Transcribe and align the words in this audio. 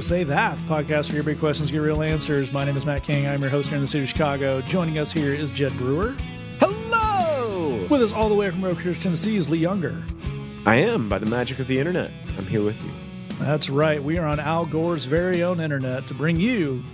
to 0.00 0.06
Say 0.06 0.22
That, 0.22 0.56
podcast 0.58 1.08
for 1.08 1.16
your 1.16 1.24
big 1.24 1.40
questions, 1.40 1.72
get 1.72 1.78
real 1.78 2.02
answers. 2.02 2.52
My 2.52 2.64
name 2.64 2.76
is 2.76 2.86
Matt 2.86 3.02
King. 3.02 3.26
I'm 3.26 3.40
your 3.40 3.50
host 3.50 3.68
here 3.68 3.76
in 3.76 3.82
the 3.82 3.88
city 3.88 4.04
of 4.04 4.08
Chicago. 4.08 4.60
Joining 4.60 4.96
us 4.98 5.10
here 5.10 5.34
is 5.34 5.50
Jed 5.50 5.72
Brewer. 5.76 6.14
Hello! 6.60 7.84
With 7.90 8.02
us 8.02 8.12
all 8.12 8.28
the 8.28 8.34
way 8.36 8.48
from 8.50 8.62
Oakhurst, 8.62 9.02
Tennessee 9.02 9.36
is 9.36 9.48
Lee 9.48 9.58
Younger. 9.58 10.00
I 10.64 10.76
am, 10.76 11.08
by 11.08 11.18
the 11.18 11.26
magic 11.26 11.58
of 11.58 11.66
the 11.66 11.80
internet. 11.80 12.12
I'm 12.36 12.46
here 12.46 12.62
with 12.62 12.80
you. 12.84 12.90
That's 13.40 13.68
right. 13.68 14.00
We 14.00 14.18
are 14.18 14.26
on 14.26 14.38
Al 14.38 14.66
Gore's 14.66 15.04
very 15.04 15.42
own 15.42 15.58
internet 15.58 16.06
to 16.06 16.14
bring 16.14 16.38
you 16.38 16.84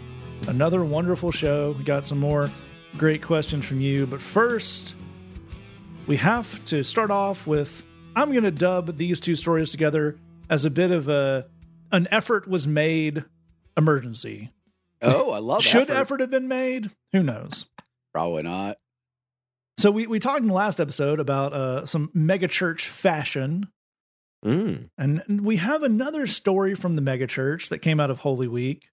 another 0.48 0.82
wonderful 0.82 1.30
show. 1.30 1.74
We 1.76 1.84
got 1.84 2.06
some 2.06 2.18
more 2.18 2.48
great 2.96 3.22
questions 3.22 3.66
from 3.66 3.82
you. 3.82 4.06
But 4.06 4.22
first, 4.22 4.94
we 6.06 6.16
have 6.16 6.64
to 6.66 6.82
start 6.82 7.10
off 7.10 7.46
with 7.46 7.82
I'm 8.16 8.30
going 8.30 8.44
to 8.44 8.50
dub 8.50 8.96
these 8.96 9.20
two 9.20 9.34
stories 9.34 9.70
together 9.70 10.16
as 10.48 10.64
a 10.64 10.70
bit 10.70 10.90
of 10.90 11.10
a 11.10 11.46
an 11.94 12.08
effort 12.10 12.46
was 12.46 12.66
made 12.66 13.24
emergency. 13.76 14.50
Oh, 15.00 15.30
I 15.32 15.38
love 15.38 15.62
that. 15.62 15.68
Should 15.68 15.82
effort. 15.84 15.94
effort 15.94 16.20
have 16.20 16.30
been 16.30 16.48
made? 16.48 16.90
Who 17.12 17.22
knows? 17.22 17.66
Probably 18.12 18.42
not. 18.42 18.78
So 19.78 19.90
we, 19.90 20.06
we 20.06 20.20
talked 20.20 20.40
in 20.42 20.46
the 20.48 20.54
last 20.54 20.78
episode 20.80 21.18
about 21.20 21.52
uh, 21.52 21.86
some 21.86 22.10
megachurch 22.14 22.82
fashion, 22.86 23.68
Mm. 24.44 24.90
and 24.98 25.40
we 25.40 25.56
have 25.56 25.82
another 25.82 26.26
story 26.26 26.74
from 26.74 26.94
the 26.96 27.00
megachurch 27.02 27.70
that 27.70 27.78
came 27.78 27.98
out 27.98 28.10
of 28.10 28.18
Holy 28.18 28.46
Week, 28.46 28.90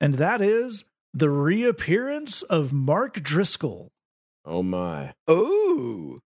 and 0.00 0.14
that 0.14 0.40
is 0.40 0.84
the 1.12 1.28
reappearance 1.28 2.42
of 2.42 2.72
Mark 2.72 3.20
Driscoll. 3.20 3.90
Oh 4.44 4.62
my. 4.62 5.12
Oh, 5.26 6.20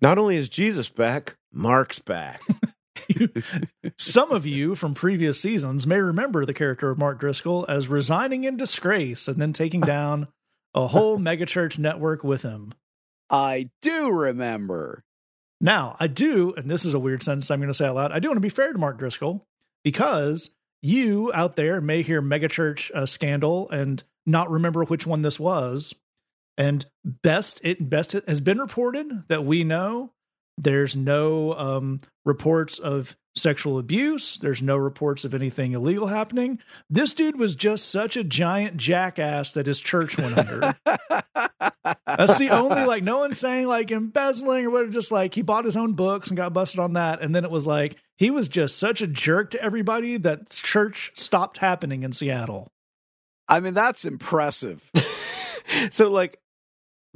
Not 0.00 0.18
only 0.18 0.36
is 0.36 0.48
Jesus 0.48 0.88
back, 0.88 1.36
Mark's 1.52 1.98
back. 1.98 2.40
Some 3.98 4.32
of 4.32 4.46
you 4.46 4.74
from 4.74 4.94
previous 4.94 5.40
seasons 5.40 5.86
may 5.86 5.98
remember 5.98 6.44
the 6.44 6.54
character 6.54 6.90
of 6.90 6.98
Mark 6.98 7.20
Driscoll 7.20 7.66
as 7.68 7.88
resigning 7.88 8.44
in 8.44 8.56
disgrace 8.56 9.28
and 9.28 9.40
then 9.40 9.52
taking 9.52 9.80
down 9.82 10.28
a 10.74 10.88
whole 10.88 11.18
megachurch 11.18 11.78
network 11.78 12.22
with 12.22 12.42
him. 12.42 12.72
I 13.30 13.70
do 13.82 14.10
remember. 14.10 15.04
Now, 15.60 15.96
I 15.98 16.06
do, 16.06 16.52
and 16.56 16.70
this 16.70 16.84
is 16.84 16.94
a 16.94 16.98
weird 16.98 17.22
sentence 17.22 17.50
I'm 17.50 17.60
going 17.60 17.68
to 17.68 17.74
say 17.74 17.86
out 17.86 17.94
loud. 17.94 18.12
I 18.12 18.18
do 18.18 18.28
want 18.28 18.36
to 18.36 18.40
be 18.42 18.48
fair 18.48 18.72
to 18.72 18.78
Mark 18.78 18.98
Driscoll 18.98 19.46
because 19.82 20.54
you 20.82 21.30
out 21.34 21.56
there 21.56 21.80
may 21.80 22.02
hear 22.02 22.20
megachurch 22.20 22.90
uh, 22.92 23.06
scandal 23.06 23.70
and 23.70 24.04
not 24.26 24.50
remember 24.50 24.84
which 24.84 25.06
one 25.06 25.22
this 25.22 25.40
was. 25.40 25.94
And 26.58 26.86
best 27.04 27.60
it 27.64 27.90
best 27.90 28.14
it 28.14 28.26
has 28.28 28.40
been 28.40 28.58
reported 28.58 29.24
that 29.28 29.44
we 29.44 29.62
know 29.62 30.12
there's 30.58 30.96
no 30.96 31.54
um, 31.54 32.00
reports 32.24 32.78
of 32.78 33.16
sexual 33.34 33.78
abuse. 33.78 34.38
There's 34.38 34.62
no 34.62 34.76
reports 34.76 35.24
of 35.24 35.34
anything 35.34 35.72
illegal 35.72 36.06
happening. 36.06 36.58
This 36.88 37.12
dude 37.12 37.38
was 37.38 37.54
just 37.54 37.90
such 37.90 38.16
a 38.16 38.24
giant 38.24 38.78
jackass 38.78 39.52
that 39.52 39.66
his 39.66 39.80
church 39.80 40.16
went 40.16 40.38
under. 40.38 40.74
That's 42.06 42.38
the 42.38 42.50
only 42.50 42.84
like 42.84 43.04
no 43.04 43.18
one's 43.18 43.38
saying 43.38 43.66
like 43.66 43.90
embezzling 43.90 44.64
or 44.66 44.70
whatever. 44.70 44.90
Just 44.90 45.12
like 45.12 45.34
he 45.34 45.42
bought 45.42 45.66
his 45.66 45.76
own 45.76 45.92
books 45.92 46.28
and 46.28 46.36
got 46.36 46.52
busted 46.52 46.80
on 46.80 46.94
that, 46.94 47.20
and 47.20 47.34
then 47.34 47.44
it 47.44 47.50
was 47.50 47.66
like 47.66 47.96
he 48.16 48.30
was 48.30 48.48
just 48.48 48.78
such 48.78 49.02
a 49.02 49.06
jerk 49.06 49.50
to 49.50 49.62
everybody 49.62 50.16
that 50.16 50.50
church 50.50 51.12
stopped 51.14 51.58
happening 51.58 52.02
in 52.02 52.12
Seattle. 52.12 52.72
I 53.48 53.60
mean, 53.60 53.74
that's 53.74 54.04
impressive. 54.04 54.90
so, 55.90 56.10
like, 56.10 56.40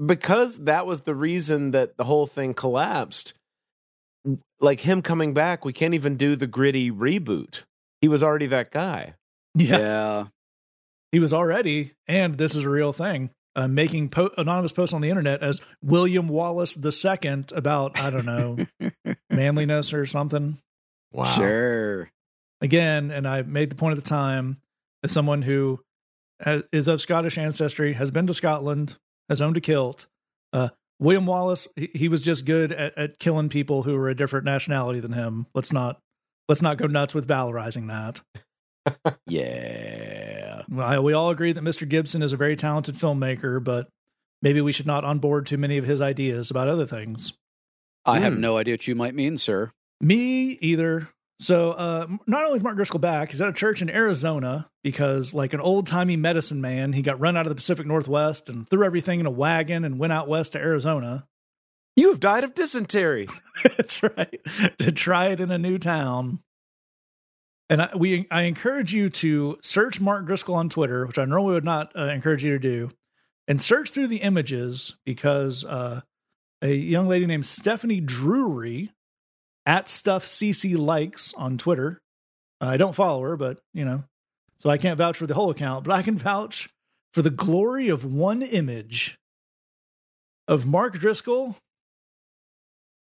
because 0.04 0.58
that 0.60 0.86
was 0.86 1.02
the 1.02 1.14
reason 1.14 1.72
that 1.72 1.96
the 1.96 2.04
whole 2.04 2.26
thing 2.26 2.54
collapsed, 2.54 3.34
like 4.60 4.80
him 4.80 5.02
coming 5.02 5.34
back, 5.34 5.64
we 5.64 5.72
can't 5.72 5.94
even 5.94 6.16
do 6.16 6.36
the 6.36 6.46
gritty 6.46 6.90
reboot. 6.90 7.62
He 8.00 8.08
was 8.08 8.22
already 8.22 8.46
that 8.46 8.70
guy. 8.70 9.14
yeah. 9.54 9.78
yeah. 9.78 10.26
he 11.12 11.18
was 11.18 11.32
already, 11.32 11.92
and 12.08 12.38
this 12.38 12.54
is 12.54 12.64
a 12.64 12.70
real 12.70 12.92
thing. 12.92 13.30
Uh, 13.56 13.66
making 13.66 14.08
po- 14.08 14.30
anonymous 14.38 14.70
posts 14.70 14.94
on 14.94 15.00
the 15.00 15.10
internet 15.10 15.42
as 15.42 15.60
William 15.82 16.28
Wallace 16.28 16.78
II 16.78 17.44
about 17.52 18.00
I 18.00 18.10
don't 18.10 18.24
know 18.24 18.64
manliness 19.30 19.92
or 19.92 20.06
something. 20.06 20.58
Wow. 21.12 21.24
Sure. 21.24 22.10
again, 22.60 23.10
and 23.10 23.26
I 23.26 23.42
made 23.42 23.68
the 23.70 23.74
point 23.74 23.98
at 23.98 24.04
the 24.04 24.08
time, 24.08 24.58
as 25.02 25.10
someone 25.10 25.42
who 25.42 25.80
has, 26.38 26.62
is 26.72 26.86
of 26.86 27.00
Scottish 27.00 27.38
ancestry, 27.38 27.94
has 27.94 28.12
been 28.12 28.28
to 28.28 28.34
Scotland, 28.34 28.96
has 29.30 29.40
owned 29.40 29.56
a 29.56 29.60
kilt. 29.62 30.06
Uh, 30.52 30.68
William 30.98 31.24
Wallace, 31.24 31.66
he, 31.76 31.88
he 31.94 32.08
was 32.08 32.20
just 32.20 32.44
good 32.44 32.72
at, 32.72 32.98
at 32.98 33.18
killing 33.18 33.48
people 33.48 33.84
who 33.84 33.94
were 33.96 34.10
a 34.10 34.14
different 34.14 34.44
nationality 34.44 35.00
than 35.00 35.12
him. 35.14 35.46
Let's 35.54 35.72
not 35.72 35.98
let's 36.50 36.60
not 36.60 36.76
go 36.76 36.86
nuts 36.86 37.14
with 37.14 37.26
valorizing 37.26 37.86
that. 37.88 38.20
Yeah. 39.26 40.62
Well, 40.68 41.02
we 41.02 41.12
all 41.12 41.30
agree 41.30 41.52
that 41.52 41.64
Mr. 41.64 41.88
Gibson 41.88 42.22
is 42.22 42.32
a 42.32 42.36
very 42.36 42.56
talented 42.56 42.94
filmmaker, 42.94 43.62
but 43.62 43.88
maybe 44.42 44.60
we 44.60 44.72
should 44.72 44.86
not 44.86 45.04
onboard 45.04 45.46
too 45.46 45.58
many 45.58 45.78
of 45.78 45.84
his 45.84 46.00
ideas 46.00 46.50
about 46.50 46.68
other 46.68 46.86
things. 46.86 47.32
I 48.04 48.18
have 48.20 48.34
Hmm. 48.34 48.40
no 48.40 48.56
idea 48.56 48.74
what 48.74 48.86
you 48.88 48.94
might 48.94 49.14
mean, 49.14 49.38
sir. 49.38 49.70
Me 50.00 50.58
either. 50.60 51.08
So, 51.40 51.70
uh, 51.72 52.06
not 52.26 52.44
only 52.44 52.58
is 52.58 52.62
Mark 52.62 52.76
Driscoll 52.76 53.00
back, 53.00 53.30
he's 53.30 53.40
at 53.40 53.48
a 53.48 53.54
church 53.54 53.80
in 53.80 53.88
Arizona 53.88 54.68
because, 54.84 55.32
like 55.32 55.54
an 55.54 55.60
old 55.60 55.86
timey 55.86 56.16
medicine 56.16 56.60
man, 56.60 56.92
he 56.92 57.00
got 57.00 57.18
run 57.18 57.34
out 57.34 57.46
of 57.46 57.48
the 57.48 57.54
Pacific 57.54 57.86
Northwest 57.86 58.50
and 58.50 58.68
threw 58.68 58.84
everything 58.84 59.20
in 59.20 59.26
a 59.26 59.30
wagon 59.30 59.86
and 59.86 59.98
went 59.98 60.12
out 60.12 60.28
west 60.28 60.52
to 60.52 60.58
Arizona. 60.58 61.26
You 61.96 62.10
have 62.10 62.20
died 62.20 62.44
of 62.44 62.54
dysentery. 62.54 63.26
That's 63.62 64.02
right. 64.02 64.38
To 64.80 64.92
try 64.92 65.28
it 65.28 65.40
in 65.40 65.50
a 65.50 65.56
new 65.56 65.78
town. 65.78 66.40
And 67.70 67.82
I, 67.82 67.96
we, 67.96 68.26
I 68.30 68.42
encourage 68.42 68.92
you 68.92 69.08
to 69.08 69.56
search 69.62 69.98
Mark 69.98 70.26
Driscoll 70.26 70.56
on 70.56 70.68
Twitter, 70.68 71.06
which 71.06 71.18
I 71.18 71.24
normally 71.24 71.54
would 71.54 71.64
not 71.64 71.90
uh, 71.96 72.08
encourage 72.08 72.44
you 72.44 72.52
to 72.52 72.58
do, 72.58 72.90
and 73.48 73.62
search 73.62 73.92
through 73.92 74.08
the 74.08 74.20
images 74.20 74.98
because 75.06 75.64
uh, 75.64 76.02
a 76.60 76.74
young 76.74 77.08
lady 77.08 77.24
named 77.24 77.46
Stephanie 77.46 78.00
Drury 78.00 78.92
at 79.70 79.88
stuff 79.88 80.26
CC 80.26 80.76
likes 80.76 81.32
on 81.34 81.56
Twitter. 81.56 82.00
I 82.60 82.76
don't 82.76 82.92
follow 82.92 83.22
her, 83.22 83.36
but 83.36 83.60
you 83.72 83.84
know, 83.84 84.02
so 84.58 84.68
I 84.68 84.78
can't 84.78 84.98
vouch 84.98 85.16
for 85.16 85.28
the 85.28 85.34
whole 85.34 85.50
account, 85.50 85.84
but 85.84 85.94
I 85.94 86.02
can 86.02 86.18
vouch 86.18 86.68
for 87.14 87.22
the 87.22 87.30
glory 87.30 87.88
of 87.88 88.04
one 88.04 88.42
image 88.42 89.16
of 90.48 90.66
Mark 90.66 90.94
Driscoll 90.98 91.56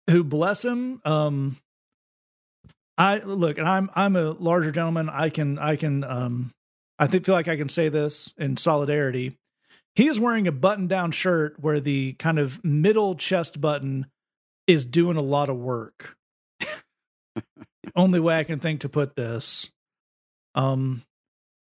who 0.09 0.24
bless 0.24 0.64
him 0.64 1.02
um 1.03 1.58
i 2.96 3.18
look 3.18 3.58
and 3.58 3.68
i'm 3.68 3.90
i'm 3.96 4.16
a 4.16 4.32
larger 4.32 4.72
gentleman. 4.72 5.09
I 5.09 5.30
can 5.30 5.58
i 5.58 5.76
can 5.76 6.03
um 6.03 6.52
i 7.00 7.08
think 7.08 7.26
feel 7.26 7.34
like 7.34 7.47
i 7.47 7.58
can 7.58 7.70
say 7.70 7.90
this 7.90 8.34
in 8.38 8.58
solidarity. 8.58 9.36
He 9.96 10.08
is 10.08 10.20
wearing 10.20 10.47
a 10.47 10.52
button 10.52 10.88
down 10.88 11.12
shirt 11.12 11.59
where 11.59 11.80
the 11.80 12.14
kind 12.14 12.38
of 12.38 12.64
middle 12.64 13.16
chest 13.16 13.62
button 13.62 14.08
is 14.68 14.86
doing 14.86 15.18
a 15.18 15.24
lot 15.24 15.50
of 15.50 15.58
work 15.58 16.16
only 17.96 18.19
way 18.19 18.38
i 18.38 18.44
can 18.44 18.59
think 18.59 18.81
to 18.81 18.90
put 18.90 19.16
this 19.16 19.68
um 20.56 21.03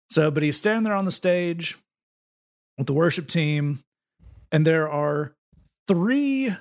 so 0.09 0.31
but 0.31 0.43
he's 0.43 0.57
standing 0.57 0.83
there 0.83 0.95
on 0.95 1.05
the 1.05 1.11
stage 1.11 1.77
with 2.77 2.87
the 2.87 2.93
worship 2.93 3.27
team 3.27 3.83
and 4.51 4.65
there 4.65 4.89
are 4.89 5.33
three 5.87 6.55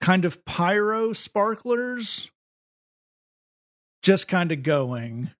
kind 0.00 0.24
of 0.24 0.44
pyro 0.44 1.12
sparklers 1.12 2.30
just 4.02 4.28
kind 4.28 4.52
of 4.52 4.62
going. 4.62 5.30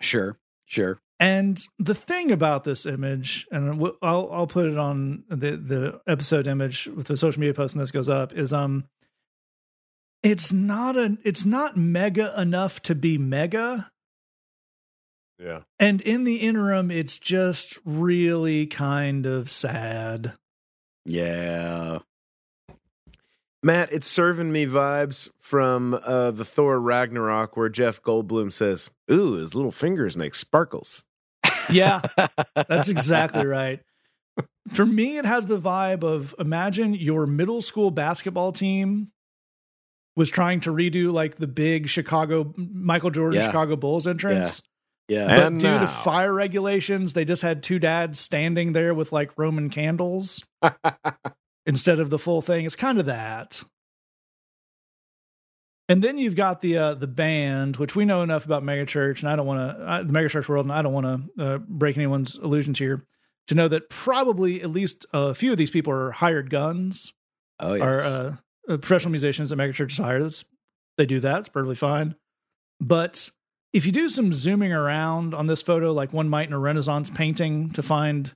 Sure. 0.00 0.38
Sure. 0.64 1.00
And 1.18 1.64
the 1.78 1.94
thing 1.94 2.32
about 2.32 2.64
this 2.64 2.86
image, 2.86 3.46
and 3.50 3.82
I'll 4.00 4.28
I'll 4.32 4.46
put 4.46 4.66
it 4.66 4.78
on 4.78 5.24
the 5.28 5.56
the 5.56 6.00
episode 6.06 6.46
image 6.46 6.88
with 6.88 7.06
the 7.08 7.16
social 7.16 7.40
media 7.40 7.54
post 7.54 7.74
when 7.74 7.80
this 7.80 7.90
goes 7.90 8.08
up, 8.08 8.32
is 8.32 8.52
um, 8.52 8.84
it's 10.22 10.52
not 10.52 10.96
a 10.96 11.16
it's 11.24 11.44
not 11.44 11.76
mega 11.76 12.32
enough 12.40 12.80
to 12.82 12.94
be 12.94 13.18
mega, 13.18 13.90
Yeah. 15.38 15.60
and 15.78 16.00
in 16.00 16.24
the 16.24 16.36
interim, 16.36 16.90
it's 16.90 17.18
just 17.18 17.78
really 17.84 18.66
kind 18.66 19.26
of 19.26 19.50
sad. 19.50 20.34
Yeah. 21.04 21.98
Matt, 23.64 23.92
it's 23.92 24.08
serving 24.08 24.50
me 24.50 24.66
vibes 24.66 25.28
from 25.40 25.94
uh, 26.02 26.32
the 26.32 26.44
Thor 26.44 26.80
Ragnarok 26.80 27.56
where 27.56 27.68
Jeff 27.68 28.02
Goldblum 28.02 28.52
says, 28.52 28.90
Ooh, 29.10 29.34
his 29.34 29.54
little 29.54 29.70
fingers 29.70 30.16
make 30.16 30.34
sparkles. 30.34 31.04
Yeah, 31.70 32.00
That's 32.56 32.88
exactly 32.88 33.46
right. 33.46 33.80
For 34.72 34.84
me, 34.84 35.16
it 35.16 35.24
has 35.24 35.46
the 35.46 35.58
vibe 35.60 36.02
of 36.02 36.34
imagine 36.40 36.94
your 36.94 37.24
middle 37.26 37.62
school 37.62 37.92
basketball 37.92 38.50
team 38.50 39.12
was 40.16 40.30
trying 40.30 40.60
to 40.60 40.70
redo 40.70 41.12
like 41.12 41.36
the 41.36 41.46
big 41.46 41.88
Chicago 41.88 42.52
Michael 42.56 43.10
Jordan 43.10 43.40
Yeah. 43.40 43.46
Chicago 43.46 43.76
Bulls 43.76 44.06
entrance. 44.06 44.62
Yeah. 45.08 45.26
But 45.26 45.46
And 45.46 45.60
due 45.60 45.78
to 45.78 45.86
fire 45.86 46.32
regulations, 46.32 47.12
they 47.12 47.24
just 47.24 47.42
had 47.42 47.62
two 47.62 47.78
dads 47.78 48.18
standing 48.18 48.72
there 48.72 48.94
with 48.94 49.12
like 49.12 49.36
Roman 49.38 49.68
candles 49.70 50.42
instead 51.66 51.98
of 51.98 52.10
the 52.10 52.18
full 52.18 52.42
thing. 52.42 52.64
It's 52.66 52.76
kind 52.76 52.98
of 52.98 53.06
that. 53.06 53.62
And 55.88 56.02
then 56.02 56.16
you've 56.16 56.36
got 56.36 56.60
the 56.60 56.78
uh, 56.78 56.94
the 56.94 57.06
band, 57.08 57.76
which 57.76 57.96
we 57.96 58.04
know 58.04 58.22
enough 58.22 58.44
about 58.46 58.62
megachurch, 58.62 59.20
and 59.20 59.28
I 59.28 59.36
don't 59.36 59.46
want 59.46 59.76
to 59.76 60.04
the 60.06 60.12
megachurch 60.12 60.48
world, 60.48 60.64
and 60.64 60.72
I 60.72 60.80
don't 60.80 60.92
want 60.92 61.06
to 61.36 61.44
uh, 61.44 61.58
break 61.58 61.96
anyone's 61.96 62.36
illusions 62.36 62.78
here 62.78 63.04
to 63.48 63.54
know 63.54 63.68
that 63.68 63.90
probably 63.90 64.62
at 64.62 64.70
least 64.70 65.04
a 65.12 65.34
few 65.34 65.50
of 65.52 65.58
these 65.58 65.70
people 65.70 65.92
are 65.92 66.12
hired 66.12 66.48
guns, 66.50 67.12
Oh 67.58 67.74
yes. 67.74 67.82
are 67.84 68.00
uh, 68.00 68.36
uh, 68.68 68.76
professional 68.76 69.10
musicians 69.10 69.50
that 69.50 69.56
megachurches 69.56 70.02
hire. 70.02 70.22
That's 70.22 70.44
they 70.98 71.06
do 71.06 71.20
that. 71.20 71.40
It's 71.40 71.48
perfectly 71.48 71.74
fine. 71.74 72.14
But 72.80 73.30
if 73.72 73.86
you 73.86 73.92
do 73.92 74.08
some 74.08 74.32
zooming 74.32 74.72
around 74.72 75.34
on 75.34 75.46
this 75.46 75.62
photo, 75.62 75.92
like 75.92 76.12
one 76.12 76.28
might 76.28 76.48
in 76.48 76.52
a 76.52 76.58
Renaissance 76.58 77.10
painting, 77.10 77.70
to 77.70 77.82
find 77.82 78.34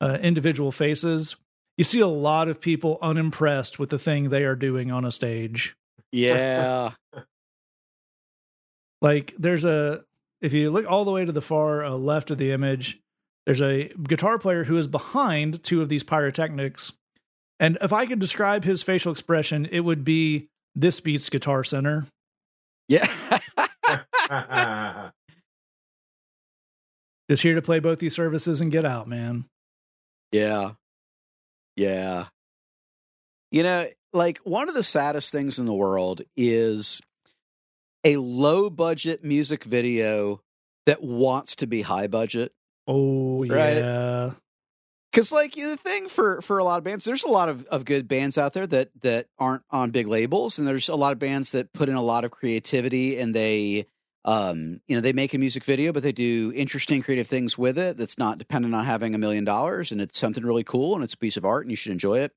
uh, 0.00 0.18
individual 0.20 0.70
faces, 0.70 1.36
you 1.78 1.84
see 1.84 2.00
a 2.00 2.06
lot 2.06 2.48
of 2.48 2.60
people 2.60 2.98
unimpressed 3.00 3.78
with 3.78 3.90
the 3.90 3.98
thing 3.98 4.28
they 4.28 4.44
are 4.44 4.56
doing 4.56 4.90
on 4.90 5.04
a 5.04 5.12
stage. 5.12 5.76
yeah. 7.12 7.22
Like 9.02 9.34
there's 9.38 9.66
a 9.66 10.02
if 10.40 10.54
you 10.54 10.70
look 10.70 10.86
all 10.90 11.04
the 11.04 11.10
way 11.10 11.26
to 11.26 11.32
the 11.32 11.42
far 11.42 11.84
uh, 11.84 11.90
left 11.90 12.30
of 12.30 12.38
the 12.38 12.52
image, 12.52 13.00
there's 13.44 13.60
a 13.60 13.92
guitar 14.02 14.38
player 14.38 14.64
who 14.64 14.76
is 14.78 14.86
behind 14.88 15.62
two 15.62 15.82
of 15.82 15.90
these 15.90 16.02
pyrotechnics. 16.02 16.94
And 17.60 17.78
if 17.80 17.92
I 17.92 18.06
could 18.06 18.18
describe 18.18 18.64
his 18.64 18.82
facial 18.82 19.12
expression, 19.12 19.66
it 19.70 19.80
would 19.80 20.04
be 20.04 20.48
this 20.74 21.00
beats 21.00 21.30
Guitar 21.30 21.64
Center. 21.64 22.06
Yeah. 22.88 23.06
Just 27.30 27.42
here 27.42 27.54
to 27.54 27.62
play 27.62 27.78
both 27.78 27.98
these 27.98 28.14
services 28.14 28.60
and 28.60 28.70
get 28.70 28.84
out, 28.84 29.08
man. 29.08 29.46
Yeah. 30.32 30.72
Yeah. 31.76 32.26
You 33.50 33.62
know, 33.62 33.86
like 34.12 34.38
one 34.38 34.68
of 34.68 34.74
the 34.74 34.84
saddest 34.84 35.32
things 35.32 35.58
in 35.58 35.66
the 35.66 35.72
world 35.72 36.22
is 36.36 37.00
a 38.04 38.16
low 38.16 38.68
budget 38.68 39.24
music 39.24 39.64
video 39.64 40.40
that 40.86 41.02
wants 41.02 41.56
to 41.56 41.66
be 41.66 41.82
high 41.82 42.08
budget. 42.08 42.52
Oh 42.86 43.46
Right. 43.46 43.76
yeah. 43.76 44.32
Cause 45.14 45.30
like 45.30 45.52
the 45.54 45.76
thing 45.76 46.08
for 46.08 46.42
for 46.42 46.58
a 46.58 46.64
lot 46.64 46.78
of 46.78 46.84
bands, 46.84 47.04
there's 47.04 47.22
a 47.22 47.28
lot 47.28 47.48
of, 47.48 47.64
of 47.66 47.84
good 47.84 48.08
bands 48.08 48.36
out 48.36 48.52
there 48.52 48.66
that 48.66 48.90
that 49.02 49.28
aren't 49.38 49.62
on 49.70 49.92
big 49.92 50.08
labels, 50.08 50.58
and 50.58 50.66
there's 50.66 50.88
a 50.88 50.96
lot 50.96 51.12
of 51.12 51.20
bands 51.20 51.52
that 51.52 51.72
put 51.72 51.88
in 51.88 51.94
a 51.94 52.02
lot 52.02 52.24
of 52.24 52.32
creativity 52.32 53.16
and 53.18 53.32
they 53.32 53.86
um 54.24 54.80
you 54.88 54.96
know 54.96 55.00
they 55.00 55.12
make 55.12 55.32
a 55.32 55.38
music 55.38 55.64
video 55.64 55.92
but 55.92 56.02
they 56.02 56.10
do 56.10 56.50
interesting 56.56 57.02
creative 57.02 57.28
things 57.28 57.58
with 57.58 57.78
it 57.78 57.96
that's 57.96 58.18
not 58.18 58.38
dependent 58.38 58.74
on 58.74 58.84
having 58.84 59.14
a 59.14 59.18
million 59.18 59.44
dollars 59.44 59.92
and 59.92 60.00
it's 60.00 60.18
something 60.18 60.44
really 60.44 60.64
cool 60.64 60.94
and 60.94 61.04
it's 61.04 61.12
a 61.12 61.18
piece 61.18 61.36
of 61.36 61.44
art 61.44 61.62
and 61.62 61.70
you 61.70 61.76
should 61.76 61.92
enjoy 61.92 62.18
it. 62.18 62.32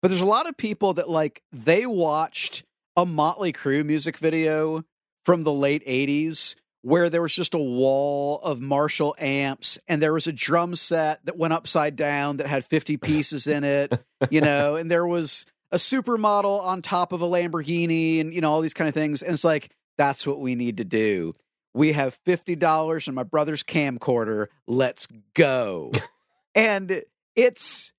But 0.00 0.08
there's 0.08 0.20
a 0.20 0.26
lot 0.26 0.48
of 0.48 0.56
people 0.56 0.94
that 0.94 1.10
like 1.10 1.42
they 1.52 1.84
watched 1.84 2.64
a 2.96 3.04
motley 3.04 3.52
crue 3.52 3.84
music 3.84 4.16
video 4.16 4.84
from 5.26 5.42
the 5.42 5.52
late 5.52 5.84
80s 5.86 6.54
where 6.84 7.08
there 7.08 7.22
was 7.22 7.32
just 7.32 7.54
a 7.54 7.58
wall 7.58 8.38
of 8.40 8.60
marshall 8.60 9.14
amps 9.18 9.78
and 9.88 10.02
there 10.02 10.12
was 10.12 10.26
a 10.26 10.32
drum 10.32 10.74
set 10.74 11.24
that 11.24 11.36
went 11.36 11.52
upside 11.52 11.96
down 11.96 12.36
that 12.36 12.46
had 12.46 12.64
50 12.64 12.96
pieces 12.98 13.46
in 13.46 13.64
it 13.64 13.92
you 14.30 14.40
know 14.40 14.76
and 14.76 14.90
there 14.90 15.06
was 15.06 15.46
a 15.72 15.76
supermodel 15.76 16.60
on 16.60 16.82
top 16.82 17.12
of 17.12 17.22
a 17.22 17.26
lamborghini 17.26 18.20
and 18.20 18.32
you 18.32 18.40
know 18.40 18.50
all 18.50 18.60
these 18.60 18.74
kind 18.74 18.88
of 18.88 18.94
things 18.94 19.22
and 19.22 19.32
it's 19.32 19.44
like 19.44 19.74
that's 19.96 20.26
what 20.26 20.40
we 20.40 20.54
need 20.54 20.78
to 20.78 20.84
do. 20.84 21.32
We 21.72 21.92
have 21.92 22.18
$50 22.24 23.08
in 23.08 23.14
my 23.14 23.24
brother's 23.24 23.62
camcorder. 23.62 24.46
Let's 24.66 25.08
go. 25.34 25.92
and 26.54 27.02
it's 27.34 27.92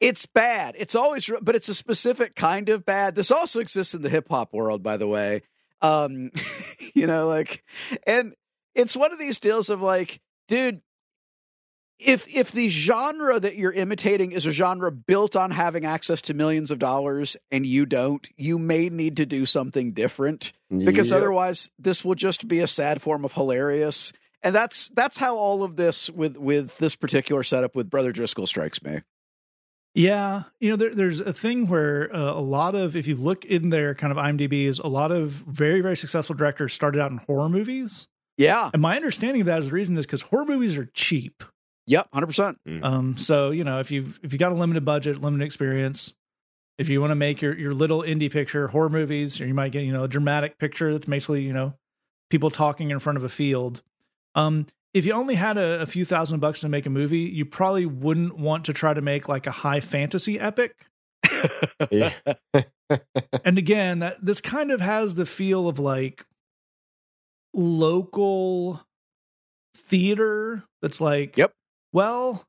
it's 0.00 0.26
bad. 0.26 0.74
It's 0.78 0.94
always 0.94 1.30
but 1.42 1.54
it's 1.54 1.68
a 1.68 1.74
specific 1.74 2.34
kind 2.34 2.68
of 2.68 2.84
bad. 2.84 3.14
This 3.14 3.30
also 3.30 3.60
exists 3.60 3.94
in 3.94 4.02
the 4.02 4.08
hip 4.08 4.28
hop 4.28 4.52
world 4.52 4.82
by 4.82 4.96
the 4.96 5.06
way. 5.06 5.42
Um 5.82 6.30
you 6.94 7.06
know 7.06 7.26
like 7.28 7.62
and 8.06 8.34
it's 8.74 8.96
one 8.96 9.12
of 9.12 9.18
these 9.18 9.38
deals 9.38 9.68
of 9.68 9.82
like 9.82 10.20
dude 10.48 10.80
if 11.98 12.26
if 12.34 12.50
the 12.52 12.68
genre 12.68 13.38
that 13.38 13.56
you're 13.56 13.72
imitating 13.72 14.32
is 14.32 14.46
a 14.46 14.52
genre 14.52 14.90
built 14.90 15.36
on 15.36 15.50
having 15.52 15.84
access 15.84 16.20
to 16.22 16.34
millions 16.34 16.70
of 16.70 16.78
dollars 16.78 17.36
and 17.50 17.64
you 17.64 17.86
don't, 17.86 18.28
you 18.36 18.58
may 18.58 18.88
need 18.88 19.16
to 19.18 19.26
do 19.26 19.46
something 19.46 19.92
different 19.92 20.52
because 20.70 21.10
Yep. 21.10 21.16
otherwise 21.18 21.70
this 21.78 22.04
will 22.04 22.14
just 22.16 22.48
be 22.48 22.58
a 22.60 22.66
sad 22.66 23.00
form 23.00 23.24
of 23.24 23.32
hilarious. 23.34 24.12
And 24.42 24.52
that's 24.54 24.88
that's 24.88 25.18
how 25.18 25.36
all 25.36 25.62
of 25.62 25.76
this 25.76 26.10
with 26.10 26.36
with 26.36 26.76
this 26.78 26.96
particular 26.96 27.44
setup 27.44 27.76
with 27.76 27.88
Brother 27.88 28.10
Driscoll 28.10 28.48
strikes 28.48 28.82
me. 28.82 29.02
Yeah, 29.94 30.44
you 30.58 30.70
know, 30.70 30.76
there, 30.76 30.94
there's 30.94 31.20
a 31.20 31.32
thing 31.32 31.66
where 31.66 32.14
uh, 32.14 32.32
a 32.32 32.40
lot 32.40 32.74
of, 32.74 32.96
if 32.96 33.06
you 33.06 33.14
look 33.14 33.44
in 33.44 33.68
their 33.68 33.94
kind 33.94 34.10
of 34.10 34.16
IMDb's, 34.16 34.78
a 34.78 34.86
lot 34.86 35.12
of 35.12 35.30
very, 35.30 35.82
very 35.82 35.96
successful 35.96 36.34
directors 36.34 36.72
started 36.72 37.00
out 37.00 37.10
in 37.10 37.18
horror 37.18 37.50
movies. 37.50 38.08
Yeah. 38.38 38.70
And 38.72 38.80
my 38.80 38.96
understanding 38.96 39.42
of 39.42 39.46
that 39.46 39.58
is 39.58 39.66
the 39.66 39.74
reason 39.74 39.98
is 39.98 40.06
because 40.06 40.22
horror 40.22 40.46
movies 40.46 40.76
are 40.78 40.86
cheap. 40.86 41.44
Yep. 41.86 42.08
Hundred 42.12 42.26
percent. 42.28 42.58
Um, 42.84 43.16
so 43.16 43.50
you 43.50 43.64
know, 43.64 43.80
if 43.80 43.90
you've 43.90 44.20
if 44.22 44.32
you 44.32 44.38
got 44.38 44.52
a 44.52 44.54
limited 44.54 44.84
budget, 44.84 45.20
limited 45.20 45.44
experience, 45.44 46.14
if 46.78 46.88
you 46.88 47.00
want 47.00 47.10
to 47.10 47.16
make 47.16 47.42
your 47.42 47.58
your 47.58 47.72
little 47.72 48.02
indie 48.02 48.30
picture, 48.30 48.68
horror 48.68 48.88
movies, 48.88 49.40
or 49.40 49.46
you 49.46 49.54
might 49.54 49.72
get 49.72 49.82
you 49.82 49.92
know 49.92 50.04
a 50.04 50.08
dramatic 50.08 50.58
picture 50.58 50.92
that's 50.92 51.06
basically 51.06 51.42
you 51.42 51.52
know 51.52 51.74
people 52.30 52.50
talking 52.50 52.90
in 52.90 52.98
front 52.98 53.18
of 53.18 53.24
a 53.24 53.28
field. 53.28 53.82
Um, 54.34 54.66
if 54.94 55.06
you 55.06 55.12
only 55.12 55.34
had 55.34 55.56
a, 55.56 55.80
a 55.80 55.86
few 55.86 56.04
thousand 56.04 56.40
bucks 56.40 56.60
to 56.60 56.68
make 56.68 56.86
a 56.86 56.90
movie, 56.90 57.20
you 57.20 57.44
probably 57.44 57.86
wouldn't 57.86 58.38
want 58.38 58.64
to 58.66 58.72
try 58.72 58.92
to 58.92 59.00
make 59.00 59.28
like 59.28 59.46
a 59.46 59.50
high 59.50 59.80
fantasy 59.80 60.38
epic. 60.38 60.74
And 63.44 63.56
again, 63.56 64.00
that 64.00 64.22
this 64.22 64.40
kind 64.42 64.70
of 64.70 64.80
has 64.82 65.14
the 65.14 65.24
feel 65.24 65.66
of 65.66 65.78
like 65.78 66.26
local 67.54 68.80
theater 69.76 70.64
that's 70.80 71.00
like 71.00 71.36
Yep. 71.36 71.52
well 71.92 72.44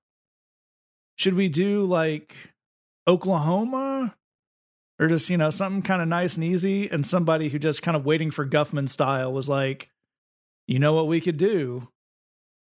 should 1.18 1.34
we 1.34 1.50
do 1.50 1.84
like 1.84 2.36
oklahoma 3.08 4.16
or 5.00 5.08
just 5.08 5.30
you 5.30 5.38
know 5.38 5.50
something 5.50 5.82
kind 5.82 6.02
of 6.02 6.08
nice 6.08 6.36
and 6.36 6.44
easy 6.44 6.90
and 6.90 7.06
somebody 7.06 7.50
who 7.50 7.60
just 7.60 7.82
kind 7.82 7.98
of 7.98 8.06
waiting 8.06 8.32
for 8.32 8.46
guffman 8.46 8.88
style 8.88 9.34
was 9.34 9.50
like 9.50 9.90
you 10.68 10.80
know 10.80 10.94
what 10.94 11.08
we 11.08 11.20
could 11.20 11.38
do 11.38 11.90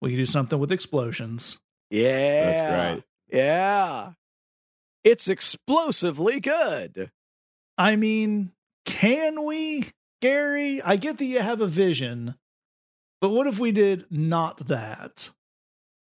we 0.01 0.11
could 0.11 0.17
do 0.17 0.27
something 0.27 0.59
with 0.59 0.73
explosions 0.73 1.59
Yeah. 1.91 2.45
That's 2.45 2.95
right. 2.97 3.05
Yeah. 3.33 4.13
It's 5.05 5.29
explosively 5.29 6.41
good. 6.41 7.11
i 7.79 7.97
mean 7.97 8.53
can 8.85 9.45
we 9.45 9.91
gary 10.21 10.83
i 10.83 10.97
get 10.97 11.19
that 11.19 11.25
you 11.25 11.41
have 11.41 11.61
a 11.61 11.67
vision 11.67 12.35
but 13.21 13.31
what 13.31 13.47
if 13.47 13.59
we 13.59 13.73
did 13.73 14.05
not 14.11 14.67
that 14.69 15.31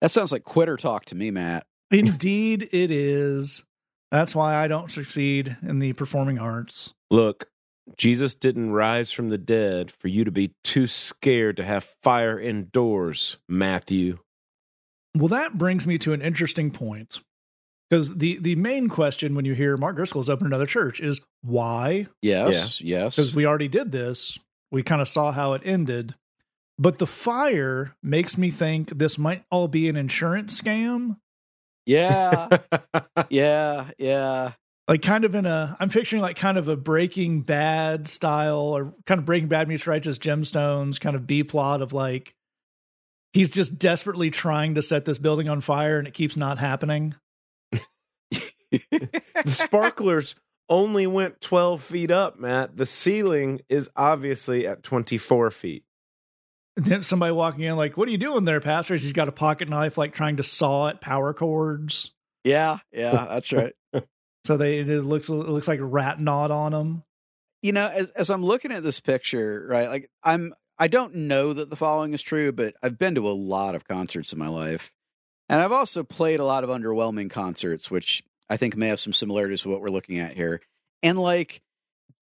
That 0.01 0.09
sounds 0.11 0.31
like 0.31 0.43
quitter 0.43 0.77
talk 0.77 1.05
to 1.05 1.15
me, 1.15 1.29
Matt. 1.31 1.65
Indeed, 1.91 2.69
it 2.71 2.89
is. 2.91 3.63
That's 4.11 4.33
why 4.35 4.55
I 4.55 4.67
don't 4.67 4.89
succeed 4.91 5.57
in 5.61 5.77
the 5.79 5.93
performing 5.93 6.39
arts. 6.39 6.93
Look, 7.11 7.49
Jesus 7.97 8.33
didn't 8.35 8.71
rise 8.71 9.11
from 9.11 9.29
the 9.29 9.37
dead 9.37 9.91
for 9.91 10.07
you 10.07 10.23
to 10.23 10.31
be 10.31 10.53
too 10.63 10.87
scared 10.87 11.57
to 11.57 11.63
have 11.63 11.95
fire 12.01 12.39
indoors, 12.39 13.37
Matthew. 13.47 14.19
Well, 15.15 15.29
that 15.29 15.57
brings 15.57 15.85
me 15.85 15.97
to 15.99 16.13
an 16.13 16.21
interesting 16.21 16.71
point. 16.71 17.19
Because 17.89 18.15
the, 18.17 18.37
the 18.39 18.55
main 18.55 18.87
question 18.87 19.35
when 19.35 19.43
you 19.43 19.53
hear 19.53 19.75
Mark 19.75 19.97
Driscoll's 19.97 20.29
open 20.29 20.47
another 20.47 20.65
church 20.65 21.01
is 21.01 21.19
why? 21.41 22.07
Yes. 22.21 22.79
Yes. 22.79 23.17
Because 23.17 23.35
we 23.35 23.45
already 23.45 23.67
did 23.67 23.91
this. 23.91 24.39
We 24.71 24.81
kind 24.81 25.01
of 25.01 25.09
saw 25.09 25.33
how 25.33 25.53
it 25.53 25.61
ended. 25.65 26.15
But 26.79 26.99
the 26.99 27.05
fire 27.05 27.93
makes 28.01 28.37
me 28.37 28.49
think 28.49 28.97
this 28.97 29.17
might 29.17 29.43
all 29.51 29.67
be 29.67 29.89
an 29.89 29.97
insurance 29.97 30.59
scam. 30.59 31.17
Yeah. 31.85 32.47
yeah. 33.29 33.91
Yeah. 33.97 34.51
Like 34.91 35.03
kind 35.03 35.23
of 35.23 35.35
in 35.35 35.45
a 35.45 35.77
I'm 35.79 35.87
picturing 35.87 36.21
like 36.21 36.35
kind 36.35 36.57
of 36.57 36.67
a 36.67 36.75
breaking 36.75 37.43
bad 37.43 38.09
style 38.09 38.75
or 38.75 38.93
kind 39.05 39.19
of 39.19 39.25
breaking 39.25 39.47
bad 39.47 39.69
meets 39.69 39.87
righteous 39.87 40.17
gemstones 40.17 40.99
kind 40.99 41.15
of 41.15 41.25
B 41.25 41.45
plot 41.45 41.81
of 41.81 41.93
like 41.93 42.35
he's 43.31 43.49
just 43.49 43.79
desperately 43.79 44.29
trying 44.31 44.75
to 44.75 44.81
set 44.81 45.05
this 45.05 45.17
building 45.17 45.47
on 45.47 45.61
fire 45.61 45.97
and 45.97 46.09
it 46.09 46.13
keeps 46.13 46.35
not 46.35 46.57
happening. 46.57 47.15
the 47.71 49.21
sparklers 49.45 50.35
only 50.67 51.07
went 51.07 51.39
12 51.39 51.81
feet 51.81 52.11
up, 52.11 52.37
Matt. 52.37 52.75
The 52.75 52.85
ceiling 52.85 53.61
is 53.69 53.89
obviously 53.95 54.67
at 54.67 54.83
24 54.83 55.51
feet. 55.51 55.85
And 56.75 56.85
then 56.85 57.03
somebody 57.03 57.31
walking 57.31 57.63
in 57.63 57.77
like, 57.77 57.95
"What 57.95 58.09
are 58.09 58.11
you 58.11 58.17
doing 58.17 58.43
there, 58.43 58.59
pastor?" 58.59 58.97
He's 58.97 59.13
got 59.13 59.29
a 59.29 59.31
pocket 59.31 59.69
knife 59.69 59.97
like 59.97 60.13
trying 60.13 60.35
to 60.35 60.43
saw 60.43 60.89
at 60.89 60.99
power 60.99 61.33
cords. 61.33 62.11
Yeah. 62.43 62.79
Yeah. 62.91 63.27
That's 63.29 63.53
right. 63.53 63.71
So 64.43 64.57
they 64.57 64.79
it 64.79 64.87
looks 64.87 65.29
it 65.29 65.33
looks 65.33 65.67
like 65.67 65.79
rat 65.81 66.19
knot 66.19 66.51
on 66.51 66.71
them. 66.71 67.03
you 67.61 67.71
know, 67.71 67.87
as 67.87 68.09
as 68.11 68.29
I'm 68.29 68.43
looking 68.43 68.71
at 68.71 68.83
this 68.83 68.99
picture, 68.99 69.65
right? 69.69 69.87
Like 69.87 70.09
I'm 70.23 70.53
I 70.79 70.87
don't 70.87 71.13
know 71.15 71.53
that 71.53 71.69
the 71.69 71.75
following 71.75 72.13
is 72.13 72.23
true, 72.23 72.51
but 72.51 72.75
I've 72.81 72.97
been 72.97 73.15
to 73.15 73.29
a 73.29 73.31
lot 73.31 73.75
of 73.75 73.87
concerts 73.87 74.33
in 74.33 74.39
my 74.39 74.47
life. 74.47 74.91
And 75.47 75.61
I've 75.61 75.71
also 75.71 76.03
played 76.03 76.39
a 76.39 76.45
lot 76.45 76.63
of 76.63 76.69
underwhelming 76.69 77.29
concerts, 77.29 77.91
which 77.91 78.23
I 78.49 78.57
think 78.57 78.75
may 78.75 78.87
have 78.87 78.99
some 78.99 79.13
similarities 79.13 79.63
with 79.63 79.73
what 79.73 79.81
we're 79.81 79.89
looking 79.89 80.17
at 80.17 80.35
here. 80.35 80.61
And 81.03 81.19
like 81.19 81.61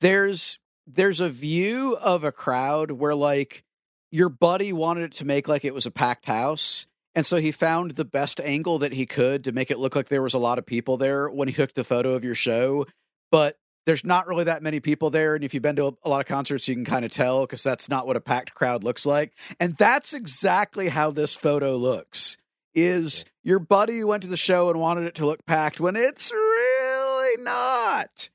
there's 0.01 0.57
there's 0.87 1.21
a 1.21 1.29
view 1.29 1.95
of 1.95 2.23
a 2.23 2.31
crowd 2.31 2.91
where 2.91 3.15
like 3.15 3.63
your 4.11 4.29
buddy 4.29 4.73
wanted 4.73 5.03
it 5.03 5.13
to 5.13 5.25
make 5.25 5.47
like 5.47 5.63
it 5.63 5.73
was 5.73 5.85
a 5.85 5.91
packed 5.91 6.25
house. 6.25 6.87
And 7.19 7.25
so 7.25 7.35
he 7.35 7.51
found 7.51 7.91
the 7.91 8.05
best 8.05 8.39
angle 8.39 8.79
that 8.79 8.93
he 8.93 9.05
could 9.05 9.43
to 9.43 9.51
make 9.51 9.71
it 9.71 9.77
look 9.77 9.93
like 9.93 10.07
there 10.07 10.21
was 10.21 10.35
a 10.35 10.39
lot 10.39 10.57
of 10.57 10.65
people 10.65 10.95
there 10.95 11.29
when 11.29 11.49
he 11.49 11.53
took 11.53 11.73
the 11.73 11.83
photo 11.83 12.13
of 12.13 12.23
your 12.23 12.33
show. 12.33 12.85
But 13.29 13.57
there's 13.85 14.05
not 14.05 14.25
really 14.25 14.45
that 14.45 14.63
many 14.63 14.79
people 14.79 15.09
there. 15.09 15.35
And 15.35 15.43
if 15.43 15.53
you've 15.53 15.61
been 15.61 15.75
to 15.75 15.97
a, 16.01 16.09
lot 16.09 16.21
of 16.21 16.27
concerts, 16.27 16.69
you 16.69 16.75
can 16.75 16.85
kind 16.85 17.03
of 17.03 17.11
tell 17.11 17.41
because 17.41 17.61
that's 17.61 17.89
not 17.89 18.07
what 18.07 18.15
a 18.15 18.21
packed 18.21 18.53
crowd 18.53 18.85
looks 18.85 19.05
like. 19.05 19.33
And 19.59 19.75
that's 19.75 20.13
exactly 20.13 20.87
how 20.87 21.11
this 21.11 21.35
photo 21.35 21.75
looks. 21.75 22.37
Is 22.73 23.25
your 23.43 23.59
buddy 23.59 23.99
who 23.99 24.07
went 24.07 24.23
to 24.23 24.29
the 24.29 24.37
show 24.37 24.69
and 24.69 24.79
wanted 24.79 25.03
it 25.03 25.15
to 25.15 25.25
look 25.25 25.45
packed 25.45 25.81
when 25.81 25.97
it's 25.97 26.31
really 26.31 27.43
not. 27.43 28.29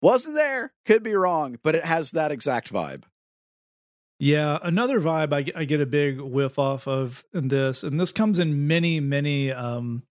Wasn't 0.00 0.36
there, 0.36 0.72
could 0.86 1.02
be 1.02 1.14
wrong, 1.14 1.58
but 1.64 1.74
it 1.74 1.84
has 1.84 2.12
that 2.12 2.30
exact 2.30 2.72
vibe. 2.72 3.02
Yeah, 4.22 4.58
another 4.62 5.00
vibe 5.00 5.32
I, 5.32 5.58
I 5.58 5.64
get 5.64 5.80
a 5.80 5.86
big 5.86 6.20
whiff 6.20 6.58
off 6.58 6.86
of 6.86 7.24
in 7.32 7.48
this, 7.48 7.82
and 7.82 7.98
this 7.98 8.12
comes 8.12 8.38
in 8.38 8.66
many, 8.66 9.00
many 9.00 9.50
um, 9.50 10.02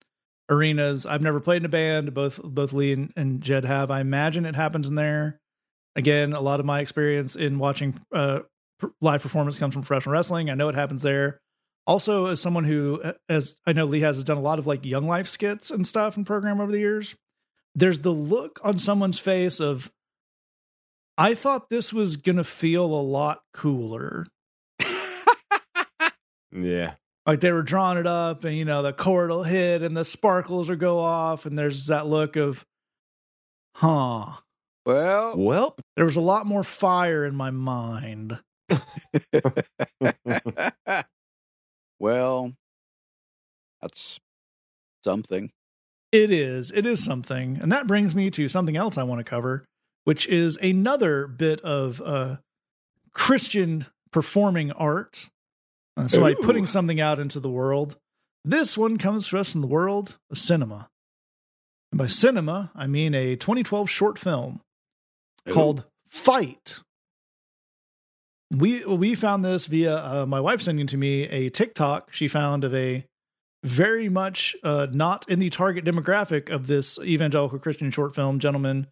arenas. 0.50 1.06
I've 1.06 1.22
never 1.22 1.38
played 1.38 1.62
in 1.62 1.66
a 1.66 1.68
band. 1.68 2.12
Both 2.12 2.42
both 2.42 2.72
Lee 2.72 2.92
and, 2.92 3.12
and 3.16 3.40
Jed 3.40 3.64
have. 3.64 3.88
I 3.88 4.00
imagine 4.00 4.46
it 4.46 4.56
happens 4.56 4.88
in 4.88 4.96
there. 4.96 5.38
Again, 5.94 6.32
a 6.32 6.40
lot 6.40 6.58
of 6.58 6.66
my 6.66 6.80
experience 6.80 7.36
in 7.36 7.60
watching 7.60 8.00
uh, 8.12 8.40
live 9.00 9.22
performance 9.22 9.60
comes 9.60 9.74
from 9.74 9.84
professional 9.84 10.14
wrestling. 10.14 10.50
I 10.50 10.54
know 10.54 10.68
it 10.68 10.74
happens 10.74 11.02
there. 11.02 11.38
Also, 11.86 12.26
as 12.26 12.40
someone 12.40 12.64
who, 12.64 13.00
as 13.28 13.54
I 13.64 13.74
know 13.74 13.84
Lee 13.84 14.00
has, 14.00 14.16
has 14.16 14.24
done 14.24 14.38
a 14.38 14.42
lot 14.42 14.58
of 14.58 14.66
like 14.66 14.84
young 14.84 15.06
life 15.06 15.28
skits 15.28 15.70
and 15.70 15.86
stuff 15.86 16.16
and 16.16 16.26
program 16.26 16.60
over 16.60 16.72
the 16.72 16.80
years. 16.80 17.14
There's 17.76 18.00
the 18.00 18.10
look 18.10 18.60
on 18.64 18.76
someone's 18.78 19.20
face 19.20 19.60
of 19.60 19.92
I 21.20 21.34
thought 21.34 21.68
this 21.68 21.92
was 21.92 22.16
gonna 22.16 22.44
feel 22.44 22.86
a 22.86 23.02
lot 23.02 23.42
cooler. 23.52 24.26
yeah. 26.50 26.94
Like 27.26 27.40
they 27.40 27.52
were 27.52 27.62
drawing 27.62 27.98
it 27.98 28.06
up, 28.06 28.44
and 28.44 28.56
you 28.56 28.64
know 28.64 28.82
the 28.82 28.94
chord 28.94 29.28
will 29.28 29.42
hit, 29.42 29.82
and 29.82 29.94
the 29.94 30.04
sparkles 30.04 30.70
will 30.70 30.76
go 30.76 30.98
off, 30.98 31.44
and 31.44 31.58
there's 31.58 31.88
that 31.88 32.06
look 32.06 32.36
of, 32.36 32.64
huh. 33.76 34.32
Well, 34.86 35.36
Well, 35.36 35.76
There 35.94 36.06
was 36.06 36.16
a 36.16 36.22
lot 36.22 36.46
more 36.46 36.64
fire 36.64 37.26
in 37.26 37.36
my 37.36 37.50
mind. 37.50 38.38
well, 42.00 42.54
that's 43.82 44.18
something. 45.04 45.50
It 46.12 46.32
is. 46.32 46.70
It 46.74 46.86
is 46.86 47.04
something. 47.04 47.58
And 47.60 47.70
that 47.70 47.86
brings 47.86 48.14
me 48.14 48.30
to 48.30 48.48
something 48.48 48.76
else 48.76 48.96
I 48.96 49.02
want 49.02 49.18
to 49.18 49.24
cover, 49.24 49.66
which 50.04 50.26
is 50.28 50.56
another 50.58 51.26
bit 51.26 51.60
of 51.60 52.00
uh, 52.00 52.36
Christian 53.12 53.86
performing 54.12 54.72
art. 54.72 55.30
Uh, 55.96 56.08
so, 56.08 56.20
by 56.20 56.34
putting 56.34 56.66
something 56.66 57.00
out 57.00 57.18
into 57.18 57.40
the 57.40 57.50
world, 57.50 57.96
this 58.44 58.78
one 58.78 58.98
comes 58.98 59.28
to 59.28 59.38
us 59.38 59.54
in 59.54 59.60
the 59.60 59.66
world 59.66 60.18
of 60.30 60.38
cinema. 60.38 60.88
And 61.92 61.98
by 61.98 62.06
cinema, 62.06 62.70
I 62.74 62.86
mean 62.86 63.14
a 63.14 63.36
2012 63.36 63.90
short 63.90 64.18
film 64.18 64.60
called 65.48 65.84
Fight. 66.08 66.80
We 68.50 68.84
we 68.84 69.14
found 69.14 69.44
this 69.44 69.66
via 69.66 69.96
uh, 69.96 70.26
my 70.26 70.40
wife 70.40 70.62
sending 70.62 70.86
to 70.88 70.96
me 70.96 71.24
a 71.24 71.50
TikTok 71.50 72.12
she 72.12 72.26
found 72.26 72.64
of 72.64 72.74
a 72.74 73.04
very 73.62 74.08
much 74.08 74.56
uh, 74.64 74.86
not 74.90 75.28
in 75.28 75.38
the 75.38 75.50
target 75.50 75.84
demographic 75.84 76.50
of 76.50 76.66
this 76.66 76.98
evangelical 77.00 77.58
Christian 77.58 77.90
short 77.90 78.14
film 78.14 78.38
gentleman 78.38 78.88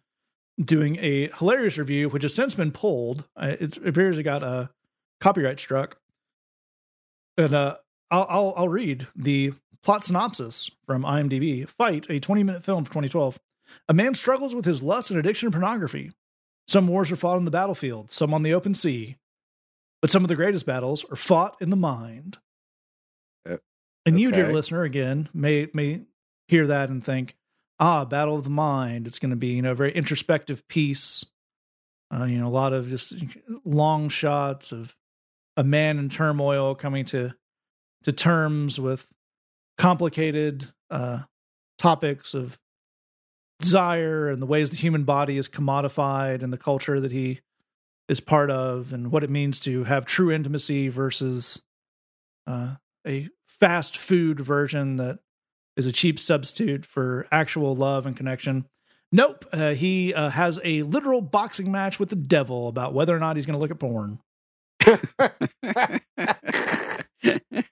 doing 0.63 0.97
a 0.99 1.29
hilarious 1.37 1.77
review, 1.77 2.09
which 2.09 2.23
has 2.23 2.33
since 2.33 2.55
been 2.55 2.71
pulled. 2.71 3.25
Uh, 3.35 3.55
it 3.59 3.77
appears 3.77 4.17
it 4.17 4.23
got 4.23 4.43
uh, 4.43 4.67
copyright 5.21 5.59
struck. 5.59 5.97
And 7.37 7.53
uh, 7.53 7.77
I'll, 8.11 8.27
I'll 8.29 8.53
I'll 8.57 8.69
read 8.69 9.07
the 9.15 9.53
plot 9.83 10.03
synopsis 10.03 10.69
from 10.85 11.03
IMDb. 11.03 11.67
Fight, 11.67 12.09
a 12.09 12.19
20 12.19 12.43
minute 12.43 12.63
film 12.63 12.83
from 12.83 13.03
2012. 13.03 13.39
A 13.87 13.93
man 13.93 14.15
struggles 14.15 14.55
with 14.55 14.65
his 14.65 14.81
lust 14.81 15.11
and 15.11 15.19
addiction 15.19 15.47
to 15.47 15.51
pornography. 15.51 16.11
Some 16.67 16.87
wars 16.87 17.11
are 17.11 17.15
fought 17.15 17.37
on 17.37 17.45
the 17.45 17.51
battlefield, 17.51 18.11
some 18.11 18.33
on 18.33 18.43
the 18.43 18.53
open 18.53 18.73
sea, 18.73 19.17
but 20.01 20.11
some 20.11 20.23
of 20.23 20.27
the 20.27 20.35
greatest 20.35 20.65
battles 20.65 21.05
are 21.09 21.15
fought 21.15 21.55
in 21.61 21.69
the 21.69 21.75
mind. 21.75 22.37
Uh, 23.49 23.57
and 24.05 24.19
you, 24.19 24.31
dear 24.31 24.51
listener, 24.51 24.83
again 24.83 25.29
may 25.33 25.67
may 25.73 26.01
hear 26.47 26.67
that 26.67 26.89
and 26.89 27.03
think, 27.03 27.35
ah, 27.79 28.05
battle 28.05 28.35
of 28.35 28.43
the 28.43 28.49
mind. 28.49 29.07
It's 29.07 29.19
going 29.19 29.31
to 29.31 29.35
be 29.35 29.49
you 29.49 29.61
know 29.61 29.71
a 29.71 29.75
very 29.75 29.91
introspective 29.91 30.67
piece. 30.67 31.25
Uh, 32.13 32.25
you 32.25 32.39
know, 32.39 32.47
a 32.47 32.49
lot 32.49 32.73
of 32.73 32.89
just 32.89 33.13
long 33.63 34.09
shots 34.09 34.71
of 34.71 34.95
a 35.55 35.63
man 35.63 35.99
in 35.99 36.09
turmoil 36.09 36.75
coming 36.75 37.05
to 37.05 37.33
to 38.03 38.11
terms 38.11 38.79
with 38.79 39.07
complicated 39.77 40.67
uh, 40.89 41.19
topics 41.77 42.33
of 42.33 42.57
desire 43.59 44.29
and 44.29 44.41
the 44.41 44.45
ways 44.45 44.69
the 44.69 44.75
human 44.75 45.03
body 45.03 45.37
is 45.37 45.47
commodified 45.47 46.41
and 46.41 46.51
the 46.53 46.57
culture 46.57 46.99
that 46.99 47.11
he 47.11 47.41
is 48.07 48.19
part 48.19 48.49
of 48.49 48.93
and 48.93 49.11
what 49.11 49.23
it 49.23 49.29
means 49.29 49.59
to 49.59 49.83
have 49.83 50.05
true 50.05 50.31
intimacy 50.31 50.87
versus 50.87 51.61
uh, 52.47 52.75
a 53.05 53.29
fast 53.47 53.97
food 53.97 54.39
version 54.39 54.95
that 54.95 55.19
is 55.79 55.87
a 55.87 55.91
cheap 55.91 56.19
substitute 56.19 56.85
for 56.85 57.25
actual 57.31 57.75
love 57.75 58.05
and 58.05 58.15
connection. 58.15 58.67
Nope, 59.11 59.45
uh, 59.51 59.73
he 59.73 60.13
uh, 60.13 60.29
has 60.29 60.59
a 60.63 60.83
literal 60.83 61.21
boxing 61.21 61.71
match 61.71 61.99
with 61.99 62.09
the 62.09 62.15
devil 62.15 62.67
about 62.67 62.93
whether 62.93 63.15
or 63.15 63.19
not 63.19 63.35
he's 63.35 63.47
going 63.47 63.55
to 63.55 63.59
look 63.59 63.71
at 63.71 63.79
porn. 63.79 64.19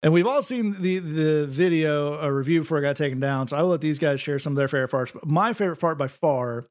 And 0.00 0.12
we've 0.12 0.26
all 0.26 0.42
seen 0.42 0.80
the 0.80 1.00
the 1.00 1.46
video 1.46 2.14
a 2.14 2.32
review 2.32 2.60
before 2.60 2.78
it 2.78 2.82
got 2.82 2.96
taken 2.96 3.18
down. 3.18 3.48
So 3.48 3.56
I 3.56 3.62
will 3.62 3.70
let 3.70 3.80
these 3.80 3.98
guys 3.98 4.20
share 4.20 4.38
some 4.38 4.52
of 4.52 4.56
their 4.56 4.68
favorite 4.68 4.88
parts. 4.88 5.12
But 5.12 5.26
my 5.26 5.52
favorite 5.52 5.80
part 5.80 5.98
by 5.98 6.06
far 6.06 6.64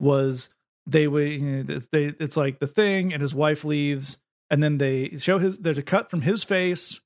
was 0.00 0.48
they 0.84 1.06
would 1.06 1.32
you 1.32 1.38
know, 1.38 1.78
they 1.92 2.06
it's 2.06 2.36
like 2.36 2.58
the 2.58 2.66
thing 2.66 3.12
and 3.12 3.22
his 3.22 3.34
wife 3.34 3.64
leaves 3.64 4.18
and 4.50 4.62
then 4.62 4.78
they 4.78 5.16
show 5.16 5.38
his 5.38 5.58
there's 5.58 5.78
a 5.78 5.82
cut 5.82 6.10
from 6.10 6.22
his 6.22 6.44
face 6.44 7.00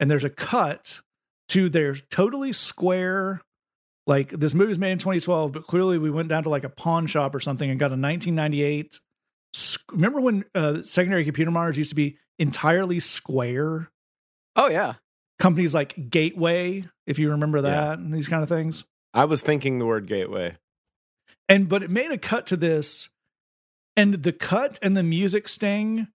and 0.00 0.10
there's 0.10 0.24
a 0.24 0.30
cut 0.30 1.00
to 1.48 1.68
their 1.68 1.94
totally 1.94 2.52
square 2.52 3.40
like 4.06 4.30
this 4.30 4.54
movie's 4.54 4.78
made 4.78 4.92
in 4.92 4.98
2012 4.98 5.52
but 5.52 5.66
clearly 5.66 5.98
we 5.98 6.10
went 6.10 6.28
down 6.28 6.42
to 6.42 6.48
like 6.48 6.64
a 6.64 6.68
pawn 6.68 7.06
shop 7.06 7.34
or 7.34 7.40
something 7.40 7.68
and 7.70 7.78
got 7.78 7.86
a 7.90 7.96
1998 7.96 9.00
remember 9.92 10.20
when 10.20 10.44
uh, 10.54 10.82
secondary 10.82 11.24
computer 11.24 11.50
monitors 11.50 11.78
used 11.78 11.90
to 11.90 11.96
be 11.96 12.16
entirely 12.38 13.00
square 13.00 13.90
oh 14.56 14.68
yeah. 14.68 14.94
companies 15.38 15.74
like 15.74 16.10
Gateway, 16.10 16.84
if 17.06 17.18
you 17.18 17.30
remember 17.30 17.62
that, 17.62 17.70
Yeah. 17.70 17.92
and 17.94 18.12
these 18.12 18.28
kind 18.28 18.42
of 18.42 18.48
things. 18.48 18.84
I 19.14 19.24
was 19.24 19.40
thinking 19.40 19.78
the 19.78 19.86
word 19.86 20.06
gateway. 20.06 20.56
And 21.48 21.68
but 21.68 21.82
it 21.82 21.90
made 21.90 22.10
a 22.10 22.18
cut 22.18 22.46
to 22.48 22.56
this, 22.56 23.08
and 23.96 24.14
the 24.14 24.32
cut 24.32 24.78
and 24.82 24.96
the 24.96 25.02
music 25.02 25.48
sting 25.48 26.08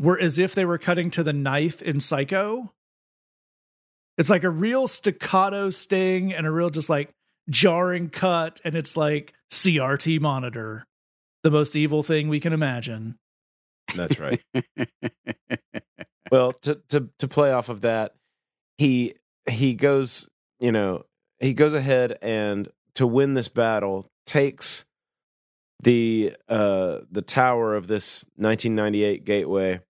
were 0.00 0.18
as 0.18 0.38
if 0.38 0.54
they 0.54 0.64
were 0.64 0.78
cutting 0.78 1.10
to 1.12 1.22
the 1.22 1.32
knife 1.32 1.80
in 1.80 2.00
Psycho. 2.00 2.72
It's 4.16 4.30
like 4.30 4.44
a 4.44 4.50
real 4.50 4.86
staccato 4.86 5.70
sting 5.70 6.32
and 6.32 6.46
a 6.46 6.50
real 6.50 6.70
just 6.70 6.88
like 6.88 7.10
jarring 7.50 8.10
cut, 8.10 8.60
and 8.64 8.74
it's 8.74 8.96
like 8.96 9.34
CRT 9.50 10.20
monitor, 10.20 10.86
the 11.42 11.50
most 11.50 11.76
evil 11.76 12.02
thing 12.02 12.28
we 12.28 12.40
can 12.40 12.52
imagine. 12.52 13.16
That's 13.94 14.18
right. 14.18 14.40
well, 16.30 16.52
to 16.62 16.80
to 16.88 17.08
to 17.18 17.28
play 17.28 17.52
off 17.52 17.68
of 17.68 17.82
that, 17.82 18.14
he 18.78 19.14
he 19.48 19.74
goes, 19.74 20.28
you 20.60 20.72
know, 20.72 21.04
he 21.40 21.54
goes 21.54 21.74
ahead 21.74 22.18
and 22.22 22.68
to 22.94 23.06
win 23.06 23.34
this 23.34 23.48
battle 23.48 24.06
takes 24.26 24.84
the 25.82 26.34
uh 26.48 26.98
the 27.10 27.22
tower 27.22 27.74
of 27.74 27.88
this 27.88 28.24
1998 28.36 29.24
gateway 29.24 29.80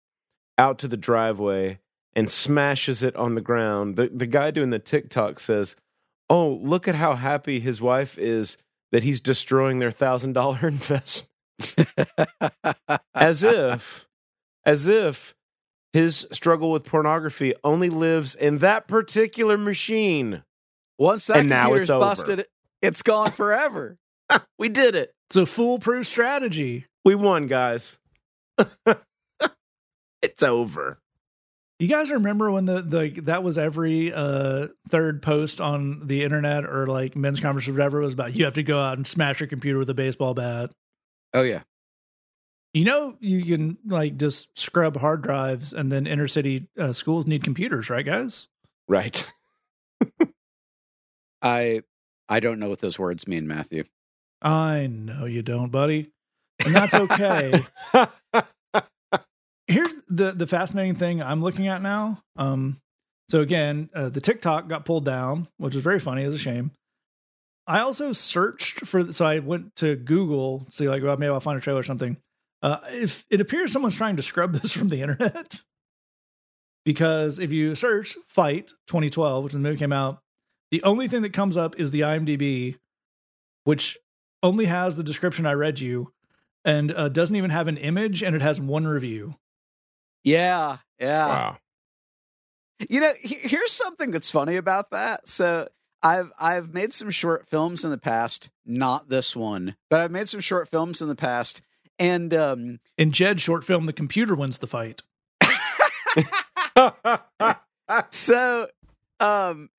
out 0.58 0.78
to 0.78 0.88
the 0.88 0.96
driveway 0.96 1.78
and 2.16 2.30
smashes 2.30 3.02
it 3.02 3.14
on 3.16 3.34
the 3.34 3.40
ground. 3.40 3.96
The 3.96 4.08
the 4.08 4.26
guy 4.26 4.50
doing 4.50 4.70
the 4.70 4.78
TikTok 4.78 5.40
says, 5.40 5.76
"Oh, 6.30 6.60
look 6.62 6.86
at 6.88 6.94
how 6.94 7.14
happy 7.14 7.60
his 7.60 7.80
wife 7.80 8.18
is 8.18 8.56
that 8.92 9.02
he's 9.02 9.20
destroying 9.20 9.78
their 9.80 9.90
$1000 9.90 10.62
investment." 10.62 11.30
as 13.14 13.42
if 13.44 14.06
as 14.64 14.86
if 14.88 15.34
his 15.92 16.26
struggle 16.32 16.72
with 16.72 16.84
pornography 16.84 17.54
only 17.62 17.88
lives 17.88 18.34
in 18.34 18.58
that 18.58 18.88
particular 18.88 19.56
machine. 19.56 20.42
Once 20.98 21.26
that 21.28 21.38
And 21.38 21.48
now 21.48 21.62
computer's 21.64 21.84
it's 21.84 21.90
over. 21.90 22.00
busted, 22.00 22.46
it's 22.82 23.02
gone 23.02 23.30
forever. 23.30 23.96
We 24.58 24.68
did 24.68 24.94
it. 24.96 25.12
It's 25.28 25.36
a 25.36 25.46
foolproof 25.46 26.06
strategy. 26.06 26.86
We 27.04 27.14
won, 27.14 27.46
guys. 27.46 27.98
it's 30.22 30.42
over. 30.42 30.98
You 31.80 31.88
guys 31.88 32.10
remember 32.10 32.50
when 32.50 32.66
the, 32.66 32.82
the 32.82 33.20
that 33.22 33.42
was 33.42 33.58
every 33.58 34.12
uh 34.12 34.68
third 34.88 35.22
post 35.22 35.60
on 35.60 36.06
the 36.06 36.22
internet 36.22 36.64
or 36.64 36.86
like 36.86 37.16
men's 37.16 37.40
conference 37.40 37.66
or 37.66 37.72
whatever 37.72 38.00
was 38.00 38.12
about 38.12 38.36
you 38.36 38.44
have 38.44 38.54
to 38.54 38.62
go 38.62 38.78
out 38.78 38.96
and 38.96 39.06
smash 39.06 39.40
your 39.40 39.48
computer 39.48 39.78
with 39.78 39.90
a 39.90 39.94
baseball 39.94 40.34
bat. 40.34 40.70
Oh 41.32 41.42
yeah. 41.42 41.62
You 42.72 42.84
know 42.84 43.16
you 43.20 43.44
can 43.44 43.78
like 43.86 44.16
just 44.16 44.56
scrub 44.56 44.96
hard 44.96 45.22
drives 45.22 45.72
and 45.72 45.90
then 45.90 46.06
inner 46.06 46.28
city 46.28 46.68
uh, 46.78 46.92
schools 46.92 47.26
need 47.26 47.42
computers, 47.42 47.90
right 47.90 48.06
guys? 48.06 48.46
Right. 48.86 49.30
I 51.42 51.82
I 52.28 52.40
don't 52.40 52.58
know 52.58 52.68
what 52.68 52.80
those 52.80 52.98
words 52.98 53.26
mean, 53.26 53.48
Matthew. 53.48 53.84
I 54.40 54.86
know 54.86 55.24
you 55.24 55.42
don't, 55.42 55.70
buddy. 55.70 56.10
And 56.64 56.74
that's 56.74 56.94
okay. 56.94 57.62
Here's 59.66 59.94
the 60.08 60.32
the 60.32 60.46
fascinating 60.46 60.94
thing 60.94 61.22
I'm 61.22 61.42
looking 61.42 61.68
at 61.68 61.82
now. 61.82 62.22
Um 62.36 62.80
so 63.28 63.40
again, 63.40 63.88
uh, 63.94 64.10
the 64.10 64.20
TikTok 64.20 64.68
got 64.68 64.84
pulled 64.84 65.04
down, 65.06 65.48
which 65.56 65.74
is 65.74 65.82
very 65.82 65.98
funny. 65.98 66.24
It's 66.24 66.34
a 66.34 66.38
shame. 66.38 66.72
I 67.66 67.80
also 67.80 68.12
searched 68.12 68.86
for, 68.86 69.12
so 69.12 69.24
I 69.24 69.38
went 69.38 69.76
to 69.76 69.96
Google, 69.96 70.66
see 70.70 70.88
like, 70.88 71.02
well, 71.02 71.16
maybe 71.16 71.30
I'll 71.30 71.40
find 71.40 71.56
a 71.56 71.60
trailer 71.62 71.80
or 71.80 71.84
something. 71.84 72.18
Uh, 72.62 72.78
if 72.90 73.24
it 73.30 73.40
appears 73.40 73.72
someone's 73.72 73.96
trying 73.96 74.16
to 74.16 74.22
scrub 74.22 74.52
this 74.60 74.72
from 74.72 74.88
the 74.88 75.00
internet, 75.00 75.60
because 76.84 77.38
if 77.38 77.52
you 77.52 77.74
search 77.74 78.16
"Fight" 78.28 78.72
2012, 78.86 79.44
which 79.44 79.52
the 79.52 79.58
movie 79.58 79.78
came 79.78 79.92
out, 79.92 80.20
the 80.70 80.82
only 80.82 81.08
thing 81.08 81.22
that 81.22 81.32
comes 81.32 81.56
up 81.56 81.78
is 81.78 81.90
the 81.90 82.00
IMDb, 82.00 82.76
which 83.64 83.98
only 84.42 84.66
has 84.66 84.96
the 84.96 85.02
description 85.02 85.46
I 85.46 85.52
read 85.52 85.80
you, 85.80 86.12
and 86.64 86.92
uh, 86.92 87.08
doesn't 87.08 87.36
even 87.36 87.50
have 87.50 87.68
an 87.68 87.78
image, 87.78 88.22
and 88.22 88.36
it 88.36 88.42
has 88.42 88.60
one 88.60 88.86
review. 88.86 89.36
Yeah, 90.24 90.78
yeah. 90.98 91.26
wow. 91.28 91.56
You 92.88 93.00
know, 93.00 93.12
he- 93.20 93.48
here's 93.48 93.72
something 93.72 94.10
that's 94.10 94.30
funny 94.30 94.56
about 94.56 94.90
that. 94.90 95.28
So 95.28 95.68
I've 96.02 96.32
I've 96.40 96.74
made 96.74 96.92
some 96.92 97.10
short 97.10 97.46
films 97.46 97.84
in 97.84 97.90
the 97.90 97.98
past, 97.98 98.50
not 98.66 99.08
this 99.08 99.36
one, 99.36 99.76
but 99.90 100.00
I've 100.00 100.10
made 100.10 100.28
some 100.28 100.40
short 100.40 100.68
films 100.68 101.00
in 101.00 101.08
the 101.08 101.14
past, 101.14 101.62
and 101.98 102.34
um, 102.34 102.80
In 102.98 103.12
Jed's 103.12 103.42
short 103.42 103.64
film, 103.64 103.86
the 103.86 103.92
computer 103.92 104.34
wins 104.34 104.58
the 104.58 104.66
fight. 104.66 105.02
so 108.10 108.66
um, 109.20 109.70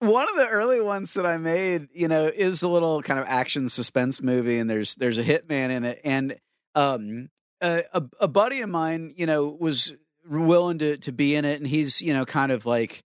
one 0.00 0.28
of 0.28 0.36
the 0.36 0.46
early 0.48 0.80
ones 0.80 1.14
that 1.14 1.26
I 1.26 1.36
made, 1.36 1.88
you 1.92 2.08
know, 2.08 2.26
is 2.26 2.62
a 2.62 2.68
little 2.68 3.02
kind 3.02 3.18
of 3.18 3.26
action 3.26 3.68
suspense 3.68 4.22
movie, 4.22 4.58
and 4.58 4.68
there's 4.68 4.94
there's 4.96 5.18
a 5.18 5.24
hitman 5.24 5.70
in 5.70 5.84
it, 5.84 6.00
and 6.04 6.36
um, 6.74 7.28
a, 7.60 7.82
a 7.92 8.02
a 8.20 8.28
buddy 8.28 8.60
of 8.60 8.68
mine, 8.68 9.12
you 9.16 9.26
know, 9.26 9.46
was 9.46 9.94
willing 10.28 10.78
to 10.78 10.96
to 10.98 11.12
be 11.12 11.34
in 11.34 11.44
it, 11.44 11.58
and 11.58 11.66
he's 11.66 12.00
you 12.02 12.12
know 12.14 12.24
kind 12.24 12.52
of 12.52 12.66
like, 12.66 13.02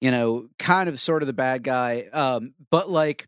you 0.00 0.10
know, 0.10 0.48
kind 0.58 0.88
of 0.88 0.98
sort 1.00 1.22
of 1.22 1.26
the 1.26 1.32
bad 1.32 1.62
guy, 1.62 2.08
um, 2.12 2.54
but 2.70 2.90
like 2.90 3.26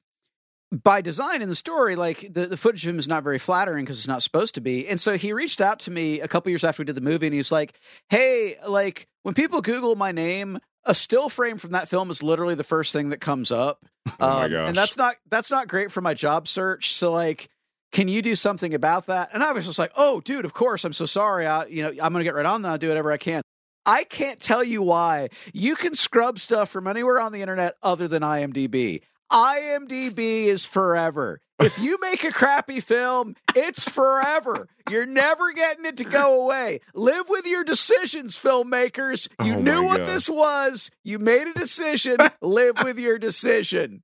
by 0.73 1.01
design 1.01 1.43
in 1.43 1.49
the 1.49 1.55
story, 1.57 1.97
like 1.97 2.33
the, 2.33 2.47
the 2.47 2.57
footage 2.57 2.85
of 2.87 2.91
him 2.91 2.99
is 2.99 3.09
not 3.09 3.25
very 3.25 3.39
flattering 3.41 3.85
because 3.85 3.99
it's 3.99 4.07
not 4.07 4.23
supposed 4.23 4.55
to 4.55 4.61
be. 4.61 4.87
And 4.87 5.01
so 5.01 5.17
he 5.17 5.33
reached 5.33 5.61
out 5.61 5.81
to 5.81 5.91
me 5.91 6.21
a 6.21 6.29
couple 6.29 6.51
years 6.51 6.63
after 6.63 6.83
we 6.83 6.85
did 6.85 6.95
the 6.95 7.01
movie, 7.01 7.27
and 7.27 7.35
he's 7.35 7.51
like, 7.51 7.75
"Hey, 8.09 8.57
like 8.69 9.09
when 9.25 9.35
people 9.35 9.61
Google 9.63 9.97
my 9.97 10.13
name, 10.13 10.59
a 10.85 10.95
still 10.95 11.29
frame 11.29 11.59
from 11.59 11.73
that 11.73 11.89
film 11.89 12.09
is 12.11 12.23
literally 12.23 12.55
the 12.55 12.63
first 12.65 12.93
thing 12.93 13.09
that 13.11 13.21
comes 13.21 13.51
up, 13.51 13.85
Oh 14.21 14.39
my 14.39 14.45
Um, 14.45 14.51
gosh. 14.53 14.69
and 14.69 14.77
that's 14.77 14.97
not 14.97 15.17
that's 15.29 15.51
not 15.51 15.67
great 15.69 15.91
for 15.91 16.01
my 16.01 16.15
job 16.15 16.47
search. 16.49 16.93
So 16.93 17.13
like." 17.13 17.49
Can 17.93 18.07
you 18.09 18.23
do 18.23 18.35
something 18.35 18.73
about 18.73 19.07
that? 19.07 19.31
And 19.33 19.43
I 19.43 19.53
was 19.53 19.67
just 19.67 19.79
like, 19.79 19.93
"Oh, 19.97 20.21
dude, 20.21 20.45
of 20.45 20.55
course. 20.55 20.85
I'm 20.85 20.93
so 20.93 21.07
sorry. 21.07 21.47
I, 21.47 21.67
you 21.67 21.83
know, 21.83 21.89
I'm 21.89 22.13
going 22.13 22.21
to 22.21 22.25
get 22.25 22.35
right 22.35 22.47
on 22.47 22.63
that. 22.63 22.69
I'll 22.69 22.79
do 22.79 22.89
whatever 22.89 23.11
I 23.13 23.17
can." 23.17 23.43
I 23.87 24.05
can't 24.05 24.39
tell 24.39 24.63
you 24.63 24.83
why. 24.83 25.31
You 25.55 25.75
can 25.75 25.95
scrub 25.95 26.39
stuff 26.39 26.69
from 26.69 26.87
anywhere 26.87 27.19
on 27.19 27.33
the 27.33 27.41
internet 27.41 27.75
other 27.83 28.07
than 28.07 28.23
IMDb. 28.23 29.01
IMDb 29.33 30.45
is 30.45 30.67
forever. 30.67 31.41
If 31.59 31.79
you 31.79 31.99
make 32.01 32.23
a 32.25 32.31
crappy 32.31 32.81
film, 32.81 33.35
it's 33.55 33.89
forever. 33.89 34.67
You're 34.91 35.07
never 35.07 35.53
getting 35.53 35.85
it 35.85 35.97
to 35.99 36.05
go 36.05 36.43
away. 36.45 36.81
Live 36.95 37.29
with 37.29 37.47
your 37.47 37.65
decisions, 37.65 38.39
filmmakers. 38.39 39.29
Oh 39.39 39.45
you 39.45 39.55
Oh 39.55 39.61
knew 39.61 39.83
what 39.85 39.99
God. 39.99 40.09
this 40.09 40.29
was. 40.29 40.91
You 41.05 41.19
made 41.19 41.49
a 41.49 41.55
decision. 41.55 42.19
Live 42.41 42.83
with 42.83 42.99
your 42.99 43.19
decision. 43.19 44.03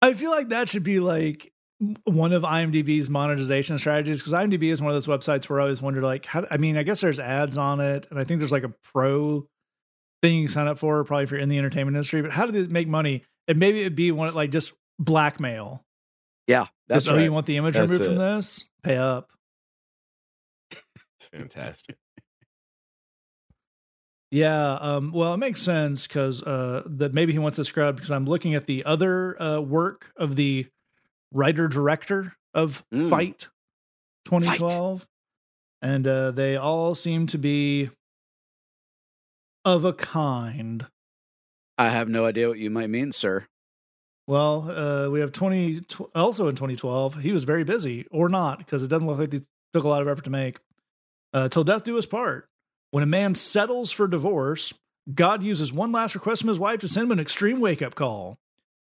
I 0.00 0.14
feel 0.14 0.30
like 0.30 0.48
that 0.48 0.68
should 0.68 0.82
be 0.82 0.98
like 1.00 1.51
one 2.04 2.32
of 2.32 2.42
IMDb's 2.42 3.10
monetization 3.10 3.78
strategies 3.78 4.20
because 4.20 4.32
IMDb 4.32 4.72
is 4.72 4.80
one 4.80 4.94
of 4.94 4.94
those 4.94 5.06
websites 5.06 5.48
where 5.48 5.60
I 5.60 5.64
always 5.64 5.82
wonder, 5.82 6.02
like, 6.02 6.26
how, 6.26 6.46
I 6.50 6.56
mean, 6.56 6.76
I 6.76 6.82
guess 6.82 7.00
there's 7.00 7.18
ads 7.18 7.56
on 7.56 7.80
it, 7.80 8.06
and 8.10 8.18
I 8.18 8.24
think 8.24 8.40
there's 8.40 8.52
like 8.52 8.64
a 8.64 8.72
pro 8.92 9.46
thing 10.22 10.40
you 10.40 10.48
sign 10.48 10.68
up 10.68 10.78
for, 10.78 11.02
probably 11.04 11.24
if 11.24 11.30
you're 11.30 11.40
in 11.40 11.48
the 11.48 11.58
entertainment 11.58 11.96
industry. 11.96 12.22
But 12.22 12.30
how 12.30 12.46
do 12.46 12.52
they 12.52 12.72
make 12.72 12.88
money? 12.88 13.24
And 13.48 13.58
maybe 13.58 13.80
it'd 13.80 13.96
be 13.96 14.12
one 14.12 14.32
like 14.34 14.50
just 14.50 14.72
blackmail. 14.98 15.84
Yeah, 16.46 16.66
that's 16.88 17.06
Just, 17.06 17.14
oh, 17.14 17.18
you 17.18 17.32
want 17.32 17.46
the 17.46 17.56
image 17.56 17.74
That's 17.74 17.88
removed 17.90 18.04
from 18.04 18.16
this? 18.16 18.64
Pay 18.82 18.96
up. 18.96 19.30
It's 20.70 21.28
fantastic. 21.32 21.96
Yeah, 24.30 24.72
um, 24.74 25.12
well, 25.12 25.34
it 25.34 25.36
makes 25.36 25.60
sense 25.60 26.06
because 26.06 26.42
uh, 26.42 26.82
that 26.86 27.12
maybe 27.12 27.32
he 27.32 27.38
wants 27.38 27.56
to 27.56 27.64
scrub 27.64 27.96
because 27.96 28.10
I'm 28.10 28.24
looking 28.24 28.54
at 28.54 28.66
the 28.66 28.84
other 28.84 29.40
uh, 29.40 29.60
work 29.60 30.10
of 30.16 30.36
the 30.36 30.66
writer 31.32 31.68
director 31.68 32.34
of 32.54 32.84
Mm. 32.92 33.08
Fight 33.10 33.48
2012, 34.26 35.06
and 35.80 36.06
uh, 36.06 36.30
they 36.30 36.56
all 36.56 36.94
seem 36.94 37.26
to 37.28 37.38
be 37.38 37.90
of 39.64 39.84
a 39.84 39.92
kind. 39.92 40.86
I 41.78 41.88
have 41.88 42.08
no 42.08 42.26
idea 42.26 42.48
what 42.48 42.58
you 42.58 42.70
might 42.70 42.90
mean, 42.90 43.12
sir. 43.12 43.46
Well, 44.26 44.70
uh, 44.70 45.10
we 45.10 45.20
have 45.20 45.32
20 45.32 45.80
tw- 45.82 46.00
also 46.14 46.48
in 46.48 46.54
2012. 46.54 47.16
He 47.16 47.32
was 47.32 47.44
very 47.44 47.64
busy, 47.64 48.06
or 48.10 48.28
not, 48.28 48.58
because 48.58 48.82
it 48.82 48.88
doesn't 48.88 49.06
look 49.06 49.18
like 49.18 49.30
they 49.30 49.40
took 49.72 49.84
a 49.84 49.88
lot 49.88 50.02
of 50.02 50.08
effort 50.08 50.24
to 50.24 50.30
make. 50.30 50.58
Uh, 51.32 51.48
Till 51.48 51.64
death 51.64 51.82
do 51.84 51.98
us 51.98 52.06
part. 52.06 52.48
When 52.90 53.02
a 53.02 53.06
man 53.06 53.34
settles 53.34 53.90
for 53.90 54.06
divorce, 54.06 54.74
God 55.12 55.42
uses 55.42 55.72
one 55.72 55.90
last 55.90 56.14
request 56.14 56.42
from 56.42 56.48
his 56.50 56.58
wife 56.58 56.80
to 56.80 56.88
send 56.88 57.04
him 57.06 57.12
an 57.12 57.20
extreme 57.20 57.58
wake 57.58 57.82
up 57.82 57.94
call. 57.94 58.36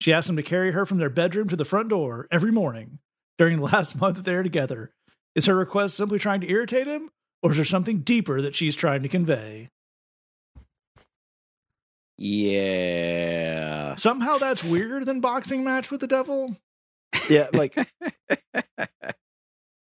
She 0.04 0.12
asks 0.12 0.28
him 0.28 0.36
to 0.36 0.42
carry 0.42 0.72
her 0.72 0.84
from 0.84 0.98
their 0.98 1.08
bedroom 1.08 1.48
to 1.48 1.56
the 1.56 1.64
front 1.64 1.88
door 1.88 2.28
every 2.30 2.52
morning 2.52 2.98
during 3.38 3.56
the 3.56 3.64
last 3.64 3.96
month 4.02 4.16
that 4.16 4.26
they 4.26 4.34
are 4.34 4.42
together. 4.42 4.92
Is 5.34 5.46
her 5.46 5.56
request 5.56 5.96
simply 5.96 6.18
trying 6.18 6.42
to 6.42 6.50
irritate 6.50 6.86
him, 6.86 7.08
or 7.42 7.52
is 7.52 7.56
there 7.56 7.64
something 7.64 8.00
deeper 8.00 8.42
that 8.42 8.54
she's 8.54 8.76
trying 8.76 9.02
to 9.02 9.08
convey? 9.08 9.70
Yeah. 12.18 13.94
Somehow 13.94 14.36
that's 14.36 14.62
weirder 14.62 15.06
than 15.06 15.20
boxing 15.20 15.64
match 15.64 15.90
with 15.90 16.02
the 16.02 16.06
devil. 16.06 16.54
Yeah, 17.30 17.48
like 17.54 17.74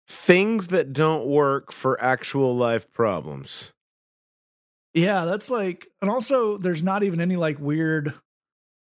things 0.09 0.68
that 0.68 0.94
don't 0.94 1.26
work 1.26 1.72
for 1.72 2.02
actual 2.02 2.57
life 2.57 2.90
problems. 2.90 3.74
Yeah, 4.94 5.26
that's 5.26 5.50
like, 5.50 5.88
and 6.00 6.09
also 6.09 6.57
there's 6.57 6.83
not 6.83 7.02
even 7.02 7.20
any 7.20 7.37
like 7.37 7.59
weird, 7.61 8.14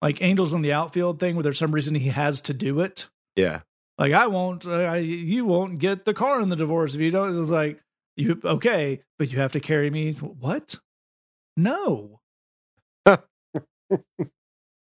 like 0.01 0.21
angels 0.21 0.53
in 0.53 0.61
the 0.61 0.73
outfield 0.73 1.19
thing 1.19 1.35
where 1.35 1.43
there's 1.43 1.57
some 1.57 1.73
reason 1.73 1.95
he 1.95 2.09
has 2.09 2.41
to 2.41 2.53
do 2.53 2.79
it. 2.79 3.07
Yeah. 3.35 3.61
Like 3.97 4.13
I 4.13 4.27
won't, 4.27 4.65
uh, 4.65 4.71
I, 4.71 4.97
you 4.97 5.45
won't 5.45 5.79
get 5.79 6.05
the 6.05 6.13
car 6.13 6.41
in 6.41 6.49
the 6.49 6.55
divorce 6.55 6.95
if 6.95 7.01
you 7.01 7.11
don't. 7.11 7.39
It's 7.39 7.49
like 7.49 7.79
you 8.15 8.39
okay, 8.43 8.99
but 9.17 9.31
you 9.31 9.39
have 9.39 9.51
to 9.53 9.59
carry 9.59 9.89
me. 9.89 10.13
What? 10.13 10.75
No. 11.57 12.21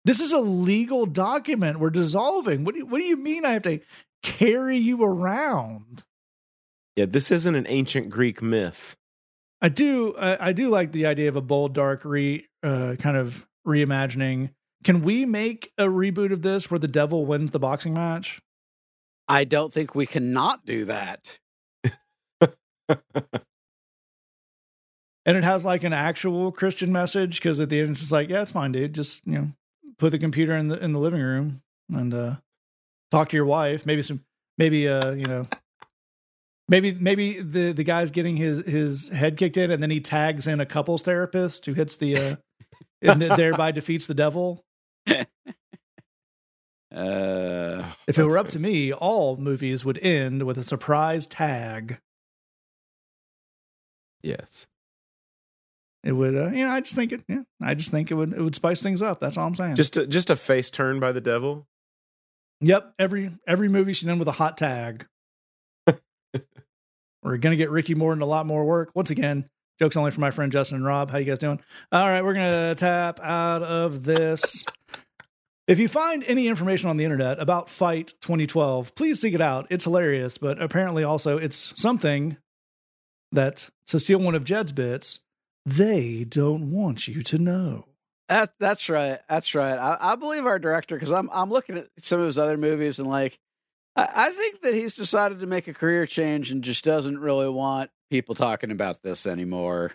this 0.05 0.19
is 0.19 0.33
a 0.33 0.39
legal 0.39 1.05
document. 1.05 1.79
We're 1.79 1.89
dissolving. 1.89 2.63
What 2.63 2.73
do 2.73 2.79
you, 2.79 2.85
What 2.85 2.99
do 2.99 3.05
you 3.05 3.17
mean? 3.17 3.45
I 3.45 3.53
have 3.53 3.63
to 3.63 3.79
carry 4.23 4.77
you 4.77 5.03
around? 5.03 6.03
Yeah, 6.95 7.05
this 7.05 7.31
isn't 7.31 7.55
an 7.55 7.65
ancient 7.69 8.09
Greek 8.09 8.41
myth. 8.41 8.95
I 9.61 9.69
do 9.69 10.15
I, 10.17 10.49
I 10.49 10.51
do 10.53 10.69
like 10.69 10.91
the 10.91 11.05
idea 11.05 11.29
of 11.29 11.35
a 11.35 11.41
bold 11.41 11.73
dark 11.73 12.05
re 12.05 12.45
uh, 12.63 12.95
kind 12.99 13.17
of 13.17 13.47
reimagining. 13.65 14.51
Can 14.85 15.01
we 15.01 15.25
make 15.25 15.73
a 15.79 15.85
reboot 15.85 16.31
of 16.31 16.43
this 16.43 16.69
where 16.71 16.79
the 16.79 16.87
devil 16.87 17.25
wins 17.25 17.51
the 17.51 17.59
boxing 17.59 17.95
match? 17.95 18.39
I 19.27 19.43
don't 19.43 19.73
think 19.73 19.95
we 19.95 20.05
cannot 20.05 20.65
do 20.65 20.85
that. 20.85 21.39
And 25.25 25.35
it 25.35 25.43
has 25.43 25.65
like 25.65 25.83
an 25.83 25.93
actual 25.93 26.51
Christian 26.51 26.91
message 26.91 27.37
because 27.37 27.59
at 27.59 27.69
the 27.69 27.79
end 27.79 27.91
it's 27.91 28.01
just 28.01 28.11
like, 28.11 28.29
yeah, 28.29 28.43
it's 28.43 28.51
fine, 28.51 28.71
dude. 28.71 28.93
Just 28.93 29.25
you 29.25 29.33
know, 29.33 29.51
put 29.97 30.11
the 30.11 30.19
computer 30.19 30.55
in 30.55 30.67
the 30.67 30.77
in 30.77 30.93
the 30.93 30.99
living 30.99 31.21
room 31.21 31.63
and 31.91 32.13
uh 32.13 32.35
talk 33.09 33.29
to 33.29 33.35
your 33.35 33.47
wife. 33.47 33.87
Maybe 33.87 34.03
some 34.03 34.23
maybe 34.59 34.87
uh, 34.87 35.13
you 35.13 35.25
know 35.25 35.47
maybe 36.69 36.91
maybe 36.93 37.41
the 37.41 37.71
the 37.71 37.83
guy's 37.83 38.11
getting 38.11 38.37
his 38.37 38.59
his 38.67 39.07
head 39.09 39.35
kicked 39.35 39.57
in 39.57 39.71
and 39.71 39.81
then 39.81 39.89
he 39.89 39.99
tags 39.99 40.45
in 40.45 40.59
a 40.59 40.65
couples 40.65 41.01
therapist 41.01 41.65
who 41.65 41.73
hits 41.73 41.97
the 41.97 42.17
uh 42.17 42.35
and 43.01 43.19
th- 43.19 43.35
thereby 43.35 43.71
defeats 43.71 44.05
the 44.05 44.13
devil. 44.13 44.64
Uh, 46.95 47.91
If 48.07 48.17
it 48.17 48.23
were 48.23 48.37
up 48.37 48.47
to 48.49 48.59
me, 48.59 48.93
all 48.93 49.35
movies 49.35 49.83
would 49.83 49.97
end 49.97 50.43
with 50.43 50.57
a 50.57 50.63
surprise 50.63 51.27
tag. 51.27 51.99
Yes. 54.23 54.67
it 56.05 56.13
would. 56.13 56.35
Uh, 56.37 56.51
you 56.51 56.65
know, 56.65 56.71
I 56.71 56.79
just 56.79 56.95
think 56.95 57.11
it. 57.11 57.23
Yeah, 57.27 57.41
I 57.61 57.73
just 57.73 57.91
think 57.91 58.11
it 58.11 58.13
would. 58.13 58.31
It 58.31 58.39
would 58.41 58.55
spice 58.55 58.81
things 58.81 59.01
up. 59.01 59.19
That's 59.19 59.35
all 59.35 59.45
I'm 59.45 59.55
saying. 59.55 59.75
Just 59.75 59.97
a, 59.97 60.07
just 60.07 60.29
a 60.29 60.35
face 60.37 60.69
turn 60.69 61.01
by 61.01 61.11
the 61.11 61.19
devil. 61.21 61.67
Yep. 62.61 62.93
Every 62.97 63.31
every 63.45 63.67
movie 63.67 63.91
should 63.91 64.07
end 64.07 64.19
with 64.19 64.29
a 64.29 64.33
hot 64.33 64.57
tag. 64.57 65.05
we're 67.23 67.37
gonna 67.37 67.57
get 67.57 67.71
Ricky 67.71 67.93
Morton 67.93 68.21
a 68.21 68.25
lot 68.25 68.45
more 68.45 68.63
work. 68.63 68.91
Once 68.95 69.09
again, 69.09 69.49
jokes 69.79 69.97
only 69.97 70.11
for 70.11 70.21
my 70.21 70.31
friend 70.31 70.51
Justin 70.51 70.77
and 70.77 70.85
Rob. 70.85 71.11
How 71.11 71.17
you 71.17 71.25
guys 71.25 71.39
doing? 71.39 71.59
All 71.91 72.07
right, 72.07 72.23
we're 72.23 72.33
gonna 72.33 72.75
tap 72.75 73.19
out 73.21 73.63
of 73.63 74.03
this. 74.03 74.65
If 75.67 75.79
you 75.79 75.87
find 75.87 76.23
any 76.27 76.47
information 76.47 76.89
on 76.89 76.97
the 76.97 77.03
internet 77.03 77.39
about 77.39 77.69
Fight 77.69 78.13
2012, 78.21 78.93
please 78.93 79.19
seek 79.19 79.33
it 79.33 79.41
out. 79.41 79.65
It's 79.71 79.85
hilarious, 79.85 80.37
but 80.37 80.61
apparently 80.61 81.03
also 81.03 81.37
it's 81.37 81.73
something 81.75 82.37
that 83.31 83.69
to 83.87 83.99
steal 83.99 84.19
one 84.19 84.35
of 84.35 84.43
Jed's 84.43 84.71
bits, 84.71 85.19
they 85.65 86.23
don't 86.23 86.69
want 86.71 87.07
you 87.07 87.23
to 87.23 87.37
know. 87.39 87.85
That 88.29 88.53
that's 88.59 88.89
right. 88.89 89.19
That's 89.29 89.53
right. 89.55 89.77
I, 89.77 89.97
I 89.99 90.15
believe 90.15 90.45
our 90.45 90.59
director 90.59 90.95
because 90.95 91.11
I'm 91.11 91.29
I'm 91.31 91.49
looking 91.49 91.77
at 91.77 91.87
some 91.97 92.19
of 92.19 92.25
his 92.25 92.37
other 92.37 92.57
movies 92.57 92.99
and 92.99 93.07
like 93.07 93.37
I, 93.95 94.07
I 94.15 94.29
think 94.31 94.61
that 94.61 94.73
he's 94.73 94.93
decided 94.93 95.39
to 95.39 95.47
make 95.47 95.67
a 95.67 95.73
career 95.73 96.05
change 96.05 96.51
and 96.51 96.63
just 96.63 96.83
doesn't 96.83 97.19
really 97.19 97.49
want 97.49 97.91
people 98.15 98.33
talking 98.33 98.71
about 98.71 99.03
this 99.03 99.27
anymore. 99.27 99.91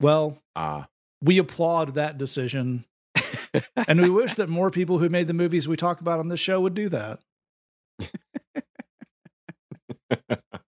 Well, 0.00 0.36
Ah, 0.56 0.88
we 1.22 1.38
applaud 1.38 1.94
that 1.94 2.18
decision. 2.18 2.84
and 3.86 4.00
we 4.00 4.10
wish 4.10 4.34
that 4.34 4.48
more 4.48 4.68
people 4.68 4.98
who 4.98 5.08
made 5.08 5.28
the 5.28 5.32
movies 5.32 5.68
we 5.68 5.76
talk 5.76 6.00
about 6.00 6.18
on 6.18 6.26
this 6.28 6.40
show 6.40 6.60
would 6.60 6.74
do 6.74 6.88
that. 6.88 7.20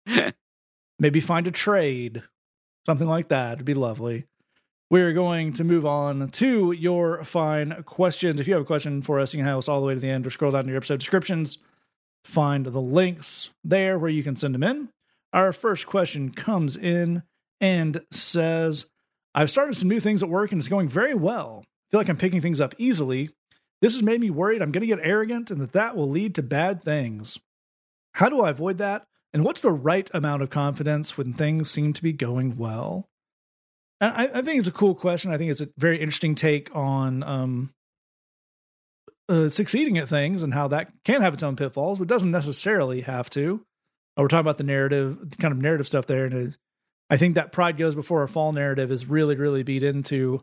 Maybe 1.00 1.18
find 1.18 1.48
a 1.48 1.50
trade, 1.50 2.22
something 2.86 3.08
like 3.08 3.28
that. 3.28 3.54
It'd 3.54 3.66
be 3.66 3.74
lovely. 3.74 4.26
We're 4.88 5.12
going 5.14 5.54
to 5.54 5.64
move 5.64 5.84
on 5.84 6.30
to 6.30 6.70
your 6.70 7.24
fine 7.24 7.82
questions. 7.82 8.38
If 8.38 8.46
you 8.46 8.54
have 8.54 8.62
a 8.62 8.66
question 8.66 9.02
for 9.02 9.18
us, 9.18 9.34
you 9.34 9.38
can 9.38 9.46
have 9.48 9.58
us 9.58 9.68
all 9.68 9.80
the 9.80 9.86
way 9.86 9.94
to 9.94 10.00
the 10.00 10.10
end 10.10 10.28
or 10.28 10.30
scroll 10.30 10.52
down 10.52 10.64
to 10.64 10.68
your 10.70 10.76
episode 10.76 11.00
descriptions. 11.00 11.58
Find 12.24 12.64
the 12.66 12.80
links 12.80 13.50
there 13.64 13.98
where 13.98 14.10
you 14.10 14.22
can 14.22 14.36
send 14.36 14.54
them 14.54 14.62
in. 14.62 14.90
Our 15.34 15.52
first 15.52 15.86
question 15.86 16.30
comes 16.30 16.76
in 16.76 17.24
and 17.60 18.00
says, 18.12 18.86
I've 19.34 19.50
started 19.50 19.74
some 19.74 19.88
new 19.88 19.98
things 19.98 20.22
at 20.22 20.28
work 20.28 20.52
and 20.52 20.60
it's 20.60 20.68
going 20.68 20.88
very 20.88 21.14
well. 21.14 21.64
I 21.64 21.90
feel 21.90 22.00
like 22.00 22.08
I'm 22.08 22.16
picking 22.16 22.40
things 22.40 22.60
up 22.60 22.74
easily. 22.78 23.30
This 23.82 23.94
has 23.94 24.02
made 24.02 24.20
me 24.20 24.30
worried 24.30 24.62
I'm 24.62 24.70
going 24.70 24.82
to 24.82 24.86
get 24.86 25.00
arrogant 25.02 25.50
and 25.50 25.60
that 25.60 25.72
that 25.72 25.96
will 25.96 26.08
lead 26.08 26.36
to 26.36 26.42
bad 26.42 26.84
things. 26.84 27.36
How 28.12 28.28
do 28.28 28.42
I 28.42 28.50
avoid 28.50 28.78
that? 28.78 29.06
And 29.32 29.44
what's 29.44 29.60
the 29.60 29.72
right 29.72 30.08
amount 30.14 30.42
of 30.42 30.50
confidence 30.50 31.18
when 31.18 31.32
things 31.32 31.68
seem 31.68 31.92
to 31.94 32.02
be 32.02 32.12
going 32.12 32.56
well? 32.56 33.08
I, 34.00 34.30
I 34.32 34.42
think 34.42 34.60
it's 34.60 34.68
a 34.68 34.72
cool 34.72 34.94
question. 34.94 35.32
I 35.32 35.38
think 35.38 35.50
it's 35.50 35.60
a 35.60 35.68
very 35.76 35.98
interesting 35.98 36.36
take 36.36 36.74
on 36.76 37.24
um, 37.24 37.74
uh, 39.28 39.48
succeeding 39.48 39.98
at 39.98 40.08
things 40.08 40.44
and 40.44 40.54
how 40.54 40.68
that 40.68 40.92
can 41.04 41.22
have 41.22 41.34
its 41.34 41.42
own 41.42 41.56
pitfalls, 41.56 41.98
but 41.98 42.06
doesn't 42.06 42.30
necessarily 42.30 43.00
have 43.00 43.28
to. 43.30 43.66
Uh, 44.16 44.22
We're 44.22 44.28
talking 44.28 44.40
about 44.40 44.58
the 44.58 44.64
narrative, 44.64 45.18
kind 45.38 45.52
of 45.52 45.58
narrative 45.58 45.86
stuff 45.86 46.06
there, 46.06 46.24
and 46.24 46.34
it, 46.48 46.58
I 47.10 47.16
think 47.16 47.34
that 47.34 47.52
pride 47.52 47.76
goes 47.76 47.94
before 47.94 48.22
a 48.22 48.28
fall 48.28 48.52
narrative 48.52 48.90
is 48.90 49.06
really, 49.06 49.36
really 49.36 49.62
beat 49.62 49.82
into 49.82 50.42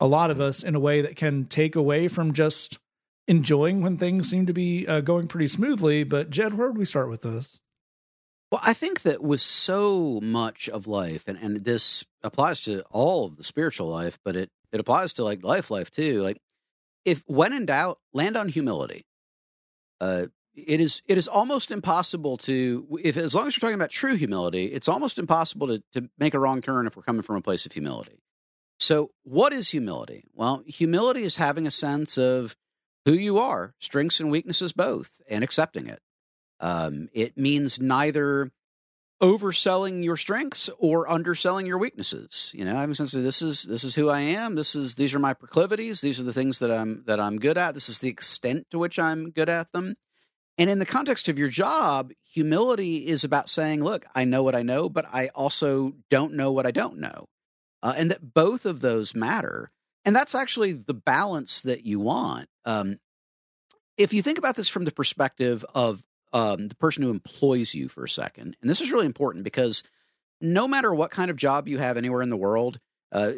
a 0.00 0.06
lot 0.06 0.30
of 0.30 0.40
us 0.40 0.62
in 0.62 0.74
a 0.74 0.80
way 0.80 1.02
that 1.02 1.16
can 1.16 1.46
take 1.46 1.74
away 1.74 2.08
from 2.08 2.32
just 2.32 2.78
enjoying 3.26 3.82
when 3.82 3.98
things 3.98 4.30
seem 4.30 4.46
to 4.46 4.52
be 4.52 4.86
uh, 4.86 5.00
going 5.00 5.26
pretty 5.26 5.48
smoothly. 5.48 6.04
But 6.04 6.30
Jed, 6.30 6.54
where 6.54 6.68
would 6.68 6.78
we 6.78 6.84
start 6.84 7.10
with 7.10 7.22
this? 7.22 7.60
Well, 8.50 8.60
I 8.64 8.72
think 8.72 9.02
that 9.02 9.22
with 9.22 9.40
so 9.42 10.20
much 10.22 10.68
of 10.68 10.86
life, 10.86 11.24
and, 11.26 11.36
and 11.38 11.56
this 11.64 12.04
applies 12.22 12.60
to 12.60 12.82
all 12.90 13.26
of 13.26 13.36
the 13.36 13.42
spiritual 13.42 13.88
life, 13.88 14.18
but 14.24 14.36
it, 14.36 14.50
it 14.72 14.80
applies 14.80 15.12
to 15.14 15.24
like 15.24 15.42
life 15.42 15.70
life 15.70 15.90
too. 15.90 16.22
Like 16.22 16.38
if 17.04 17.22
when 17.26 17.52
in 17.52 17.66
doubt, 17.66 17.98
land 18.12 18.36
on 18.36 18.48
humility. 18.48 19.04
Uh 20.00 20.26
it 20.66 20.80
is 20.80 21.02
it 21.06 21.18
is 21.18 21.28
almost 21.28 21.70
impossible 21.70 22.36
to 22.38 22.98
if 23.02 23.16
as 23.16 23.34
long 23.34 23.46
as 23.46 23.56
we're 23.56 23.60
talking 23.60 23.74
about 23.74 23.90
true 23.90 24.14
humility, 24.14 24.66
it's 24.66 24.88
almost 24.88 25.18
impossible 25.18 25.66
to, 25.68 25.82
to 25.92 26.08
make 26.18 26.34
a 26.34 26.38
wrong 26.38 26.60
turn 26.62 26.86
if 26.86 26.96
we're 26.96 27.02
coming 27.02 27.22
from 27.22 27.36
a 27.36 27.40
place 27.40 27.66
of 27.66 27.72
humility. 27.72 28.22
So 28.78 29.10
what 29.24 29.52
is 29.52 29.70
humility? 29.70 30.24
Well, 30.34 30.62
humility 30.66 31.22
is 31.22 31.36
having 31.36 31.66
a 31.66 31.70
sense 31.70 32.16
of 32.16 32.56
who 33.04 33.12
you 33.12 33.38
are, 33.38 33.74
strengths 33.78 34.20
and 34.20 34.30
weaknesses 34.30 34.72
both, 34.72 35.20
and 35.28 35.42
accepting 35.42 35.86
it. 35.86 36.00
Um, 36.60 37.08
it 37.12 37.36
means 37.36 37.80
neither 37.80 38.50
overselling 39.20 40.04
your 40.04 40.16
strengths 40.16 40.70
or 40.78 41.10
underselling 41.10 41.66
your 41.66 41.78
weaknesses. 41.78 42.52
You 42.54 42.64
know, 42.64 42.74
having 42.74 42.92
a 42.92 42.94
sense 42.94 43.14
of 43.14 43.22
this 43.22 43.42
is 43.42 43.64
this 43.64 43.84
is 43.84 43.94
who 43.94 44.08
I 44.08 44.20
am. 44.20 44.54
This 44.54 44.74
is 44.74 44.94
these 44.94 45.14
are 45.14 45.18
my 45.18 45.34
proclivities. 45.34 46.00
These 46.00 46.20
are 46.20 46.24
the 46.24 46.32
things 46.32 46.58
that 46.60 46.70
I'm 46.70 47.02
that 47.06 47.20
I'm 47.20 47.38
good 47.38 47.58
at. 47.58 47.74
This 47.74 47.88
is 47.88 47.98
the 47.98 48.08
extent 48.08 48.70
to 48.70 48.78
which 48.78 48.98
I'm 48.98 49.30
good 49.30 49.48
at 49.48 49.72
them. 49.72 49.96
And 50.58 50.68
in 50.68 50.80
the 50.80 50.86
context 50.86 51.28
of 51.28 51.38
your 51.38 51.48
job, 51.48 52.12
humility 52.22 53.06
is 53.06 53.24
about 53.24 53.48
saying, 53.48 53.82
"Look, 53.82 54.04
I 54.14 54.24
know 54.24 54.42
what 54.42 54.56
I 54.56 54.62
know, 54.62 54.88
but 54.88 55.06
I 55.06 55.28
also 55.28 55.94
don't 56.10 56.34
know 56.34 56.52
what 56.52 56.66
I 56.66 56.72
don't 56.72 56.98
know," 56.98 57.28
uh, 57.82 57.94
and 57.96 58.10
that 58.10 58.34
both 58.34 58.66
of 58.66 58.80
those 58.80 59.14
matter. 59.14 59.68
And 60.04 60.16
that's 60.16 60.34
actually 60.34 60.72
the 60.72 60.94
balance 60.94 61.60
that 61.62 61.84
you 61.84 62.00
want. 62.00 62.48
Um, 62.64 62.98
if 63.96 64.12
you 64.12 64.22
think 64.22 64.38
about 64.38 64.56
this 64.56 64.68
from 64.68 64.84
the 64.84 64.92
perspective 64.92 65.64
of 65.74 66.02
um, 66.32 66.68
the 66.68 66.74
person 66.74 67.02
who 67.02 67.10
employs 67.10 67.74
you 67.74 67.88
for 67.88 68.04
a 68.04 68.08
second. 68.08 68.56
And 68.60 68.68
this 68.68 68.80
is 68.80 68.92
really 68.92 69.06
important 69.06 69.44
because 69.44 69.82
no 70.40 70.68
matter 70.68 70.94
what 70.94 71.10
kind 71.10 71.30
of 71.30 71.36
job 71.36 71.68
you 71.68 71.78
have 71.78 71.96
anywhere 71.96 72.22
in 72.22 72.28
the 72.28 72.36
world, 72.36 72.78
uh, 73.12 73.32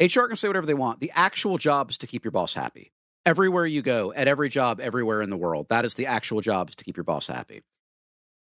HR 0.00 0.26
can 0.26 0.36
say 0.36 0.48
whatever 0.48 0.66
they 0.66 0.74
want. 0.74 1.00
The 1.00 1.12
actual 1.14 1.58
job 1.58 1.90
is 1.90 1.98
to 1.98 2.06
keep 2.06 2.24
your 2.24 2.32
boss 2.32 2.54
happy. 2.54 2.92
Everywhere 3.24 3.66
you 3.66 3.82
go, 3.82 4.12
at 4.12 4.26
every 4.26 4.48
job, 4.48 4.80
everywhere 4.80 5.22
in 5.22 5.30
the 5.30 5.36
world, 5.36 5.68
that 5.68 5.84
is 5.84 5.94
the 5.94 6.06
actual 6.06 6.40
job 6.40 6.70
is 6.70 6.74
to 6.76 6.84
keep 6.84 6.96
your 6.96 7.04
boss 7.04 7.28
happy. 7.28 7.62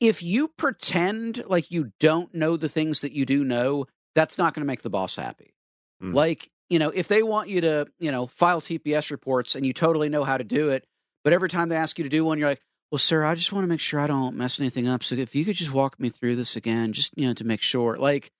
If 0.00 0.22
you 0.22 0.48
pretend 0.48 1.44
like 1.46 1.70
you 1.70 1.92
don't 2.00 2.34
know 2.34 2.56
the 2.56 2.68
things 2.68 3.00
that 3.02 3.12
you 3.12 3.24
do 3.24 3.44
know, 3.44 3.86
that's 4.14 4.36
not 4.36 4.52
going 4.52 4.62
to 4.62 4.66
make 4.66 4.82
the 4.82 4.90
boss 4.90 5.16
happy. 5.16 5.54
Mm. 6.02 6.12
Like, 6.12 6.50
you 6.68 6.78
know, 6.78 6.90
if 6.90 7.06
they 7.08 7.22
want 7.22 7.48
you 7.48 7.60
to, 7.60 7.86
you 7.98 8.10
know, 8.10 8.26
file 8.26 8.60
TPS 8.60 9.10
reports 9.10 9.54
and 9.54 9.64
you 9.64 9.72
totally 9.72 10.08
know 10.08 10.24
how 10.24 10.36
to 10.36 10.44
do 10.44 10.70
it, 10.70 10.84
but 11.22 11.32
every 11.32 11.48
time 11.48 11.68
they 11.68 11.76
ask 11.76 11.98
you 11.98 12.04
to 12.04 12.10
do 12.10 12.24
one, 12.24 12.38
you're 12.38 12.48
like, 12.48 12.62
well, 12.90 12.98
sir, 12.98 13.24
I 13.24 13.34
just 13.34 13.52
want 13.52 13.64
to 13.64 13.68
make 13.68 13.80
sure 13.80 14.00
I 14.00 14.06
don't 14.06 14.36
mess 14.36 14.60
anything 14.60 14.86
up. 14.86 15.02
So 15.02 15.14
if 15.16 15.34
you 15.34 15.44
could 15.44 15.56
just 15.56 15.72
walk 15.72 15.98
me 15.98 16.08
through 16.08 16.36
this 16.36 16.56
again, 16.56 16.92
just, 16.92 17.12
you 17.16 17.26
know, 17.26 17.34
to 17.34 17.44
make 17.44 17.62
sure. 17.62 17.96
Like, 17.96 18.30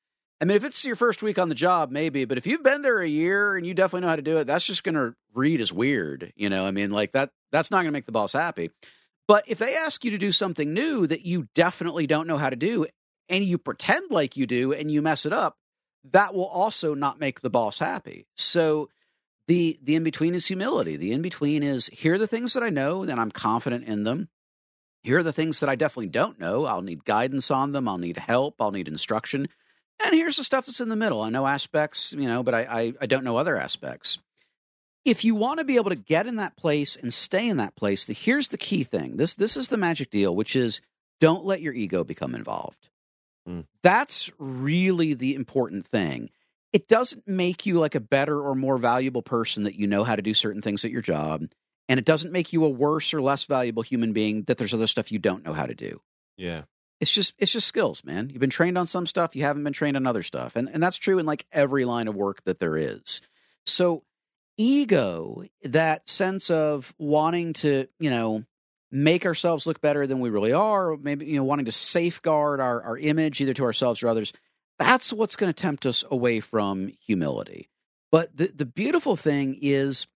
I 0.45 0.47
mean, 0.47 0.59
if 0.59 0.65
it's 0.65 0.85
your 0.85 0.95
first 0.95 1.23
week 1.23 1.39
on 1.39 1.49
the 1.49 1.55
job, 1.55 1.91
maybe, 1.91 2.27
but 2.27 2.37
if 2.37 2.47
you've 2.47 2.63
been 2.63 2.83
there 2.83 3.01
a 3.01 3.09
year 3.09 3.57
and 3.57 3.67
you 3.67 3.73
definitely 3.73 4.03
know 4.03 4.11
how 4.11 4.17
to 4.17 4.21
do 4.21 4.37
it, 4.37 4.45
that's 4.45 4.67
just 4.67 4.85
going 4.85 4.95
to 4.95 5.15
read 5.33 5.63
as 5.63 5.73
weird. 5.73 6.35
You 6.37 6.51
know, 6.51 6.67
I 6.67 6.71
mean, 6.71 6.91
like 6.91 7.13
that, 7.13 7.31
that's 7.51 7.71
not 7.71 7.79
going 7.79 7.87
to 7.87 7.93
make 7.93 8.05
the 8.05 8.13
boss 8.13 8.35
happy. 8.35 8.71
But 9.27 9.45
if 9.49 9.57
they 9.57 9.75
ask 9.75 10.05
you 10.05 10.11
to 10.11 10.19
do 10.19 10.33
something 10.33 10.75
new 10.75 11.07
that 11.07 11.25
you 11.25 11.49
definitely 11.55 12.07
don't 12.07 12.27
know 12.27 12.37
how 12.37 12.51
to 12.51 12.57
do 12.57 12.85
and 13.31 13.43
you 13.43 13.57
pretend 13.57 14.11
like 14.11 14.37
you 14.37 14.47
do 14.47 14.75
and 14.75 14.91
you 14.91 15.01
mess 15.01 15.25
it 15.25 15.33
up, 15.33 15.57
that 16.13 16.35
will 16.35 16.45
also 16.45 16.95
not 16.95 17.19
make 17.19 17.41
the 17.41 17.49
boss 17.49 17.79
happy. 17.79 18.27
So 18.37 18.91
the 19.49 19.79
the 19.83 19.95
in 19.95 20.05
between 20.05 20.35
is 20.35 20.49
humility. 20.49 20.97
The 20.97 21.13
in 21.13 21.23
between 21.23 21.63
is 21.63 21.87
here 21.87 22.17
are 22.17 22.19
the 22.19 22.27
things 22.27 22.53
that 22.53 22.63
I 22.63 22.69
know 22.69 23.01
and 23.01 23.19
I'm 23.19 23.31
confident 23.31 23.85
in 23.87 24.05
them. 24.05 24.29
Here 25.05 25.21
are 25.21 25.23
the 25.23 25.33
things 25.33 25.61
that 25.61 25.71
I 25.71 25.75
definitely 25.75 26.11
don't 26.11 26.39
know. 26.39 26.67
I'll 26.67 26.83
need 26.83 27.07
guidance 27.07 27.51
on 27.51 27.73
them. 27.73 27.89
I'll 27.89 27.97
need 27.97 28.19
help. 28.19 28.61
I'll 28.61 28.73
need 28.73 28.89
instruction. 28.89 29.49
And 30.03 30.15
here's 30.15 30.37
the 30.37 30.45
stuff 30.45 30.67
that's 30.67 30.81
in 30.81 30.89
the 30.89 30.97
middle. 30.97 31.23
I 31.23 31.31
know 31.31 31.47
aspects, 31.47 32.13
you 32.13 32.27
know, 32.27 32.43
but 32.43 32.55
I, 32.55 32.61
I, 32.63 32.93
I 33.03 33.07
don't 33.07 33.25
know 33.25 33.37
other 33.37 33.57
aspects. 33.57 34.19
If 35.05 35.25
you 35.25 35.35
want 35.35 35.59
to 35.59 35.65
be 35.65 35.77
able 35.77 35.91
to 35.91 35.97
get 35.97 36.27
in 36.27 36.37
that 36.37 36.57
place 36.57 36.97
and 36.97 37.13
stay 37.13 37.49
in 37.49 37.59
that 37.59 37.77
place, 37.77 38.07
the, 38.07 38.15
here's 38.15 38.49
the 38.49 38.57
key 38.57 38.85
thing. 38.85 39.17
This 39.17 39.35
this 39.35 39.57
is 39.57 39.69
the 39.69 39.77
magic 39.77 40.11
deal, 40.11 40.35
which 40.35 40.57
is 40.57 40.81
don't 41.21 41.45
let 41.45 41.61
your 41.61 41.75
ego 41.75 42.05
become 42.05 42.35
involved. 42.35 42.89
Mm. 43.49 43.67
That's 43.83 44.31
really 44.39 45.15
the 45.15 45.35
important 45.35 45.87
thing. 45.87 46.31
It 46.73 46.89
doesn't 46.89 47.29
make 47.29 47.67
you 47.67 47.79
like 47.79 47.95
a 47.95 48.01
better 48.01 48.41
or 48.41 48.55
more 48.55 48.79
valuable 48.79 49.23
person 49.23 49.65
that 49.65 49.79
you 49.79 49.87
know 49.87 50.05
how 50.05 50.17
to 50.17 50.23
do 50.23 50.35
certain 50.35 50.63
things 50.63 50.85
at 50.85 50.91
your 50.91 51.03
job 51.03 51.45
and 51.89 51.99
it 51.99 52.05
doesn't 52.07 52.33
make 52.33 52.53
you 52.53 52.65
a 52.65 52.69
worse 52.69 53.13
or 53.13 53.21
less 53.21 53.45
valuable 53.45 53.83
human 53.83 54.13
being 54.13 54.43
that 54.45 54.59
there's 54.59 54.75
other 54.75 54.87
stuff 54.87 55.13
you 55.13 55.19
don't 55.19 55.45
know 55.45 55.53
how 55.53 55.67
to 55.67 55.75
do 55.75 56.01
Yeah. 56.37 56.63
It's 57.05 57.13
just 57.13 57.35
it's 57.37 57.53
just 57.53 57.67
skills 57.67 58.03
man. 58.03 58.31
You've 58.31 58.41
been 58.41 58.49
trained 58.49 58.79
on 58.79 58.87
some 58.87 59.05
stuff 59.05 59.37
you 59.37 59.43
haven't 59.43 59.63
been 59.63 59.75
trained 59.75 59.95
on 59.95 60.07
other 60.07 60.23
stuff. 60.23 60.57
And 60.57 60.71
and 60.73 60.83
that's 60.83 60.97
true 60.97 61.19
in 61.19 61.27
like 61.27 61.45
every 61.53 61.85
line 61.85 62.09
of 62.09 62.15
work 62.15 62.43
that 62.45 62.61
there 62.61 62.79
is. 62.79 63.21
So 63.67 64.05
ego 64.57 65.43
that 65.65 66.09
sense 66.09 66.49
of 66.49 66.95
wanting 66.99 67.53
to 67.53 67.89
you 68.01 68.09
know 68.09 68.45
make 68.91 69.27
ourselves 69.27 69.67
look 69.67 69.83
better 69.83 70.07
than 70.07 70.21
we 70.21 70.31
really 70.31 70.55
are 70.55 70.93
or 70.93 70.97
maybe 70.97 71.27
you 71.27 71.37
know 71.37 71.45
wanting 71.45 71.67
to 71.67 71.73
safeguard 71.73 72.59
our 72.59 72.81
our 72.83 72.97
image 72.97 73.39
either 73.43 73.53
to 73.53 73.65
ourselves 73.65 74.03
or 74.03 74.09
others 74.09 74.33
that's 74.79 75.13
what's 75.13 75.37
going 75.37 75.53
to 75.53 75.63
tempt 75.63 75.85
us 75.85 76.05
away 76.11 76.41
from 76.41 76.91
humility. 77.07 77.69
But 78.11 78.35
the 78.35 78.47
the 78.47 78.65
beautiful 78.65 79.15
thing 79.15 79.59
is 79.61 80.07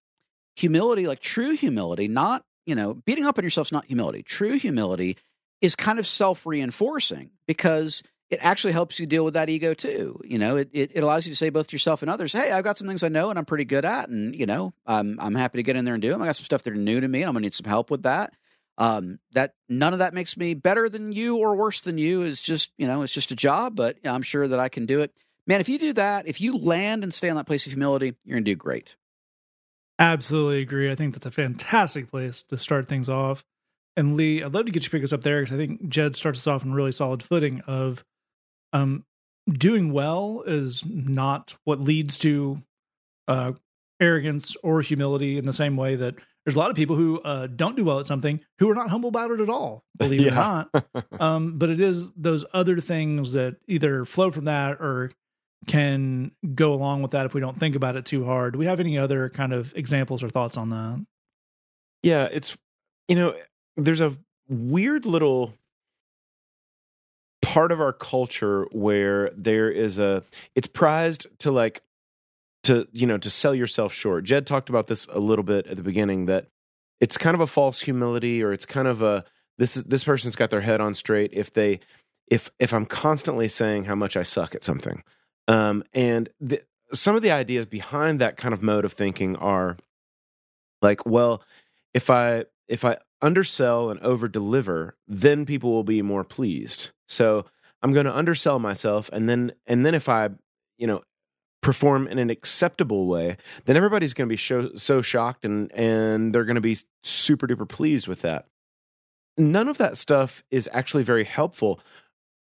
humility, 0.55 1.05
like 1.05 1.19
true 1.19 1.55
humility, 1.55 2.07
not, 2.07 2.45
you 2.65 2.73
know, 2.73 2.95
beating 2.95 3.25
up 3.25 3.37
on 3.37 3.43
yourself 3.43 3.67
is 3.67 3.71
not 3.71 3.85
humility. 3.85 4.23
True 4.23 4.57
humility 4.57 5.17
is 5.61 5.75
kind 5.75 5.99
of 5.99 6.07
self 6.07 6.45
reinforcing 6.45 7.31
because 7.47 8.03
it 8.29 8.39
actually 8.41 8.73
helps 8.73 8.99
you 8.99 9.05
deal 9.05 9.25
with 9.25 9.33
that 9.33 9.49
ego 9.49 9.73
too. 9.73 10.19
You 10.23 10.37
know, 10.37 10.55
it, 10.57 10.69
it, 10.71 10.91
it 10.95 11.03
allows 11.03 11.25
you 11.25 11.33
to 11.33 11.37
say 11.37 11.49
both 11.49 11.67
to 11.67 11.73
yourself 11.73 12.01
and 12.01 12.11
others, 12.11 12.33
"Hey, 12.33 12.51
I've 12.51 12.63
got 12.63 12.77
some 12.77 12.87
things 12.87 13.03
I 13.03 13.09
know 13.09 13.29
and 13.29 13.39
I'm 13.39 13.45
pretty 13.45 13.65
good 13.65 13.85
at, 13.85 14.09
and 14.09 14.35
you 14.35 14.45
know, 14.45 14.73
I'm 14.85 15.19
I'm 15.19 15.35
happy 15.35 15.57
to 15.57 15.63
get 15.63 15.75
in 15.75 15.85
there 15.85 15.95
and 15.95 16.01
do 16.01 16.11
them. 16.11 16.21
I 16.21 16.25
got 16.25 16.35
some 16.35 16.45
stuff 16.45 16.63
that 16.63 16.73
are 16.73 16.77
new 16.77 16.99
to 16.99 17.07
me, 17.07 17.21
and 17.21 17.29
I'm 17.29 17.33
gonna 17.33 17.43
need 17.45 17.53
some 17.53 17.69
help 17.69 17.89
with 17.89 18.03
that." 18.03 18.33
Um, 18.77 19.19
that 19.33 19.55
none 19.67 19.91
of 19.91 19.99
that 19.99 20.13
makes 20.13 20.37
me 20.37 20.53
better 20.53 20.87
than 20.87 21.11
you 21.11 21.35
or 21.37 21.55
worse 21.55 21.81
than 21.81 21.97
you. 21.97 22.21
Is 22.21 22.39
just 22.41 22.71
you 22.77 22.87
know, 22.87 23.01
it's 23.01 23.13
just 23.13 23.31
a 23.31 23.35
job, 23.35 23.75
but 23.75 23.97
I'm 24.05 24.21
sure 24.21 24.47
that 24.47 24.59
I 24.59 24.69
can 24.69 24.85
do 24.85 25.01
it. 25.01 25.13
Man, 25.47 25.59
if 25.59 25.67
you 25.67 25.79
do 25.79 25.93
that, 25.93 26.27
if 26.27 26.39
you 26.39 26.57
land 26.57 27.03
and 27.03 27.13
stay 27.13 27.29
on 27.29 27.35
that 27.35 27.47
place 27.47 27.65
of 27.65 27.73
humility, 27.73 28.13
you're 28.23 28.35
gonna 28.35 28.45
do 28.45 28.55
great. 28.55 28.95
Absolutely 29.97 30.61
agree. 30.61 30.89
I 30.89 30.95
think 30.95 31.13
that's 31.13 31.25
a 31.25 31.31
fantastic 31.31 32.09
place 32.09 32.43
to 32.43 32.57
start 32.57 32.87
things 32.87 33.09
off. 33.09 33.43
And 33.97 34.15
Lee, 34.15 34.43
I'd 34.43 34.53
love 34.53 34.65
to 34.65 34.71
get 34.71 34.83
you 34.83 34.89
pick 34.89 35.03
us 35.03 35.13
up 35.13 35.21
there 35.21 35.41
because 35.41 35.53
I 35.53 35.57
think 35.57 35.89
Jed 35.89 36.15
starts 36.15 36.39
us 36.39 36.47
off 36.47 36.63
on 36.63 36.71
a 36.71 36.75
really 36.75 36.91
solid 36.91 37.21
footing 37.21 37.61
of 37.67 38.03
um, 38.71 39.03
doing 39.51 39.91
well 39.91 40.43
is 40.45 40.83
not 40.85 41.55
what 41.65 41.79
leads 41.79 42.17
to 42.19 42.61
uh, 43.27 43.53
arrogance 43.99 44.55
or 44.63 44.81
humility 44.81 45.37
in 45.37 45.45
the 45.45 45.53
same 45.53 45.75
way 45.75 45.95
that 45.95 46.15
there's 46.45 46.55
a 46.55 46.59
lot 46.59 46.69
of 46.69 46.75
people 46.75 46.95
who 46.95 47.19
uh, 47.21 47.47
don't 47.47 47.75
do 47.75 47.83
well 47.83 47.99
at 47.99 48.07
something 48.07 48.39
who 48.57 48.69
are 48.69 48.75
not 48.75 48.89
humble 48.89 49.09
about 49.09 49.31
it 49.31 49.39
at 49.39 49.49
all, 49.49 49.83
believe 49.97 50.21
it 50.21 50.31
or 50.31 50.35
not. 50.35 50.69
Um, 51.19 51.57
but 51.57 51.69
it 51.69 51.81
is 51.81 52.07
those 52.15 52.45
other 52.53 52.79
things 52.79 53.33
that 53.33 53.57
either 53.67 54.05
flow 54.05 54.31
from 54.31 54.45
that 54.45 54.79
or 54.79 55.11
can 55.67 56.31
go 56.55 56.73
along 56.73 57.01
with 57.01 57.11
that 57.11 57.25
if 57.25 57.33
we 57.33 57.41
don't 57.41 57.59
think 57.59 57.75
about 57.75 57.97
it 57.97 58.05
too 58.05 58.23
hard. 58.23 58.53
Do 58.53 58.59
we 58.59 58.67
have 58.67 58.79
any 58.79 58.97
other 58.97 59.29
kind 59.29 59.51
of 59.51 59.75
examples 59.75 60.23
or 60.23 60.29
thoughts 60.29 60.55
on 60.55 60.69
that? 60.69 61.05
Yeah, 62.03 62.29
it's 62.31 62.57
you 63.09 63.15
know, 63.15 63.35
there's 63.83 64.01
a 64.01 64.15
weird 64.47 65.05
little 65.05 65.53
part 67.41 67.71
of 67.71 67.79
our 67.79 67.93
culture 67.93 68.67
where 68.71 69.31
there 69.35 69.69
is 69.69 69.97
a 69.97 70.23
it's 70.55 70.67
prized 70.67 71.27
to 71.39 71.51
like 71.51 71.81
to 72.63 72.87
you 72.91 73.07
know 73.07 73.17
to 73.17 73.29
sell 73.29 73.55
yourself 73.55 73.93
short. 73.93 74.23
Jed 74.23 74.45
talked 74.45 74.69
about 74.69 74.87
this 74.87 75.07
a 75.11 75.19
little 75.19 75.43
bit 75.43 75.67
at 75.67 75.77
the 75.77 75.83
beginning 75.83 76.25
that 76.25 76.47
it's 76.99 77.17
kind 77.17 77.33
of 77.33 77.41
a 77.41 77.47
false 77.47 77.81
humility 77.81 78.43
or 78.43 78.51
it's 78.51 78.65
kind 78.65 78.87
of 78.87 79.01
a 79.01 79.23
this 79.57 79.77
is 79.77 79.83
this 79.85 80.03
person's 80.03 80.35
got 80.35 80.49
their 80.49 80.61
head 80.61 80.81
on 80.81 80.93
straight 80.93 81.31
if 81.33 81.53
they 81.53 81.79
if 82.27 82.51
if 82.59 82.73
I'm 82.73 82.85
constantly 82.85 83.47
saying 83.47 83.85
how 83.85 83.95
much 83.95 84.17
I 84.17 84.23
suck 84.23 84.53
at 84.53 84.63
something. 84.63 85.03
Um 85.47 85.83
and 85.93 86.29
the, 86.39 86.61
some 86.91 87.15
of 87.15 87.21
the 87.21 87.31
ideas 87.31 87.65
behind 87.65 88.19
that 88.19 88.35
kind 88.35 88.53
of 88.53 88.61
mode 88.61 88.85
of 88.85 88.93
thinking 88.93 89.35
are 89.37 89.77
like 90.81 91.05
well 91.05 91.41
if 91.93 92.09
I 92.09 92.45
if 92.67 92.83
I 92.83 92.97
undersell 93.21 93.89
and 93.89 93.99
over 94.01 94.27
deliver, 94.27 94.95
then 95.07 95.45
people 95.45 95.71
will 95.71 95.83
be 95.83 96.01
more 96.01 96.23
pleased. 96.23 96.91
So 97.07 97.45
I'm 97.81 97.93
going 97.93 98.05
to 98.05 98.15
undersell 98.15 98.59
myself, 98.59 99.09
and 99.13 99.29
then 99.29 99.53
and 99.67 99.85
then 99.85 99.95
if 99.95 100.09
I, 100.09 100.29
you 100.77 100.87
know, 100.87 101.01
perform 101.61 102.07
in 102.07 102.19
an 102.19 102.29
acceptable 102.29 103.07
way, 103.07 103.37
then 103.65 103.77
everybody's 103.77 104.13
going 104.13 104.27
to 104.27 104.33
be 104.33 104.37
so, 104.37 104.71
so 104.75 105.01
shocked 105.01 105.45
and 105.45 105.71
and 105.73 106.33
they're 106.33 106.45
going 106.45 106.55
to 106.55 106.61
be 106.61 106.77
super 107.03 107.47
duper 107.47 107.67
pleased 107.67 108.07
with 108.07 108.21
that. 108.21 108.45
None 109.37 109.67
of 109.67 109.77
that 109.77 109.97
stuff 109.97 110.43
is 110.51 110.69
actually 110.73 111.03
very 111.03 111.23
helpful. 111.23 111.79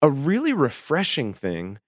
A 0.02 0.10
really 0.10 0.52
refreshing 0.52 1.32
thing, 1.32 1.78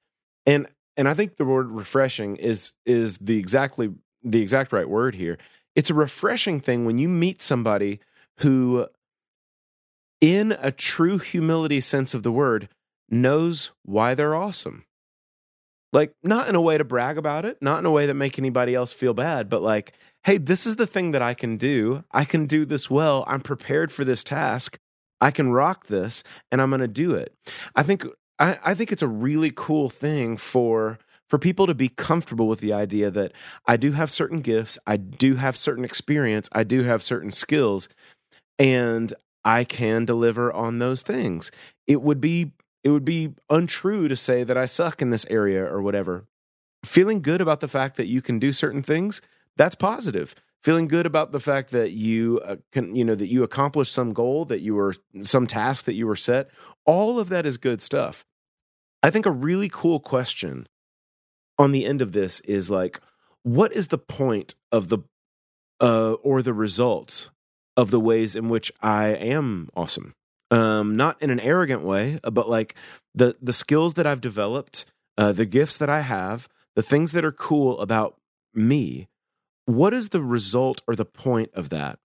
and 0.44 0.66
and 0.96 1.08
I 1.08 1.14
think 1.14 1.36
the 1.36 1.44
word 1.44 1.70
refreshing 1.70 2.36
is 2.36 2.72
is 2.84 3.18
the 3.18 3.38
exactly 3.38 3.92
the 4.22 4.40
exact 4.40 4.72
right 4.72 4.88
word 4.88 5.14
here. 5.14 5.38
It's 5.74 5.90
a 5.90 5.94
refreshing 5.94 6.58
thing 6.58 6.84
when 6.84 6.98
you 6.98 7.08
meet 7.08 7.40
somebody 7.42 8.00
who, 8.38 8.86
in 10.20 10.56
a 10.60 10.70
true 10.70 11.18
humility 11.18 11.80
sense 11.80 12.14
of 12.14 12.22
the 12.22 12.32
word, 12.32 12.68
knows 13.08 13.70
why 13.82 14.14
they're 14.14 14.34
awesome. 14.34 14.84
Like, 15.92 16.12
not 16.22 16.48
in 16.48 16.54
a 16.54 16.60
way 16.60 16.76
to 16.76 16.84
brag 16.84 17.16
about 17.16 17.44
it, 17.44 17.58
not 17.62 17.78
in 17.78 17.86
a 17.86 17.90
way 17.90 18.06
that 18.06 18.14
make 18.14 18.38
anybody 18.38 18.74
else 18.74 18.92
feel 18.92 19.14
bad, 19.14 19.48
but 19.48 19.62
like, 19.62 19.92
hey, 20.24 20.36
this 20.36 20.66
is 20.66 20.76
the 20.76 20.86
thing 20.86 21.12
that 21.12 21.22
I 21.22 21.32
can 21.32 21.56
do. 21.56 22.04
I 22.10 22.24
can 22.24 22.46
do 22.46 22.64
this 22.64 22.90
well. 22.90 23.24
I'm 23.26 23.40
prepared 23.40 23.92
for 23.92 24.04
this 24.04 24.24
task. 24.24 24.78
I 25.20 25.30
can 25.30 25.52
rock 25.52 25.86
this, 25.86 26.22
and 26.50 26.60
I'm 26.60 26.70
going 26.70 26.80
to 26.80 26.88
do 26.88 27.14
it. 27.14 27.34
I 27.74 27.82
think 27.82 28.04
I, 28.38 28.58
I 28.64 28.74
think 28.74 28.92
it's 28.92 29.02
a 29.02 29.08
really 29.08 29.52
cool 29.54 29.88
thing 29.88 30.36
for 30.36 30.98
for 31.28 31.38
people 31.38 31.66
to 31.66 31.74
be 31.74 31.88
comfortable 31.88 32.46
with 32.46 32.60
the 32.60 32.72
idea 32.72 33.10
that 33.10 33.32
I 33.66 33.76
do 33.76 33.92
have 33.92 34.10
certain 34.10 34.40
gifts, 34.40 34.78
I 34.86 34.96
do 34.96 35.34
have 35.34 35.56
certain 35.56 35.84
experience, 35.84 36.48
I 36.52 36.62
do 36.62 36.84
have 36.84 37.02
certain 37.02 37.32
skills, 37.32 37.88
and 38.58 39.12
I 39.44 39.64
can 39.64 40.04
deliver 40.04 40.52
on 40.52 40.78
those 40.78 41.02
things. 41.02 41.50
It 41.86 42.02
would 42.02 42.20
be 42.20 42.52
it 42.82 42.90
would 42.90 43.04
be 43.04 43.34
untrue 43.50 44.06
to 44.06 44.14
say 44.14 44.44
that 44.44 44.56
I 44.56 44.66
suck 44.66 45.02
in 45.02 45.10
this 45.10 45.26
area 45.28 45.64
or 45.64 45.82
whatever. 45.82 46.26
Feeling 46.84 47.20
good 47.20 47.40
about 47.40 47.58
the 47.58 47.68
fact 47.68 47.96
that 47.96 48.06
you 48.06 48.22
can 48.22 48.38
do 48.38 48.52
certain 48.52 48.82
things, 48.82 49.20
that's 49.56 49.74
positive. 49.74 50.36
Feeling 50.62 50.86
good 50.86 51.04
about 51.04 51.32
the 51.32 51.40
fact 51.40 51.70
that 51.70 51.90
you 51.92 52.40
uh, 52.44 52.56
can, 52.70 52.94
you 52.94 53.04
know, 53.04 53.14
that 53.16 53.26
you 53.26 53.42
accomplished 53.42 53.92
some 53.92 54.12
goal, 54.12 54.44
that 54.44 54.60
you 54.60 54.74
were 54.74 54.94
some 55.22 55.46
task 55.46 55.84
that 55.86 55.94
you 55.94 56.06
were 56.06 56.16
set, 56.16 56.48
all 56.84 57.18
of 57.18 57.28
that 57.28 57.44
is 57.44 57.56
good 57.56 57.80
stuff. 57.80 58.24
I 59.02 59.10
think 59.10 59.26
a 59.26 59.32
really 59.32 59.68
cool 59.68 60.00
question 60.00 60.68
on 61.58 61.72
the 61.72 61.86
end 61.86 62.02
of 62.02 62.12
this 62.12 62.40
is 62.40 62.70
like, 62.70 63.00
what 63.42 63.72
is 63.72 63.88
the 63.88 63.98
point 63.98 64.54
of 64.72 64.88
the 64.88 64.98
uh, 65.80 66.12
or 66.14 66.42
the 66.42 66.54
result 66.54 67.30
of 67.76 67.90
the 67.90 68.00
ways 68.00 68.34
in 68.36 68.48
which 68.48 68.72
I 68.82 69.08
am 69.08 69.68
awesome? 69.76 70.14
um, 70.50 70.96
not 70.96 71.20
in 71.22 71.30
an 71.30 71.40
arrogant 71.40 71.82
way, 71.82 72.20
uh, 72.22 72.30
but 72.30 72.48
like 72.48 72.74
the 73.14 73.36
the 73.40 73.52
skills 73.52 73.94
that 73.94 74.06
I've 74.06 74.20
developed, 74.20 74.84
uh, 75.18 75.32
the 75.32 75.46
gifts 75.46 75.78
that 75.78 75.90
I 75.90 76.00
have, 76.00 76.48
the 76.74 76.82
things 76.82 77.12
that 77.12 77.24
are 77.24 77.32
cool 77.32 77.80
about 77.80 78.16
me. 78.54 79.08
What 79.64 79.92
is 79.92 80.10
the 80.10 80.22
result 80.22 80.82
or 80.86 80.94
the 80.94 81.04
point 81.04 81.50
of 81.54 81.70
that? 81.70 81.98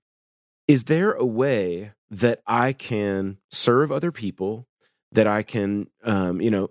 Is 0.67 0.85
there 0.85 1.11
a 1.11 1.25
way 1.25 1.93
that 2.09 2.41
I 2.47 2.73
can 2.73 3.37
serve 3.51 3.91
other 3.91 4.11
people, 4.11 4.65
that 5.11 5.27
I 5.27 5.43
can, 5.43 5.87
um, 6.03 6.41
you 6.41 6.49
know, 6.49 6.69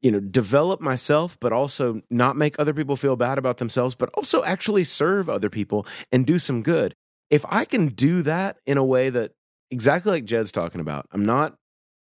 you 0.00 0.10
know, 0.10 0.20
develop 0.20 0.80
myself, 0.80 1.36
but 1.40 1.52
also 1.52 2.02
not 2.10 2.36
make 2.36 2.54
other 2.58 2.74
people 2.74 2.94
feel 2.94 3.16
bad 3.16 3.36
about 3.36 3.58
themselves, 3.58 3.96
but 3.96 4.10
also 4.14 4.44
actually 4.44 4.84
serve 4.84 5.28
other 5.28 5.50
people 5.50 5.86
and 6.12 6.24
do 6.24 6.38
some 6.38 6.62
good? 6.62 6.94
If 7.32 7.44
I 7.48 7.64
can 7.64 7.88
do 7.88 8.22
that 8.22 8.58
in 8.66 8.78
a 8.78 8.84
way 8.84 9.10
that 9.10 9.32
exactly 9.72 10.12
like 10.12 10.24
Jed's 10.24 10.52
talking 10.52 10.80
about. 10.80 11.08
I'm 11.10 11.24
not 11.24 11.56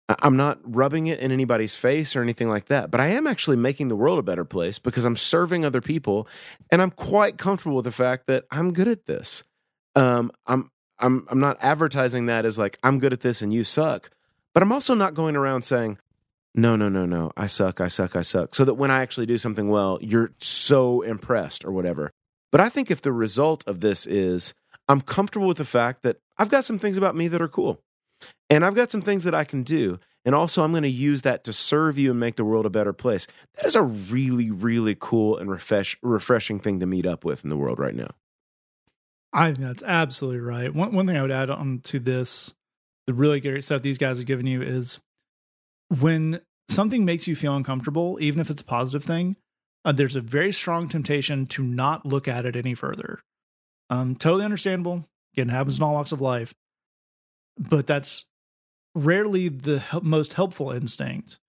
I'm 0.07 0.37
not 0.37 0.57
rubbing 0.63 1.05
it 1.05 1.19
in 1.19 1.31
anybody's 1.31 1.75
face 1.75 2.15
or 2.15 2.23
anything 2.23 2.49
like 2.49 2.65
that, 2.65 2.89
but 2.89 2.99
I 2.99 3.09
am 3.09 3.27
actually 3.27 3.57
making 3.57 3.89
the 3.89 3.95
world 3.95 4.17
a 4.17 4.23
better 4.23 4.45
place 4.45 4.79
because 4.79 5.05
I'm 5.05 5.15
serving 5.15 5.63
other 5.63 5.81
people 5.81 6.27
and 6.71 6.81
I'm 6.81 6.89
quite 6.89 7.37
comfortable 7.37 7.75
with 7.75 7.85
the 7.85 7.91
fact 7.91 8.25
that 8.25 8.45
I'm 8.49 8.73
good 8.73 8.87
at 8.87 9.05
this. 9.05 9.43
Um, 9.95 10.31
I'm 10.47 10.71
I'm 10.97 11.27
I'm 11.29 11.39
not 11.39 11.57
advertising 11.61 12.25
that 12.25 12.45
as 12.45 12.57
like 12.57 12.79
I'm 12.81 12.97
good 12.97 13.13
at 13.13 13.19
this 13.19 13.43
and 13.43 13.53
you 13.53 13.63
suck, 13.63 14.09
but 14.53 14.63
I'm 14.63 14.71
also 14.71 14.95
not 14.95 15.13
going 15.13 15.35
around 15.35 15.61
saying 15.61 15.99
no, 16.55 16.75
no, 16.75 16.89
no, 16.89 17.05
no, 17.05 17.31
I 17.37 17.45
suck, 17.45 17.79
I 17.79 17.87
suck, 17.87 18.15
I 18.15 18.23
suck, 18.23 18.55
so 18.55 18.65
that 18.65 18.73
when 18.73 18.89
I 18.89 19.01
actually 19.01 19.27
do 19.27 19.37
something 19.37 19.69
well, 19.69 19.99
you're 20.01 20.31
so 20.39 21.03
impressed 21.03 21.63
or 21.63 21.71
whatever. 21.71 22.09
But 22.51 22.59
I 22.59 22.69
think 22.69 22.89
if 22.89 23.01
the 23.01 23.13
result 23.13 23.63
of 23.67 23.81
this 23.81 24.07
is 24.07 24.55
I'm 24.89 25.01
comfortable 25.01 25.47
with 25.47 25.57
the 25.57 25.65
fact 25.65 26.01
that 26.03 26.17
I've 26.37 26.49
got 26.49 26.65
some 26.65 26.79
things 26.79 26.97
about 26.97 27.15
me 27.15 27.27
that 27.27 27.41
are 27.41 27.47
cool. 27.47 27.79
And 28.49 28.65
I've 28.65 28.75
got 28.75 28.89
some 28.89 29.03
things 29.03 29.23
that 29.23 29.35
I 29.35 29.43
can 29.43 29.63
do. 29.63 29.99
And 30.25 30.35
also, 30.35 30.63
I'm 30.63 30.71
going 30.71 30.83
to 30.83 30.89
use 30.89 31.21
that 31.21 31.43
to 31.45 31.53
serve 31.53 31.97
you 31.97 32.11
and 32.11 32.19
make 32.19 32.35
the 32.35 32.43
world 32.43 32.65
a 32.65 32.69
better 32.69 32.91
place. 32.91 33.27
That 33.55 33.65
is 33.65 33.75
a 33.75 33.83
really, 33.83 34.51
really 34.51 34.95
cool 34.99 35.37
and 35.37 35.49
refresh, 35.49 35.97
refreshing 36.01 36.59
thing 36.59 36.79
to 36.81 36.85
meet 36.85 37.05
up 37.05 37.23
with 37.23 37.43
in 37.43 37.49
the 37.49 37.55
world 37.55 37.79
right 37.79 37.95
now. 37.95 38.09
I 39.31 39.53
think 39.53 39.59
that's 39.59 39.83
absolutely 39.83 40.41
right. 40.41 40.73
One, 40.73 40.91
one 40.91 41.07
thing 41.07 41.15
I 41.15 41.21
would 41.21 41.31
add 41.31 41.49
on 41.49 41.79
to 41.85 41.99
this, 41.99 42.53
the 43.07 43.13
really 43.13 43.39
great 43.39 43.63
stuff 43.63 43.83
these 43.83 43.99
guys 43.99 44.17
have 44.17 44.25
given 44.25 44.47
you 44.47 44.61
is 44.61 44.99
when 45.99 46.41
something 46.67 47.05
makes 47.05 47.27
you 47.27 47.35
feel 47.35 47.55
uncomfortable, 47.55 48.17
even 48.19 48.41
if 48.41 48.49
it's 48.49 48.61
a 48.61 48.65
positive 48.65 49.03
thing, 49.03 49.35
uh, 49.85 49.91
there's 49.91 50.15
a 50.15 50.21
very 50.21 50.51
strong 50.51 50.89
temptation 50.89 51.45
to 51.47 51.63
not 51.63 52.05
look 52.05 52.27
at 52.27 52.45
it 52.45 52.55
any 52.55 52.73
further. 52.73 53.21
Um, 53.89 54.15
totally 54.15 54.45
understandable. 54.45 55.07
Again, 55.33 55.49
happens 55.49 55.77
in 55.77 55.83
all 55.83 55.93
walks 55.93 56.11
of 56.11 56.21
life, 56.21 56.53
but 57.57 57.87
that's 57.87 58.25
rarely 58.95 59.49
the 59.49 59.83
most 60.01 60.33
helpful 60.33 60.71
instinct. 60.71 61.39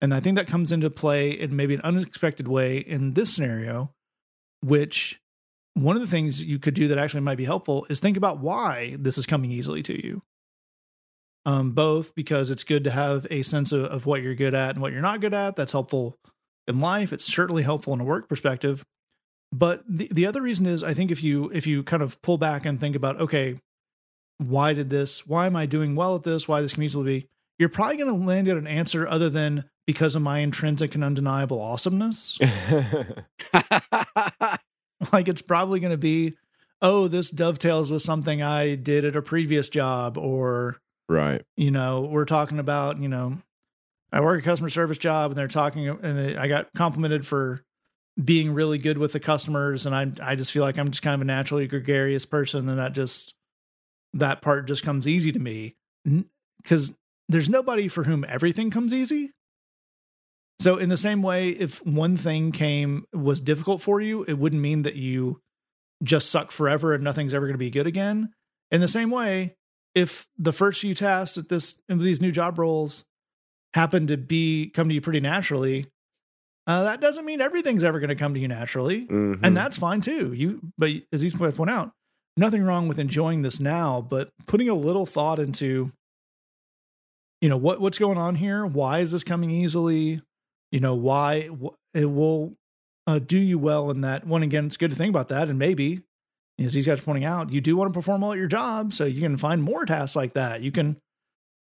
And 0.00 0.14
I 0.14 0.20
think 0.20 0.36
that 0.36 0.46
comes 0.46 0.70
into 0.70 0.90
play 0.90 1.30
in 1.30 1.56
maybe 1.56 1.74
an 1.74 1.80
unexpected 1.82 2.46
way 2.46 2.78
in 2.78 3.14
this 3.14 3.32
scenario, 3.32 3.92
which 4.60 5.20
one 5.74 5.96
of 5.96 6.02
the 6.02 6.08
things 6.08 6.44
you 6.44 6.58
could 6.58 6.74
do 6.74 6.88
that 6.88 6.98
actually 6.98 7.20
might 7.20 7.36
be 7.36 7.44
helpful 7.44 7.86
is 7.88 8.00
think 8.00 8.16
about 8.16 8.38
why 8.38 8.96
this 8.98 9.18
is 9.18 9.26
coming 9.26 9.50
easily 9.50 9.82
to 9.84 10.06
you. 10.06 10.22
Um, 11.46 11.72
both 11.72 12.14
because 12.14 12.50
it's 12.50 12.64
good 12.64 12.84
to 12.84 12.90
have 12.90 13.26
a 13.30 13.42
sense 13.42 13.72
of, 13.72 13.84
of 13.84 14.04
what 14.04 14.22
you're 14.22 14.34
good 14.34 14.54
at 14.54 14.70
and 14.70 14.82
what 14.82 14.92
you're 14.92 15.00
not 15.00 15.20
good 15.20 15.32
at. 15.32 15.56
That's 15.56 15.72
helpful 15.72 16.18
in 16.66 16.80
life. 16.80 17.12
It's 17.12 17.24
certainly 17.24 17.62
helpful 17.62 17.94
in 17.94 18.00
a 18.00 18.04
work 18.04 18.28
perspective. 18.28 18.84
But 19.52 19.82
the 19.88 20.08
the 20.10 20.26
other 20.26 20.42
reason 20.42 20.66
is 20.66 20.84
I 20.84 20.94
think 20.94 21.10
if 21.10 21.22
you 21.22 21.50
if 21.54 21.66
you 21.66 21.82
kind 21.82 22.02
of 22.02 22.20
pull 22.22 22.38
back 22.38 22.66
and 22.66 22.78
think 22.78 22.94
about 22.94 23.20
okay, 23.20 23.58
why 24.38 24.72
did 24.72 24.90
this? 24.90 25.26
Why 25.26 25.46
am 25.46 25.56
I 25.56 25.66
doing 25.66 25.96
well 25.96 26.14
at 26.16 26.22
this? 26.22 26.46
Why 26.46 26.60
this 26.60 26.74
can 26.74 26.82
easily 26.82 27.20
be? 27.20 27.28
You're 27.58 27.68
probably 27.68 27.96
going 27.96 28.20
to 28.20 28.26
land 28.26 28.46
at 28.48 28.56
an 28.56 28.68
answer 28.68 29.08
other 29.08 29.28
than 29.28 29.64
because 29.86 30.14
of 30.14 30.22
my 30.22 30.38
intrinsic 30.38 30.94
and 30.94 31.02
undeniable 31.02 31.60
awesomeness. 31.60 32.38
like 35.12 35.28
it's 35.28 35.42
probably 35.42 35.80
going 35.80 35.90
to 35.90 35.96
be, 35.96 36.34
oh, 36.82 37.08
this 37.08 37.30
dovetails 37.30 37.90
with 37.90 38.02
something 38.02 38.42
I 38.42 38.76
did 38.76 39.04
at 39.04 39.16
a 39.16 39.22
previous 39.22 39.68
job, 39.68 40.16
or 40.16 40.76
right. 41.08 41.42
you 41.56 41.72
know, 41.72 42.02
we're 42.02 42.26
talking 42.26 42.60
about, 42.60 43.00
you 43.00 43.08
know, 43.08 43.38
I 44.12 44.20
work 44.20 44.40
a 44.40 44.44
customer 44.44 44.70
service 44.70 44.98
job, 44.98 45.32
and 45.32 45.38
they're 45.38 45.48
talking, 45.48 45.88
and 45.88 46.18
they, 46.18 46.36
I 46.36 46.46
got 46.48 46.72
complimented 46.74 47.26
for 47.26 47.64
being 48.22 48.52
really 48.52 48.78
good 48.78 48.98
with 48.98 49.12
the 49.12 49.20
customers, 49.20 49.86
and 49.86 49.94
I 49.94 50.32
I 50.32 50.34
just 50.34 50.52
feel 50.52 50.62
like 50.62 50.78
I'm 50.78 50.90
just 50.90 51.02
kind 51.02 51.14
of 51.14 51.20
a 51.20 51.24
naturally 51.24 51.66
gregarious 51.66 52.24
person, 52.24 52.68
and 52.68 52.78
that 52.78 52.92
just 52.92 53.34
that 54.14 54.42
part 54.42 54.66
just 54.66 54.82
comes 54.82 55.06
easy 55.06 55.32
to 55.32 55.38
me 55.38 55.76
because 56.62 56.92
there's 57.28 57.48
nobody 57.48 57.88
for 57.88 58.04
whom 58.04 58.24
everything 58.28 58.70
comes 58.70 58.94
easy. 58.94 59.32
So 60.60 60.76
in 60.76 60.88
the 60.88 60.96
same 60.96 61.22
way, 61.22 61.50
if 61.50 61.84
one 61.86 62.16
thing 62.16 62.50
came 62.50 63.04
was 63.12 63.38
difficult 63.38 63.80
for 63.80 64.00
you, 64.00 64.24
it 64.24 64.34
wouldn't 64.34 64.60
mean 64.60 64.82
that 64.82 64.96
you 64.96 65.40
just 66.02 66.30
suck 66.30 66.50
forever 66.50 66.94
and 66.94 67.04
nothing's 67.04 67.34
ever 67.34 67.46
going 67.46 67.54
to 67.54 67.58
be 67.58 67.70
good 67.70 67.86
again. 67.86 68.30
In 68.70 68.80
the 68.80 68.88
same 68.88 69.10
way, 69.10 69.54
if 69.94 70.26
the 70.36 70.52
first 70.52 70.80
few 70.80 70.94
tasks 70.94 71.38
at 71.38 71.48
this 71.48 71.76
these 71.88 72.20
new 72.20 72.32
job 72.32 72.58
roles 72.58 73.04
happen 73.74 74.06
to 74.08 74.16
be 74.16 74.70
come 74.74 74.88
to 74.88 74.94
you 74.94 75.00
pretty 75.00 75.20
naturally, 75.20 75.86
uh, 76.68 76.84
that 76.84 77.00
doesn't 77.00 77.24
mean 77.24 77.40
everything's 77.40 77.82
ever 77.82 77.98
going 77.98 78.08
to 78.10 78.14
come 78.14 78.34
to 78.34 78.40
you 78.40 78.46
naturally, 78.46 79.06
Mhm. 79.06 79.40
and 79.42 79.56
that's 79.56 79.76
fine 79.78 80.00
too. 80.00 80.32
You, 80.32 80.60
but 80.78 80.90
as 81.12 81.20
these 81.20 81.34
points 81.34 81.56
point 81.56 81.70
out, 81.70 81.90
nothing 82.36 82.62
wrong 82.62 82.86
with 82.86 82.98
enjoying 83.00 83.42
this 83.42 83.58
now, 83.58 84.00
but 84.00 84.30
putting 84.46 84.68
a 84.68 84.74
little 84.74 85.06
thought 85.06 85.38
into, 85.40 85.90
you 87.40 87.48
know, 87.48 87.56
what 87.56 87.80
what's 87.80 87.98
going 87.98 88.18
on 88.18 88.34
here. 88.36 88.66
Why 88.66 88.98
is 89.00 89.12
this 89.12 89.24
coming 89.24 89.50
easily? 89.50 90.20
You 90.70 90.80
know, 90.80 90.94
why 90.94 91.48
wh- 91.48 91.74
it 91.94 92.04
will 92.06 92.54
uh, 93.06 93.18
do 93.18 93.38
you 93.38 93.58
well 93.58 93.90
in 93.90 94.02
that 94.02 94.26
one. 94.26 94.42
Again, 94.42 94.66
it's 94.66 94.76
good 94.76 94.90
to 94.90 94.96
think 94.96 95.08
about 95.10 95.28
that, 95.28 95.48
and 95.48 95.58
maybe 95.58 96.02
as 96.58 96.74
these 96.74 96.84
guys 96.86 96.98
are 96.98 97.02
pointing 97.02 97.24
out, 97.24 97.50
you 97.52 97.60
do 97.60 97.76
want 97.76 97.88
to 97.90 97.96
perform 97.98 98.20
well 98.20 98.32
at 98.32 98.38
your 98.38 98.48
job, 98.48 98.92
so 98.92 99.04
you 99.06 99.20
can 99.22 99.36
find 99.38 99.62
more 99.62 99.86
tasks 99.86 100.14
like 100.16 100.34
that. 100.34 100.60
You 100.60 100.70
can, 100.72 100.98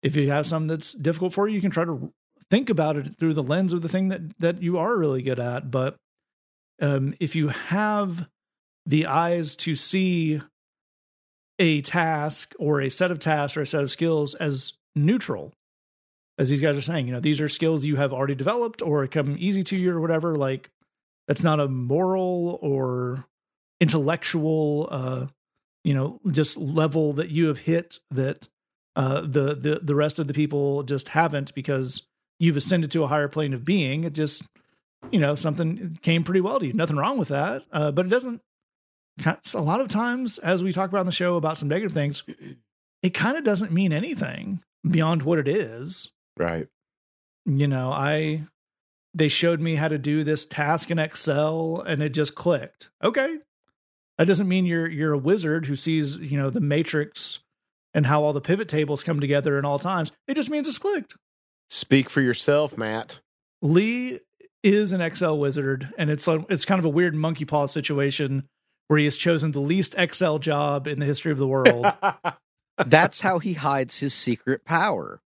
if 0.02 0.16
you 0.16 0.30
have 0.30 0.46
something 0.46 0.68
that's 0.68 0.92
difficult 0.92 1.32
for 1.34 1.46
you, 1.48 1.56
you 1.56 1.60
can 1.60 1.70
try 1.72 1.84
to 1.84 2.12
think 2.50 2.70
about 2.70 2.96
it 2.96 3.18
through 3.18 3.34
the 3.34 3.42
lens 3.42 3.72
of 3.72 3.82
the 3.82 3.88
thing 3.88 4.08
that 4.08 4.38
that 4.38 4.62
you 4.62 4.78
are 4.78 4.96
really 4.96 5.22
good 5.22 5.40
at. 5.40 5.70
But 5.70 5.96
um, 6.80 7.14
if 7.20 7.36
you 7.36 7.48
have 7.48 8.28
the 8.86 9.06
eyes 9.06 9.56
to 9.56 9.74
see 9.74 10.40
a 11.58 11.80
task 11.82 12.54
or 12.58 12.80
a 12.80 12.90
set 12.90 13.10
of 13.10 13.18
tasks 13.18 13.56
or 13.56 13.62
a 13.62 13.66
set 13.66 13.82
of 13.82 13.90
skills 13.90 14.34
as 14.34 14.74
neutral, 14.94 15.52
as 16.38 16.50
these 16.50 16.60
guys 16.60 16.76
are 16.76 16.82
saying, 16.82 17.06
you 17.06 17.12
know, 17.12 17.20
these 17.20 17.40
are 17.40 17.48
skills 17.48 17.84
you 17.84 17.96
have 17.96 18.12
already 18.12 18.34
developed 18.34 18.82
or 18.82 19.06
come 19.06 19.36
easy 19.38 19.62
to 19.62 19.76
you 19.76 19.92
or 19.92 20.00
whatever. 20.00 20.34
Like 20.34 20.70
that's 21.28 21.42
not 21.42 21.60
a 21.60 21.68
moral 21.68 22.58
or 22.60 23.24
intellectual, 23.80 24.88
uh, 24.90 25.26
you 25.84 25.94
know, 25.94 26.20
just 26.30 26.56
level 26.56 27.12
that 27.14 27.30
you 27.30 27.46
have 27.46 27.60
hit 27.60 28.00
that 28.10 28.48
uh, 28.96 29.20
the 29.20 29.54
the 29.54 29.80
the 29.82 29.94
rest 29.94 30.18
of 30.18 30.28
the 30.28 30.34
people 30.34 30.82
just 30.82 31.08
haven't 31.08 31.54
because 31.54 32.02
you've 32.38 32.56
ascended 32.56 32.90
to 32.92 33.04
a 33.04 33.08
higher 33.08 33.28
plane 33.28 33.54
of 33.54 33.64
being. 33.64 34.04
It 34.04 34.12
just, 34.12 34.42
you 35.10 35.20
know, 35.20 35.34
something 35.34 35.98
came 36.02 36.24
pretty 36.24 36.40
well 36.40 36.58
to 36.60 36.66
you. 36.66 36.72
Nothing 36.72 36.96
wrong 36.96 37.18
with 37.18 37.28
that, 37.28 37.62
uh, 37.72 37.90
but 37.90 38.06
it 38.06 38.10
doesn't. 38.10 38.40
A 39.54 39.62
lot 39.62 39.80
of 39.80 39.88
times, 39.88 40.38
as 40.38 40.64
we 40.64 40.72
talk 40.72 40.88
about 40.88 41.00
on 41.00 41.06
the 41.06 41.12
show 41.12 41.36
about 41.36 41.56
some 41.56 41.68
negative 41.68 41.92
things, 41.92 42.24
it 43.02 43.14
kind 43.14 43.36
of 43.36 43.44
doesn't 43.44 43.70
mean 43.70 43.92
anything 43.92 44.60
beyond 44.88 45.22
what 45.22 45.38
it 45.38 45.46
is. 45.46 46.10
Right. 46.36 46.66
You 47.46 47.68
know, 47.68 47.92
I 47.92 48.46
they 49.14 49.28
showed 49.28 49.60
me 49.60 49.76
how 49.76 49.88
to 49.88 49.98
do 49.98 50.24
this 50.24 50.44
task 50.44 50.90
in 50.90 50.98
Excel, 50.98 51.84
and 51.86 52.02
it 52.02 52.08
just 52.10 52.34
clicked. 52.34 52.90
Okay, 53.02 53.38
that 54.18 54.26
doesn't 54.26 54.48
mean 54.48 54.66
you're 54.66 54.88
you're 54.88 55.12
a 55.12 55.18
wizard 55.18 55.66
who 55.66 55.76
sees 55.76 56.16
you 56.16 56.38
know 56.38 56.50
the 56.50 56.60
matrix 56.60 57.40
and 57.92 58.06
how 58.06 58.24
all 58.24 58.32
the 58.32 58.40
pivot 58.40 58.68
tables 58.68 59.04
come 59.04 59.20
together 59.20 59.58
in 59.58 59.64
all 59.64 59.78
times. 59.78 60.10
It 60.26 60.34
just 60.34 60.50
means 60.50 60.66
it's 60.66 60.78
clicked. 60.78 61.14
Speak 61.68 62.10
for 62.10 62.20
yourself, 62.20 62.76
Matt. 62.76 63.20
Lee 63.62 64.20
is 64.62 64.92
an 64.92 65.00
Excel 65.00 65.38
wizard, 65.38 65.92
and 65.98 66.10
it's 66.10 66.26
a, 66.26 66.44
it's 66.48 66.64
kind 66.64 66.78
of 66.78 66.84
a 66.84 66.90
weird 66.90 67.14
monkey 67.14 67.44
paw 67.44 67.66
situation 67.66 68.48
where 68.88 68.98
he 68.98 69.04
has 69.04 69.16
chosen 69.16 69.52
the 69.52 69.60
least 69.60 69.94
Excel 69.96 70.38
job 70.38 70.86
in 70.86 70.98
the 70.98 71.06
history 71.06 71.32
of 71.32 71.38
the 71.38 71.46
world. 71.46 71.86
That's 72.86 73.20
how 73.20 73.38
he 73.38 73.54
hides 73.54 74.00
his 74.00 74.14
secret 74.14 74.64
power. 74.64 75.20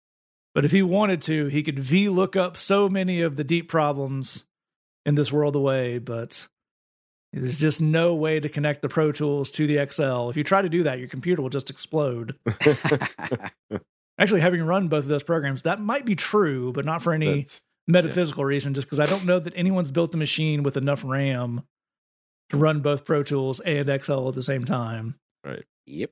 but 0.54 0.66
if 0.66 0.72
he 0.72 0.82
wanted 0.82 1.22
to, 1.24 1.48
he 1.48 1.64
could 1.64 1.78
VLOOKUP 1.78 2.58
so 2.58 2.90
many 2.90 3.22
of 3.22 3.36
the 3.36 3.44
deep 3.44 3.70
problems 3.70 4.46
in 5.06 5.16
this 5.16 5.32
world 5.32 5.56
away. 5.56 6.00
But 6.00 6.48
there's 7.34 7.60
just 7.60 7.82
no 7.82 8.16
way 8.16 8.40
to 8.40 8.50
connect 8.50 8.82
the 8.82 8.90
Pro 8.90 9.12
Tools 9.12 9.52
to 9.52 9.68
the 9.68 9.78
Excel. 9.78 10.30
If 10.30 10.38
you 10.38 10.44
try 10.44 10.62
to 10.62 10.70
do 10.70 10.84
that, 10.84 11.00
your 11.00 11.10
computer 11.10 11.42
will 11.42 11.50
just 11.50 11.70
explode. 11.70 12.36
Actually, 14.18 14.42
having 14.42 14.64
run 14.64 14.88
both 14.88 15.04
of 15.04 15.10
those 15.10 15.24
programs, 15.24 15.64
that 15.64 15.82
might 15.82 16.06
be 16.06 16.16
true, 16.16 16.72
but 16.72 16.86
not 16.86 17.02
for 17.02 17.14
any 17.14 17.26
That's- 17.26 17.62
metaphysical 17.88 18.46
reason, 18.46 18.74
just 18.74 18.88
because 18.88 19.00
I 19.00 19.06
don't 19.06 19.26
know 19.26 19.40
that 19.40 19.54
anyone's 19.56 19.92
built 19.92 20.12
the 20.12 20.18
machine 20.18 20.64
with 20.64 20.78
enough 20.78 21.04
RAM 21.06 21.64
to 22.50 22.58
run 22.58 22.82
both 22.82 23.06
Pro 23.06 23.24
Tools 23.24 23.60
and 23.60 23.90
Excel 23.90 24.30
at 24.30 24.36
the 24.36 24.44
same 24.44 24.66
time. 24.66 25.16
Right. 25.44 25.66
Yep. 25.86 26.12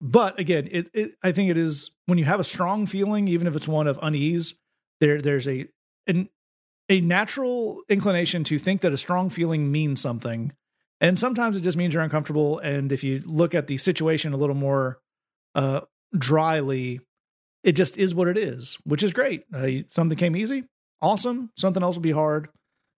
But 0.00 0.38
again, 0.38 0.68
it, 0.70 0.90
it 0.94 1.12
I 1.22 1.32
think 1.32 1.50
it 1.50 1.58
is 1.58 1.90
when 2.06 2.18
you 2.18 2.24
have 2.24 2.40
a 2.40 2.44
strong 2.44 2.86
feeling, 2.86 3.28
even 3.28 3.46
if 3.46 3.54
it's 3.54 3.68
one 3.68 3.86
of 3.86 3.98
unease, 4.02 4.54
there 5.00 5.20
there's 5.20 5.46
a 5.46 5.66
an, 6.06 6.28
a 6.88 7.00
natural 7.00 7.82
inclination 7.88 8.44
to 8.44 8.58
think 8.58 8.80
that 8.80 8.92
a 8.92 8.96
strong 8.98 9.30
feeling 9.30 9.70
means 9.70 10.00
something. 10.00 10.52
And 11.00 11.18
sometimes 11.18 11.56
it 11.56 11.62
just 11.62 11.76
means 11.76 11.94
you're 11.94 12.02
uncomfortable. 12.02 12.58
And 12.58 12.92
if 12.92 13.04
you 13.04 13.22
look 13.24 13.54
at 13.54 13.66
the 13.66 13.78
situation 13.78 14.32
a 14.32 14.36
little 14.36 14.54
more 14.54 15.00
uh, 15.54 15.80
dryly, 16.16 17.00
it 17.62 17.72
just 17.72 17.96
is 17.98 18.14
what 18.14 18.28
it 18.28 18.38
is, 18.38 18.78
which 18.84 19.02
is 19.02 19.12
great. 19.12 19.44
Uh, 19.54 19.68
something 19.90 20.16
came 20.16 20.36
easy, 20.36 20.64
awesome. 21.00 21.50
Something 21.56 21.82
else 21.82 21.96
will 21.96 22.02
be 22.02 22.12
hard, 22.12 22.48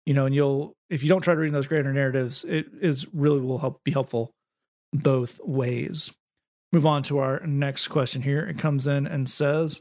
you 0.06 0.14
know. 0.14 0.26
And 0.26 0.34
you'll 0.34 0.74
if 0.88 1.02
you 1.02 1.08
don't 1.08 1.22
try 1.22 1.34
to 1.34 1.40
read 1.40 1.52
those 1.52 1.66
greater 1.66 1.92
narratives, 1.92 2.44
it 2.44 2.66
is 2.80 3.06
really 3.14 3.40
will 3.40 3.58
help 3.58 3.82
be 3.84 3.92
helpful 3.92 4.32
both 4.92 5.40
ways. 5.44 6.10
Move 6.72 6.86
on 6.86 7.02
to 7.04 7.18
our 7.18 7.44
next 7.46 7.88
question 7.88 8.22
here. 8.22 8.40
It 8.40 8.58
comes 8.58 8.86
in 8.86 9.06
and 9.06 9.28
says, 9.28 9.80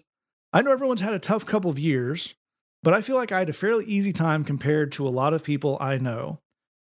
"I 0.54 0.62
know 0.62 0.72
everyone's 0.72 1.02
had 1.02 1.14
a 1.14 1.20
tough 1.20 1.46
couple 1.46 1.70
of 1.70 1.78
years, 1.78 2.36
but 2.82 2.94
I 2.94 3.02
feel 3.02 3.16
like 3.16 3.32
I 3.32 3.40
had 3.40 3.50
a 3.50 3.54
fairly 3.54 3.86
easy 3.86 4.14
time 4.14 4.44
compared 4.44 4.92
to 4.94 5.08
a 5.08 5.10
lot 5.10 5.34
of 5.34 5.44
people 5.44 5.78
I 5.80 5.98
know. 5.98 6.40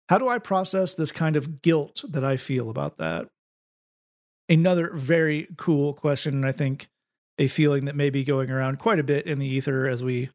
How 0.10 0.18
do 0.18 0.28
I 0.28 0.40
process 0.40 0.94
this 0.94 1.12
kind 1.12 1.36
of 1.36 1.62
guilt 1.62 2.04
that 2.10 2.24
I 2.24 2.38
feel 2.38 2.70
about 2.70 2.98
that?" 2.98 3.30
Another 4.50 4.92
very 4.94 5.48
cool 5.56 5.94
question, 5.94 6.34
and 6.34 6.46
I 6.46 6.52
think 6.52 6.90
a 7.38 7.48
feeling 7.48 7.86
that 7.86 7.96
may 7.96 8.10
be 8.10 8.24
going 8.24 8.50
around 8.50 8.80
quite 8.80 9.00
a 9.00 9.04
bit 9.04 9.26
in 9.26 9.40
the 9.40 9.48
ether 9.48 9.88
as 9.88 10.04
we, 10.04 10.30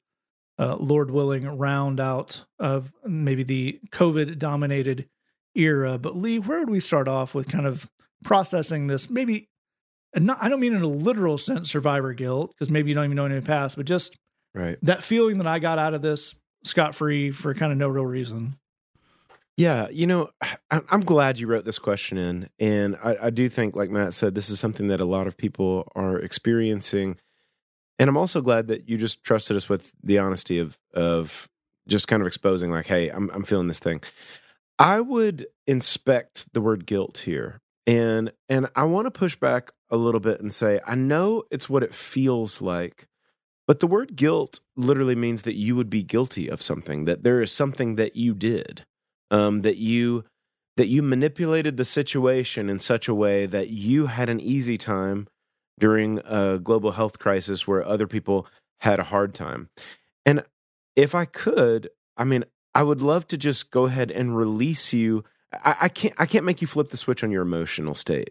uh, 0.59 0.77
Lord 0.77 1.11
willing, 1.11 1.47
round 1.47 2.01
out 2.01 2.45
of 2.59 2.93
maybe 3.05 3.45
the 3.45 3.81
COVID 3.91 4.39
dominated 4.39 5.09
era. 5.55 5.99
But 5.99 6.17
Lee, 6.17 6.39
where 6.39 6.61
would 6.61 6.71
we 6.71 6.81
start 6.81 7.09
off 7.09 7.35
with 7.35 7.49
kind 7.49 7.67
of 7.67 7.89
processing 8.25 8.89
this? 8.89 9.09
Maybe, 9.09 9.49
and 10.15 10.27
not, 10.27 10.39
I 10.41 10.49
don't 10.49 10.61
mean 10.61 10.75
in 10.75 10.83
a 10.83 10.89
literal 10.89 11.39
sense 11.39 11.71
survivor 11.71 12.13
guilt, 12.15 12.51
because 12.51 12.71
maybe 12.71 12.89
you 12.89 12.95
don't 12.95 13.05
even 13.05 13.17
know 13.17 13.27
any 13.27 13.41
past, 13.41 13.77
but 13.77 13.87
just 13.87 14.17
right. 14.55 14.79
that 14.83 15.05
feeling 15.05 15.39
that 15.39 15.47
I 15.47 15.59
got 15.59 15.79
out 15.79 15.95
of 15.95 16.03
this 16.03 16.35
scot 16.65 16.95
free 16.95 17.31
for 17.31 17.55
kind 17.55 17.71
of 17.71 17.79
no 17.79 17.89
real 17.89 18.07
reason. 18.07 18.59
Yeah, 19.59 19.89
you 19.91 20.07
know, 20.07 20.31
I'm 20.71 21.01
glad 21.01 21.39
you 21.39 21.49
wrote 21.49 21.65
this 21.65 21.81
question 21.81 22.17
in, 22.17 22.49
and 22.61 22.97
I, 23.03 23.17
I 23.25 23.31
do 23.31 23.49
think, 23.49 23.75
like 23.75 23.91
Matt 23.91 24.15
said, 24.15 24.35
this 24.35 24.49
is 24.51 24.61
something 24.61 24.87
that 24.87 25.01
a 25.01 25.05
lot 25.05 25.27
of 25.27 25.37
people 25.37 25.91
are 25.97 26.17
experiencing, 26.17 27.17
and 27.99 28.09
I'm 28.09 28.17
also 28.17 28.41
glad 28.41 28.69
that 28.69 28.89
you 28.89 28.97
just 28.97 29.25
trusted 29.25 29.57
us 29.57 29.69
with 29.69 29.93
the 30.03 30.19
honesty 30.19 30.59
of 30.61 30.79
of 30.95 31.49
just 31.89 32.07
kind 32.07 32.23
of 32.23 32.29
exposing, 32.29 32.71
like, 32.71 32.87
hey, 32.87 33.09
I'm 33.09 33.31
I'm 33.31 33.43
feeling 33.43 33.67
this 33.67 33.81
thing. 33.81 34.01
I 34.79 35.01
would 35.01 35.47
inspect 35.67 36.55
the 36.55 36.61
word 36.61 36.87
guilt 36.87 37.19
here, 37.19 37.61
and 37.85 38.33
and 38.49 38.69
I 38.77 38.85
want 38.85 39.07
to 39.07 39.11
push 39.11 39.35
back 39.35 39.73
a 39.91 39.97
little 39.97 40.21
bit 40.21 40.41
and 40.41 40.53
say, 40.53 40.79
I 40.87 40.95
know 40.95 41.43
it's 41.51 41.69
what 41.69 41.83
it 41.83 41.93
feels 41.93 42.63
like, 42.63 43.09
but 43.67 43.81
the 43.81 43.89
word 43.89 44.15
guilt 44.15 44.61
literally 44.77 45.17
means 45.17 45.43
that 45.43 45.57
you 45.57 45.75
would 45.75 45.91
be 45.91 46.05
guilty 46.05 46.47
of 46.47 46.63
something, 46.63 47.07
that 47.07 47.25
there 47.25 47.41
is 47.41 47.51
something 47.51 47.97
that 47.97 48.15
you 48.15 48.35
did 48.35 48.85
um, 49.31 49.63
that 49.63 49.77
you 49.77 50.25
that 50.77 50.87
you 50.87 51.03
manipulated 51.03 51.77
the 51.77 51.85
situation 51.85 52.71
in 52.71 52.79
such 52.79 53.09
a 53.09 53.15
way 53.15 53.47
that 53.47 53.69
you 53.71 54.07
had 54.07 54.29
an 54.29 54.41
easy 54.41 54.79
time 54.79 55.27
during 55.79 56.21
a 56.25 56.59
global 56.59 56.93
health 56.93 57.19
crisis 57.19 57.67
where 57.67 57.85
other 57.85 58.07
people 58.07 58.47
had 58.81 59.01
a 59.01 59.05
hard 59.05 59.35
time. 59.35 59.69
And 60.25 60.45
if 60.95 61.17
I 61.17 61.25
could, 61.25 61.91
I 62.17 62.25
mean, 62.25 62.45
I 62.75 62.85
would 62.85 63.01
love 63.01 63.27
to 63.29 63.37
just 63.37 63.73
go 63.73 63.87
ahead 63.87 64.13
and 64.13 64.37
release 64.37 64.93
you. 64.93 65.25
I, 65.53 65.77
I 65.83 65.89
can't 65.89 66.15
I 66.19 66.27
can't 66.27 66.45
make 66.45 66.61
you 66.61 66.67
flip 66.67 66.89
the 66.89 66.97
switch 66.97 67.25
on 67.25 67.31
your 67.31 67.43
emotional 67.43 67.95
state. 67.95 68.31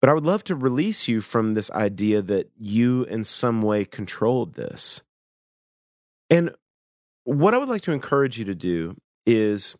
But 0.00 0.10
I 0.10 0.14
would 0.14 0.26
love 0.26 0.44
to 0.44 0.54
release 0.54 1.08
you 1.08 1.20
from 1.20 1.54
this 1.54 1.70
idea 1.70 2.22
that 2.22 2.50
you 2.58 3.04
in 3.04 3.24
some 3.24 3.62
way 3.62 3.84
controlled 3.84 4.54
this. 4.54 5.02
And 6.30 6.54
what 7.24 7.54
I 7.54 7.58
would 7.58 7.68
like 7.68 7.82
to 7.82 7.92
encourage 7.92 8.38
you 8.38 8.44
to 8.44 8.54
do 8.54 8.96
is 9.26 9.76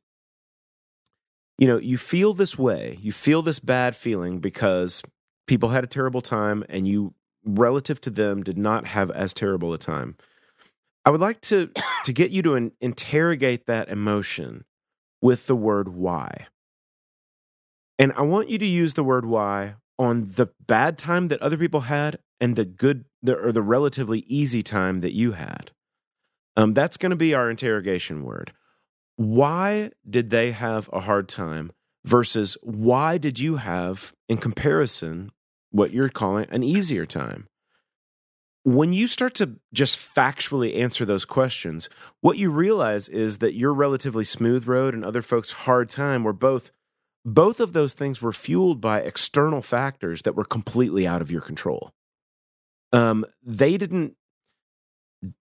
you 1.59 1.67
know, 1.67 1.79
you 1.79 1.99
feel 1.99 2.35
this 2.35 2.59
way, 2.59 2.99
you 3.01 3.13
feel 3.13 3.43
this 3.43 3.59
bad 3.59 3.97
feeling 3.97 4.39
because 4.41 5.03
people 5.47 5.71
had 5.71 5.85
a 5.85 5.89
terrible 5.89 6.21
time 6.21 6.65
and 6.69 6.87
you 6.87 7.15
relative 7.45 8.01
to 8.03 8.11
them 8.11 8.43
did 8.43 8.59
not 8.59 8.87
have 8.87 9.11
as 9.11 9.33
terrible 9.33 9.73
a 9.73 9.79
time. 9.79 10.17
I 11.05 11.11
would 11.11 11.21
like 11.21 11.41
to 11.43 11.71
to 12.05 12.13
get 12.13 12.31
you 12.31 12.43
to 12.43 12.55
in, 12.55 12.73
interrogate 12.81 13.67
that 13.67 13.89
emotion 13.89 14.65
with 15.23 15.47
the 15.47 15.57
word 15.57 15.89
why. 15.89 16.49
And 17.99 18.13
I 18.13 18.23
want 18.23 18.51
you 18.51 18.59
to 18.59 18.67
use 18.67 18.95
the 18.95 19.05
word 19.05 19.25
why 19.25 19.77
on 19.99 20.33
the 20.35 20.49
bad 20.67 20.99
time 20.99 21.29
that 21.29 21.41
other 21.41 21.57
people 21.57 21.81
had 21.81 22.19
and 22.39 22.55
the 22.55 22.67
good 22.67 23.07
the, 23.23 23.35
or 23.35 23.53
the 23.53 23.63
relatively 23.63 24.21
easy 24.27 24.63
time 24.63 25.01
that 25.01 25.15
you 25.15 25.33
had. 25.33 25.71
Um, 26.57 26.75
that's 26.75 26.97
going 26.97 27.11
to 27.11 27.17
be 27.17 27.35
our 27.35 27.51
interrogation 27.51 28.23
word. 28.23 28.53
Why 29.17 29.91
did 30.09 30.31
they 30.31 30.53
have 30.53 30.89
a 30.93 31.01
hard 31.01 31.29
time 31.29 31.73
versus 32.05 32.57
why 32.63 33.19
did 33.19 33.39
you 33.39 33.57
have, 33.57 34.13
in 34.29 34.39
comparison, 34.39 35.33
what 35.71 35.93
you're 35.93 36.09
calling 36.09 36.47
an 36.51 36.63
easier 36.63 37.07
time? 37.07 37.49
When 38.63 38.93
you 38.93 39.07
start 39.07 39.35
to 39.37 39.57
just 39.73 39.97
factually 39.97 40.77
answer 40.77 41.05
those 41.05 41.25
questions, 41.25 41.89
what 42.21 42.37
you 42.37 42.51
realize 42.51 43.09
is 43.09 43.39
that 43.39 43.55
your 43.55 43.73
relatively 43.73 44.25
smooth 44.25 44.67
road 44.67 44.93
and 44.93 45.05
other 45.05 45.23
folks' 45.23 45.53
hard 45.53 45.89
time 45.89 46.25
were 46.25 46.33
both 46.33 46.73
both 47.25 47.59
of 47.59 47.73
those 47.73 47.93
things 47.93 48.23
were 48.23 48.33
fueled 48.33 48.81
by 48.81 49.01
external 49.01 49.61
factors 49.61 50.23
that 50.23 50.37
were 50.37 50.45
completely 50.45 51.09
out 51.09 51.21
of 51.21 51.29
your 51.29 51.41
control. 51.41 51.91
Um, 52.93 53.27
they 53.43 53.77
didn't 53.77 54.15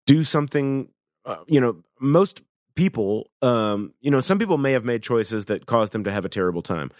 do 0.07 0.23
something. 0.23 0.91
Uh, 1.25 1.39
you 1.49 1.61
know, 1.61 1.83
most 2.01 2.43
people, 2.75 3.31
um, 3.43 3.93
you 4.01 4.11
know, 4.11 4.21
some 4.21 4.39
people 4.39 4.59
may 4.59 4.73
have 4.73 4.85
made 4.85 5.03
choices 5.03 5.47
that 5.47 5.67
caused 5.67 5.93
them 5.93 6.05
to 6.05 6.11
have 6.11 6.25
a 6.25 6.29
terrible 6.29 6.63
time. 6.63 6.91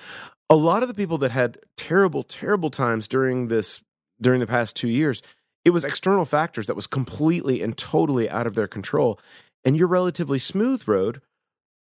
A 0.51 0.57
lot 0.57 0.83
of 0.83 0.89
the 0.89 0.95
people 0.95 1.19
that 1.19 1.31
had 1.31 1.59
terrible, 1.77 2.23
terrible 2.23 2.71
times 2.71 3.09
during 3.09 3.49
this 3.49 3.83
during 4.21 4.41
the 4.41 4.47
past 4.47 4.77
two 4.77 4.89
years, 4.89 5.21
it 5.65 5.71
was 5.71 5.85
external 5.85 6.25
factors 6.25 6.67
that 6.67 6.77
was 6.77 6.87
completely 6.87 7.61
and 7.61 7.77
totally 7.77 8.31
out 8.31 8.47
of 8.47 8.55
their 8.55 8.69
control. 8.69 9.19
And 9.65 9.77
your 9.77 9.89
relatively 9.89 10.39
smooth 10.39 10.87
road, 10.87 11.21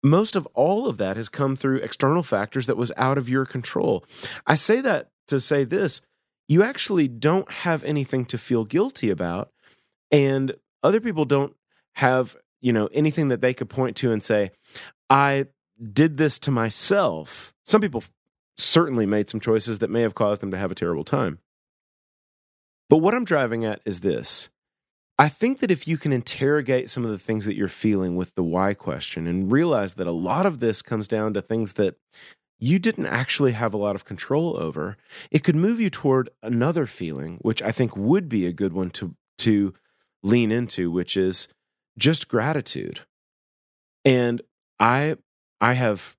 most 0.03 0.37
of 0.37 0.47
all 0.55 0.87
of 0.87 0.97
that 0.99 1.16
has 1.16 1.28
come 1.28 1.57
through 1.57 1.78
external 1.78 2.22
factors 2.22 2.66
that 2.66 2.76
was 2.76 2.93
out 2.97 3.18
of 3.18 3.28
your 3.28 3.45
control. 3.45 4.05
I 4.47 4.55
say 4.55 4.81
that 4.81 5.09
to 5.28 5.41
say 5.41 5.64
this 5.64 6.01
you 6.49 6.64
actually 6.64 7.07
don't 7.07 7.49
have 7.49 7.85
anything 7.85 8.24
to 8.24 8.37
feel 8.37 8.64
guilty 8.64 9.09
about. 9.09 9.53
And 10.11 10.57
other 10.83 11.01
people 11.01 11.24
don't 11.24 11.55
have 11.95 12.37
you 12.61 12.72
know 12.72 12.88
anything 12.92 13.28
that 13.28 13.40
they 13.40 13.54
could 13.54 13.70
point 13.70 13.96
to 13.96 14.12
and 14.12 14.22
say 14.22 14.50
i 15.08 15.46
did 15.80 16.16
this 16.16 16.38
to 16.40 16.50
myself. 16.50 17.54
Some 17.64 17.80
people 17.80 18.04
certainly 18.56 19.06
made 19.06 19.28
some 19.28 19.40
choices 19.40 19.78
that 19.78 19.90
may 19.90 20.02
have 20.02 20.14
caused 20.14 20.42
them 20.42 20.50
to 20.50 20.58
have 20.58 20.70
a 20.70 20.74
terrible 20.74 21.04
time. 21.04 21.38
But 22.88 22.98
what 22.98 23.14
i'm 23.14 23.24
driving 23.24 23.64
at 23.64 23.80
is 23.84 24.00
this. 24.00 24.50
I 25.18 25.28
think 25.28 25.61
that 25.61 25.70
if 25.70 25.86
you 25.86 25.98
can 25.98 26.12
interrogate 26.12 26.88
some 26.88 27.04
of 27.04 27.11
the 27.11 27.18
things 27.18 27.44
that 27.44 27.54
you're 27.54 27.68
feeling 27.68 28.16
with 28.16 28.34
the 28.34 28.42
why 28.42 28.72
question 28.72 29.26
and 29.26 29.52
realize 29.52 29.94
that 29.94 30.06
a 30.06 30.12
lot 30.12 30.46
of 30.46 30.61
this 30.61 30.80
comes 30.80 31.06
down 31.06 31.34
to 31.34 31.42
things 31.42 31.74
that 31.74 31.96
you 32.58 32.78
didn't 32.78 33.06
actually 33.06 33.52
have 33.52 33.72
a 33.72 33.78
lot 33.78 33.94
of 33.94 34.04
control 34.04 34.56
over 34.58 34.96
it 35.30 35.44
could 35.44 35.56
move 35.56 35.80
you 35.80 35.88
toward 35.88 36.28
another 36.42 36.86
feeling 36.86 37.38
which 37.40 37.62
i 37.62 37.72
think 37.72 37.96
would 37.96 38.28
be 38.28 38.46
a 38.46 38.52
good 38.52 38.72
one 38.74 38.90
to 38.90 39.14
to 39.38 39.72
lean 40.22 40.52
into 40.52 40.90
which 40.90 41.16
is 41.16 41.48
just 42.01 42.26
gratitude. 42.26 43.01
And 44.05 44.42
I 44.80 45.16
I 45.61 45.74
have 45.74 46.16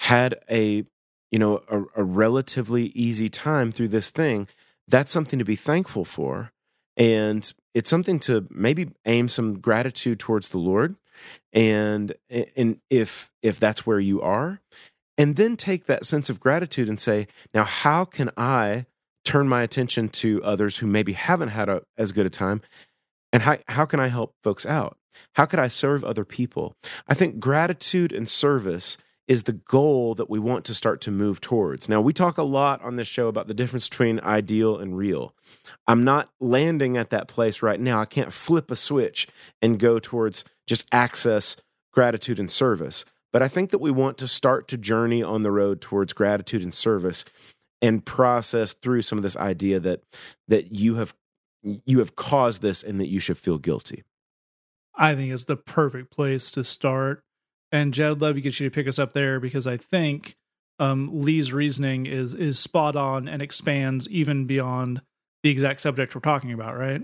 had 0.00 0.36
a 0.50 0.84
you 1.32 1.38
know 1.38 1.62
a, 1.68 1.82
a, 1.96 2.04
relatively 2.04 2.86
easy 2.88 3.28
time 3.28 3.72
through 3.72 3.88
this 3.88 4.10
thing. 4.10 4.46
That's 4.86 5.10
something 5.10 5.38
to 5.38 5.44
be 5.44 5.56
thankful 5.56 6.04
for, 6.04 6.52
and 6.96 7.50
it's 7.74 7.90
something 7.90 8.20
to 8.20 8.46
maybe 8.50 8.90
aim 9.06 9.28
some 9.28 9.58
gratitude 9.58 10.20
towards 10.20 10.50
the 10.50 10.58
Lord. 10.58 10.96
And 11.52 12.12
and 12.56 12.80
if 12.90 13.30
if 13.42 13.58
that's 13.58 13.86
where 13.86 14.00
you 14.00 14.20
are, 14.20 14.60
and 15.16 15.36
then 15.36 15.56
take 15.56 15.86
that 15.86 16.04
sense 16.04 16.28
of 16.28 16.40
gratitude 16.40 16.88
and 16.88 17.00
say, 17.00 17.26
now 17.54 17.64
how 17.64 18.04
can 18.04 18.30
I 18.36 18.86
turn 19.24 19.48
my 19.48 19.62
attention 19.62 20.08
to 20.10 20.42
others 20.44 20.78
who 20.78 20.86
maybe 20.86 21.14
haven't 21.14 21.48
had 21.48 21.68
a, 21.68 21.82
as 21.96 22.12
good 22.12 22.26
a 22.26 22.30
time, 22.30 22.60
and 23.34 23.42
how 23.42 23.58
how 23.68 23.84
can 23.84 23.98
I 24.00 24.08
help 24.08 24.32
folks 24.42 24.64
out? 24.64 24.96
How 25.34 25.44
could 25.44 25.58
I 25.58 25.68
serve 25.68 26.04
other 26.04 26.24
people? 26.24 26.76
I 27.08 27.14
think 27.14 27.40
gratitude 27.40 28.12
and 28.12 28.28
service 28.28 28.96
is 29.26 29.42
the 29.42 29.52
goal 29.52 30.14
that 30.14 30.30
we 30.30 30.38
want 30.38 30.64
to 30.66 30.74
start 30.74 31.00
to 31.00 31.10
move 31.10 31.40
towards. 31.40 31.88
Now, 31.88 32.00
we 32.00 32.12
talk 32.12 32.38
a 32.38 32.42
lot 32.42 32.82
on 32.82 32.96
this 32.96 33.08
show 33.08 33.26
about 33.26 33.48
the 33.48 33.54
difference 33.54 33.88
between 33.88 34.20
ideal 34.20 34.78
and 34.78 34.96
real. 34.96 35.34
I'm 35.86 36.04
not 36.04 36.30
landing 36.40 36.96
at 36.96 37.10
that 37.10 37.26
place 37.26 37.62
right 37.62 37.80
now. 37.80 38.00
I 38.00 38.04
can't 38.04 38.32
flip 38.32 38.70
a 38.70 38.76
switch 38.76 39.26
and 39.62 39.80
go 39.80 39.98
towards 39.98 40.44
just 40.66 40.86
access, 40.92 41.56
gratitude, 41.92 42.38
and 42.38 42.50
service. 42.50 43.04
But 43.32 43.42
I 43.42 43.48
think 43.48 43.70
that 43.70 43.80
we 43.80 43.90
want 43.90 44.18
to 44.18 44.28
start 44.28 44.68
to 44.68 44.76
journey 44.76 45.22
on 45.22 45.42
the 45.42 45.50
road 45.50 45.80
towards 45.80 46.12
gratitude 46.12 46.62
and 46.62 46.72
service 46.72 47.24
and 47.80 48.04
process 48.04 48.74
through 48.74 49.02
some 49.02 49.18
of 49.18 49.22
this 49.22 49.36
idea 49.36 49.80
that 49.80 50.02
that 50.48 50.72
you 50.72 50.96
have 50.96 51.14
you 51.64 51.98
have 51.98 52.16
caused 52.16 52.62
this 52.62 52.82
and 52.82 53.00
that 53.00 53.08
you 53.08 53.20
should 53.20 53.38
feel 53.38 53.58
guilty. 53.58 54.04
I 54.94 55.14
think 55.14 55.32
it's 55.32 55.44
the 55.44 55.56
perfect 55.56 56.10
place 56.10 56.50
to 56.52 56.64
start. 56.64 57.22
And 57.72 57.92
Jed, 57.92 58.12
I'd 58.12 58.20
love 58.20 58.34
to 58.36 58.40
get 58.40 58.60
you 58.60 58.68
to 58.68 58.74
pick 58.74 58.86
us 58.86 58.98
up 58.98 59.12
there 59.12 59.40
because 59.40 59.66
I 59.66 59.76
think 59.76 60.36
um, 60.78 61.10
Lee's 61.12 61.52
reasoning 61.52 62.06
is 62.06 62.34
is 62.34 62.58
spot 62.58 62.96
on 62.96 63.28
and 63.28 63.42
expands 63.42 64.08
even 64.08 64.46
beyond 64.46 65.02
the 65.42 65.50
exact 65.50 65.80
subject 65.80 66.14
we're 66.14 66.20
talking 66.20 66.52
about, 66.52 66.76
right? 66.76 67.02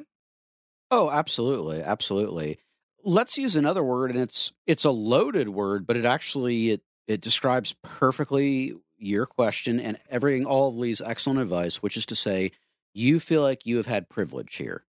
Oh, 0.90 1.10
absolutely, 1.10 1.82
absolutely. 1.82 2.58
Let's 3.04 3.38
use 3.38 3.56
another 3.56 3.82
word, 3.82 4.10
and 4.10 4.18
it's 4.18 4.52
it's 4.66 4.84
a 4.84 4.90
loaded 4.90 5.48
word, 5.48 5.86
but 5.86 5.96
it 5.96 6.04
actually 6.04 6.70
it 6.70 6.82
it 7.08 7.20
describes 7.20 7.74
perfectly 7.82 8.74
your 8.98 9.26
question 9.26 9.80
and 9.80 9.98
everything, 10.10 10.44
all 10.44 10.68
of 10.68 10.76
Lee's 10.76 11.00
excellent 11.00 11.40
advice, 11.40 11.82
which 11.82 11.96
is 11.96 12.06
to 12.06 12.14
say, 12.14 12.52
you 12.92 13.20
feel 13.20 13.42
like 13.42 13.66
you 13.66 13.76
have 13.76 13.86
had 13.86 14.08
privilege 14.08 14.56
here. 14.56 14.84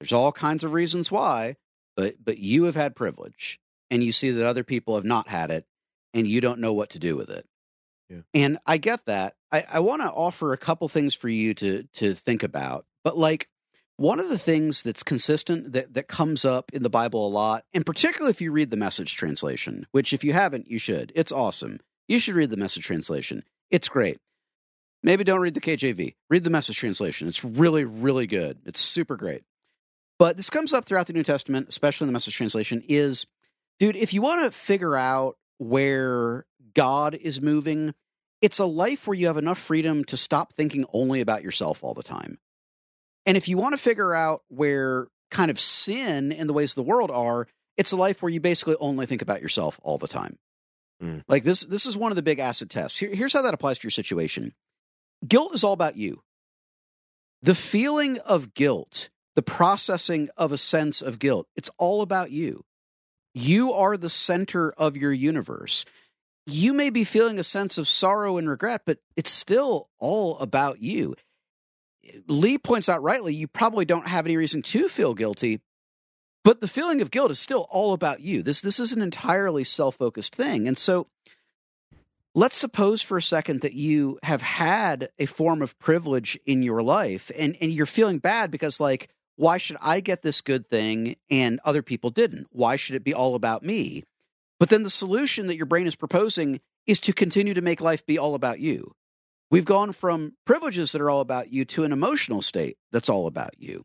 There's 0.00 0.12
all 0.12 0.32
kinds 0.32 0.64
of 0.64 0.72
reasons 0.72 1.10
why, 1.10 1.56
but 1.96 2.16
but 2.22 2.38
you 2.38 2.64
have 2.64 2.74
had 2.74 2.96
privilege 2.96 3.60
and 3.90 4.02
you 4.02 4.12
see 4.12 4.30
that 4.30 4.46
other 4.46 4.64
people 4.64 4.94
have 4.96 5.04
not 5.04 5.28
had 5.28 5.50
it 5.50 5.66
and 6.14 6.26
you 6.26 6.40
don't 6.40 6.60
know 6.60 6.72
what 6.72 6.90
to 6.90 6.98
do 6.98 7.16
with 7.16 7.30
it. 7.30 7.46
Yeah. 8.08 8.22
and 8.34 8.58
i 8.66 8.76
get 8.76 9.06
that. 9.06 9.36
I, 9.50 9.64
I 9.74 9.80
want 9.80 10.02
to 10.02 10.08
offer 10.10 10.52
a 10.52 10.58
couple 10.58 10.88
things 10.88 11.14
for 11.14 11.28
you 11.28 11.54
to 11.54 11.84
to 11.94 12.14
think 12.14 12.42
about 12.42 12.84
but 13.04 13.16
like 13.16 13.48
one 13.96 14.18
of 14.18 14.28
the 14.28 14.38
things 14.38 14.82
that's 14.82 15.02
consistent 15.02 15.72
that, 15.72 15.94
that 15.94 16.08
comes 16.08 16.44
up 16.44 16.70
in 16.72 16.82
the 16.82 16.90
bible 16.90 17.26
a 17.26 17.28
lot 17.28 17.64
and 17.72 17.86
particularly 17.86 18.30
if 18.30 18.40
you 18.40 18.50
read 18.52 18.70
the 18.70 18.76
message 18.76 19.14
translation 19.14 19.86
which 19.92 20.12
if 20.12 20.24
you 20.24 20.32
haven't 20.32 20.68
you 20.70 20.78
should. 20.78 21.12
It's 21.14 21.32
awesome. 21.32 21.80
You 22.08 22.18
should 22.18 22.34
read 22.34 22.50
the 22.50 22.56
message 22.56 22.84
translation. 22.84 23.44
It's 23.70 23.88
great 23.88 24.18
maybe 25.02 25.24
don't 25.24 25.40
read 25.40 25.54
the 25.54 25.60
kjv 25.60 26.14
read 26.30 26.44
the 26.44 26.50
message 26.50 26.76
translation 26.76 27.28
it's 27.28 27.44
really 27.44 27.84
really 27.84 28.26
good 28.26 28.58
it's 28.64 28.80
super 28.80 29.16
great 29.16 29.42
but 30.22 30.36
this 30.36 30.50
comes 30.50 30.72
up 30.72 30.84
throughout 30.84 31.08
the 31.08 31.12
New 31.12 31.24
Testament, 31.24 31.66
especially 31.68 32.04
in 32.04 32.08
the 32.08 32.12
message 32.12 32.36
translation, 32.36 32.84
is 32.88 33.26
dude, 33.80 33.96
if 33.96 34.14
you 34.14 34.22
want 34.22 34.44
to 34.44 34.56
figure 34.56 34.96
out 34.96 35.36
where 35.58 36.46
God 36.74 37.16
is 37.16 37.42
moving, 37.42 37.92
it's 38.40 38.60
a 38.60 38.64
life 38.64 39.08
where 39.08 39.16
you 39.16 39.26
have 39.26 39.36
enough 39.36 39.58
freedom 39.58 40.04
to 40.04 40.16
stop 40.16 40.52
thinking 40.52 40.84
only 40.92 41.20
about 41.20 41.42
yourself 41.42 41.82
all 41.82 41.92
the 41.92 42.04
time. 42.04 42.38
And 43.26 43.36
if 43.36 43.48
you 43.48 43.56
want 43.56 43.72
to 43.72 43.78
figure 43.78 44.14
out 44.14 44.42
where 44.46 45.08
kind 45.32 45.50
of 45.50 45.58
sin 45.58 46.30
and 46.30 46.48
the 46.48 46.52
ways 46.52 46.70
of 46.70 46.76
the 46.76 46.82
world 46.84 47.10
are, 47.10 47.48
it's 47.76 47.90
a 47.90 47.96
life 47.96 48.22
where 48.22 48.30
you 48.30 48.38
basically 48.38 48.76
only 48.78 49.06
think 49.06 49.22
about 49.22 49.42
yourself 49.42 49.80
all 49.82 49.98
the 49.98 50.06
time. 50.06 50.38
Mm. 51.02 51.24
Like 51.26 51.42
this 51.42 51.62
this 51.62 51.84
is 51.84 51.96
one 51.96 52.12
of 52.12 52.16
the 52.16 52.22
big 52.22 52.38
acid 52.38 52.70
tests. 52.70 52.96
Here, 52.96 53.12
here's 53.12 53.32
how 53.32 53.42
that 53.42 53.54
applies 53.54 53.80
to 53.80 53.86
your 53.86 53.90
situation. 53.90 54.54
Guilt 55.26 55.54
is 55.54 55.64
all 55.64 55.72
about 55.72 55.96
you. 55.96 56.22
The 57.42 57.54
feeling 57.54 58.18
of 58.20 58.54
guilt 58.54 59.10
the 59.34 59.42
processing 59.42 60.28
of 60.36 60.52
a 60.52 60.58
sense 60.58 61.00
of 61.02 61.18
guilt. 61.18 61.48
It's 61.56 61.70
all 61.78 62.02
about 62.02 62.30
you. 62.30 62.64
You 63.34 63.72
are 63.72 63.96
the 63.96 64.10
center 64.10 64.72
of 64.72 64.96
your 64.96 65.12
universe. 65.12 65.84
You 66.46 66.74
may 66.74 66.90
be 66.90 67.04
feeling 67.04 67.38
a 67.38 67.44
sense 67.44 67.78
of 67.78 67.88
sorrow 67.88 68.36
and 68.36 68.48
regret, 68.48 68.82
but 68.84 68.98
it's 69.16 69.30
still 69.30 69.88
all 69.98 70.38
about 70.38 70.80
you. 70.80 71.14
Lee 72.26 72.58
points 72.58 72.88
out 72.88 73.02
rightly, 73.02 73.34
you 73.34 73.46
probably 73.46 73.84
don't 73.84 74.08
have 74.08 74.26
any 74.26 74.36
reason 74.36 74.60
to 74.62 74.88
feel 74.88 75.14
guilty, 75.14 75.60
but 76.44 76.60
the 76.60 76.68
feeling 76.68 77.00
of 77.00 77.12
guilt 77.12 77.30
is 77.30 77.38
still 77.38 77.66
all 77.70 77.92
about 77.92 78.20
you. 78.20 78.42
This 78.42 78.60
this 78.60 78.80
is 78.80 78.92
an 78.92 79.00
entirely 79.00 79.62
self-focused 79.62 80.34
thing. 80.34 80.66
And 80.66 80.76
so 80.76 81.06
let's 82.34 82.56
suppose 82.56 83.02
for 83.02 83.16
a 83.16 83.22
second 83.22 83.60
that 83.60 83.74
you 83.74 84.18
have 84.22 84.42
had 84.42 85.10
a 85.18 85.26
form 85.26 85.62
of 85.62 85.78
privilege 85.78 86.38
in 86.46 86.62
your 86.62 86.82
life 86.82 87.30
and, 87.38 87.56
and 87.60 87.72
you're 87.72 87.86
feeling 87.86 88.18
bad 88.18 88.50
because 88.50 88.80
like 88.80 89.10
Why 89.36 89.58
should 89.58 89.76
I 89.80 90.00
get 90.00 90.22
this 90.22 90.40
good 90.40 90.68
thing 90.68 91.16
and 91.30 91.60
other 91.64 91.82
people 91.82 92.10
didn't? 92.10 92.48
Why 92.50 92.76
should 92.76 92.96
it 92.96 93.04
be 93.04 93.14
all 93.14 93.34
about 93.34 93.62
me? 93.62 94.04
But 94.60 94.68
then 94.68 94.82
the 94.82 94.90
solution 94.90 95.46
that 95.46 95.56
your 95.56 95.66
brain 95.66 95.86
is 95.86 95.96
proposing 95.96 96.60
is 96.86 97.00
to 97.00 97.12
continue 97.12 97.54
to 97.54 97.62
make 97.62 97.80
life 97.80 98.04
be 98.06 98.18
all 98.18 98.34
about 98.34 98.60
you. 98.60 98.94
We've 99.50 99.64
gone 99.64 99.92
from 99.92 100.34
privileges 100.44 100.92
that 100.92 101.00
are 101.00 101.10
all 101.10 101.20
about 101.20 101.52
you 101.52 101.64
to 101.66 101.84
an 101.84 101.92
emotional 101.92 102.42
state 102.42 102.76
that's 102.90 103.08
all 103.08 103.26
about 103.26 103.58
you. 103.58 103.84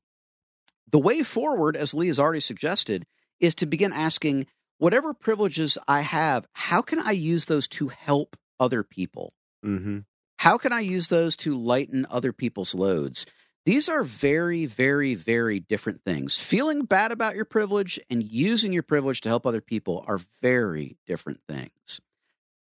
The 0.92 1.00
way 1.00 1.24
forward, 1.24 1.76
as 1.76 1.94
Lee 1.94 2.08
has 2.08 2.20
already 2.20 2.40
suggested, 2.40 3.06
is 3.40 3.56
to 3.56 3.66
begin 3.66 3.92
asking 3.92 4.48
whatever 4.78 5.14
privileges 5.14 5.78
I 5.88 6.02
have, 6.02 6.48
how 6.54 6.82
can 6.82 7.00
I 7.00 7.12
use 7.12 7.46
those 7.46 7.68
to 7.70 7.90
help 7.90 8.38
other 8.60 8.84
people? 8.84 9.34
Mm-hmm. 9.66 10.00
How 10.38 10.58
can 10.58 10.72
I 10.72 10.82
use 10.82 11.08
those 11.08 11.36
to 11.38 11.58
lighten 11.58 12.06
other 12.10 12.32
people's 12.32 12.76
loads? 12.76 13.26
These 13.66 13.90
are 13.90 14.04
very, 14.04 14.66
very, 14.66 15.14
very 15.14 15.60
different 15.60 16.02
things. 16.06 16.38
Feeling 16.38 16.86
bad 16.86 17.12
about 17.12 17.36
your 17.36 17.44
privilege 17.44 18.00
and 18.10 18.24
using 18.24 18.72
your 18.72 18.84
privilege 18.84 19.20
to 19.22 19.30
help 19.30 19.46
other 19.46 19.62
people 19.62 20.06
are 20.08 20.22
very 20.42 20.96
different 21.06 21.42
things. 21.50 22.00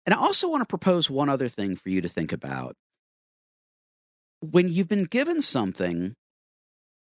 And 0.05 0.13
I 0.13 0.17
also 0.17 0.49
want 0.49 0.61
to 0.61 0.65
propose 0.65 1.09
one 1.09 1.29
other 1.29 1.49
thing 1.49 1.75
for 1.75 1.89
you 1.89 2.01
to 2.01 2.07
think 2.07 2.31
about. 2.31 2.77
When 4.39 4.69
you've 4.69 4.87
been 4.87 5.05
given 5.05 5.41
something, 5.41 6.15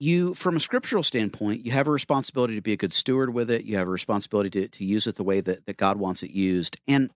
you, 0.02 0.34
from 0.34 0.56
a 0.56 0.60
scriptural 0.60 1.04
standpoint, 1.04 1.64
you 1.64 1.72
have 1.74 1.88
a 1.88 1.92
responsibility 1.92 2.56
to 2.56 2.62
be 2.62 2.74
a 2.74 2.78
good 2.78 2.92
steward 2.92 3.32
with 3.36 3.52
it. 3.52 3.66
You 3.66 3.78
have 3.78 3.88
a 3.88 3.92
responsibility 3.92 4.50
to, 4.50 4.68
to 4.68 4.84
use 4.84 5.06
it 5.06 5.16
the 5.16 5.24
way 5.24 5.42
that, 5.42 5.68
that 5.68 5.78
God 5.78 5.98
wants 5.98 6.24
it 6.24 6.32
used. 6.32 6.78
And 6.88 7.12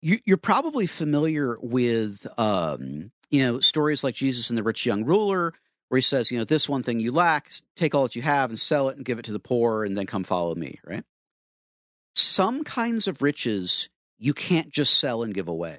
you, 0.00 0.20
you're 0.24 0.36
probably 0.36 0.86
familiar 0.86 1.58
with, 1.60 2.24
um, 2.38 3.10
you 3.30 3.42
know, 3.42 3.58
stories 3.58 4.04
like 4.04 4.14
Jesus 4.14 4.48
and 4.48 4.56
the 4.56 4.62
rich 4.62 4.86
young 4.86 5.04
ruler, 5.04 5.52
where 5.88 5.96
he 5.96 6.02
says, 6.02 6.30
you 6.30 6.38
know, 6.38 6.44
this 6.44 6.68
one 6.68 6.84
thing 6.84 7.00
you 7.00 7.10
lack, 7.10 7.50
take 7.74 7.96
all 7.96 8.04
that 8.04 8.14
you 8.14 8.22
have 8.22 8.50
and 8.50 8.58
sell 8.58 8.88
it 8.88 8.96
and 8.96 9.04
give 9.04 9.18
it 9.18 9.24
to 9.24 9.32
the 9.32 9.40
poor, 9.40 9.82
and 9.82 9.96
then 9.98 10.06
come 10.06 10.22
follow 10.22 10.54
me, 10.54 10.78
right? 10.84 11.02
Some 12.14 12.62
kinds 12.62 13.08
of 13.08 13.22
riches 13.22 13.88
you 14.20 14.34
can't 14.34 14.70
just 14.70 14.96
sell 14.98 15.24
and 15.24 15.34
give 15.34 15.48
away. 15.48 15.78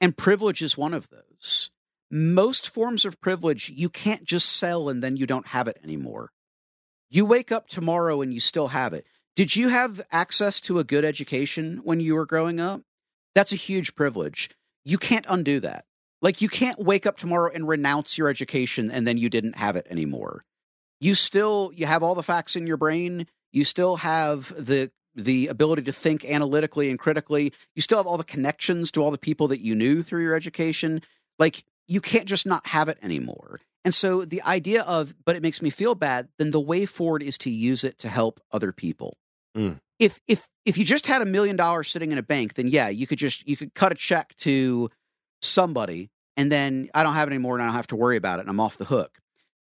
And 0.00 0.16
privilege 0.16 0.62
is 0.62 0.78
one 0.78 0.94
of 0.94 1.10
those. 1.10 1.71
Most 2.14 2.68
forms 2.68 3.06
of 3.06 3.22
privilege 3.22 3.70
you 3.74 3.88
can't 3.88 4.22
just 4.22 4.52
sell 4.52 4.90
and 4.90 5.02
then 5.02 5.16
you 5.16 5.26
don't 5.26 5.46
have 5.46 5.66
it 5.66 5.78
anymore. 5.82 6.30
You 7.08 7.24
wake 7.24 7.50
up 7.50 7.68
tomorrow 7.68 8.20
and 8.20 8.34
you 8.34 8.38
still 8.38 8.68
have 8.68 8.92
it. 8.92 9.06
Did 9.34 9.56
you 9.56 9.70
have 9.70 10.02
access 10.12 10.60
to 10.62 10.78
a 10.78 10.84
good 10.84 11.06
education 11.06 11.80
when 11.84 12.00
you 12.00 12.14
were 12.14 12.26
growing 12.26 12.60
up? 12.60 12.82
That's 13.34 13.52
a 13.52 13.56
huge 13.56 13.94
privilege. 13.94 14.50
You 14.84 14.98
can't 14.98 15.24
undo 15.26 15.58
that. 15.60 15.86
Like 16.20 16.42
you 16.42 16.50
can't 16.50 16.78
wake 16.78 17.06
up 17.06 17.16
tomorrow 17.16 17.50
and 17.52 17.66
renounce 17.66 18.18
your 18.18 18.28
education 18.28 18.90
and 18.90 19.08
then 19.08 19.16
you 19.16 19.30
didn't 19.30 19.56
have 19.56 19.76
it 19.76 19.86
anymore. 19.88 20.42
You 21.00 21.14
still 21.14 21.72
you 21.74 21.86
have 21.86 22.02
all 22.02 22.14
the 22.14 22.22
facts 22.22 22.56
in 22.56 22.66
your 22.66 22.76
brain. 22.76 23.26
You 23.52 23.64
still 23.64 23.96
have 23.96 24.52
the 24.62 24.90
the 25.14 25.48
ability 25.48 25.82
to 25.84 25.92
think 25.92 26.26
analytically 26.26 26.90
and 26.90 26.98
critically. 26.98 27.54
You 27.74 27.80
still 27.80 27.98
have 27.98 28.06
all 28.06 28.18
the 28.18 28.24
connections 28.24 28.90
to 28.92 29.02
all 29.02 29.10
the 29.10 29.16
people 29.16 29.48
that 29.48 29.60
you 29.60 29.74
knew 29.74 30.02
through 30.02 30.24
your 30.24 30.34
education. 30.34 31.00
Like 31.38 31.64
you 31.92 32.00
can't 32.00 32.24
just 32.24 32.46
not 32.46 32.66
have 32.68 32.88
it 32.88 32.98
anymore. 33.02 33.60
And 33.84 33.92
so 33.92 34.24
the 34.24 34.42
idea 34.42 34.82
of, 34.82 35.14
but 35.24 35.36
it 35.36 35.42
makes 35.42 35.60
me 35.60 35.68
feel 35.68 35.94
bad, 35.94 36.28
then 36.38 36.50
the 36.50 36.60
way 36.60 36.86
forward 36.86 37.22
is 37.22 37.36
to 37.38 37.50
use 37.50 37.84
it 37.84 37.98
to 37.98 38.08
help 38.08 38.40
other 38.50 38.72
people. 38.72 39.16
Mm. 39.56 39.80
If 39.98 40.20
if 40.26 40.48
if 40.64 40.78
you 40.78 40.84
just 40.84 41.06
had 41.06 41.20
a 41.20 41.26
million 41.26 41.56
dollars 41.56 41.90
sitting 41.90 42.10
in 42.10 42.18
a 42.18 42.22
bank, 42.22 42.54
then 42.54 42.68
yeah, 42.68 42.88
you 42.88 43.06
could 43.06 43.18
just 43.18 43.46
you 43.46 43.56
could 43.56 43.74
cut 43.74 43.92
a 43.92 43.94
check 43.94 44.34
to 44.38 44.88
somebody 45.42 46.10
and 46.36 46.50
then 46.50 46.88
I 46.94 47.02
don't 47.02 47.14
have 47.14 47.28
it 47.28 47.32
anymore 47.32 47.54
and 47.54 47.62
I 47.62 47.66
don't 47.66 47.74
have 47.74 47.88
to 47.88 47.96
worry 47.96 48.16
about 48.16 48.38
it 48.38 48.42
and 48.42 48.50
I'm 48.50 48.60
off 48.60 48.78
the 48.78 48.86
hook. 48.86 49.18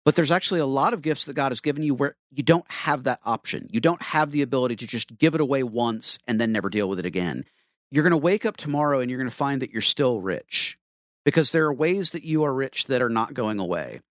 But 0.05 0.15
there's 0.15 0.31
actually 0.31 0.59
a 0.59 0.65
lot 0.65 0.93
of 0.93 1.01
gifts 1.01 1.25
that 1.25 1.33
God 1.33 1.51
has 1.51 1.61
given 1.61 1.83
you 1.83 1.95
where 1.95 2.15
you 2.31 2.43
don't 2.43 2.69
have 2.69 3.03
that 3.03 3.19
option. 3.25 3.67
You 3.71 3.79
don't 3.79 4.01
have 4.01 4.31
the 4.31 4.41
ability 4.41 4.75
to 4.77 4.87
just 4.87 5.17
give 5.17 5.35
it 5.35 5.41
away 5.41 5.63
once 5.63 6.19
and 6.27 6.39
then 6.39 6.51
never 6.51 6.69
deal 6.69 6.87
with 6.87 6.99
it 6.99 7.05
again. 7.05 7.45
You're 7.91 8.03
going 8.03 8.11
to 8.11 8.17
wake 8.17 8.45
up 8.45 8.57
tomorrow 8.57 8.99
and 8.99 9.09
you're 9.09 9.19
going 9.19 9.29
to 9.29 9.35
find 9.35 9.61
that 9.61 9.71
you're 9.71 9.81
still 9.81 10.21
rich 10.21 10.77
because 11.25 11.51
there 11.51 11.65
are 11.65 11.73
ways 11.73 12.11
that 12.11 12.23
you 12.23 12.43
are 12.43 12.53
rich 12.53 12.85
that 12.85 13.01
are 13.01 13.09
not 13.09 13.33
going 13.33 13.59
away. 13.59 14.01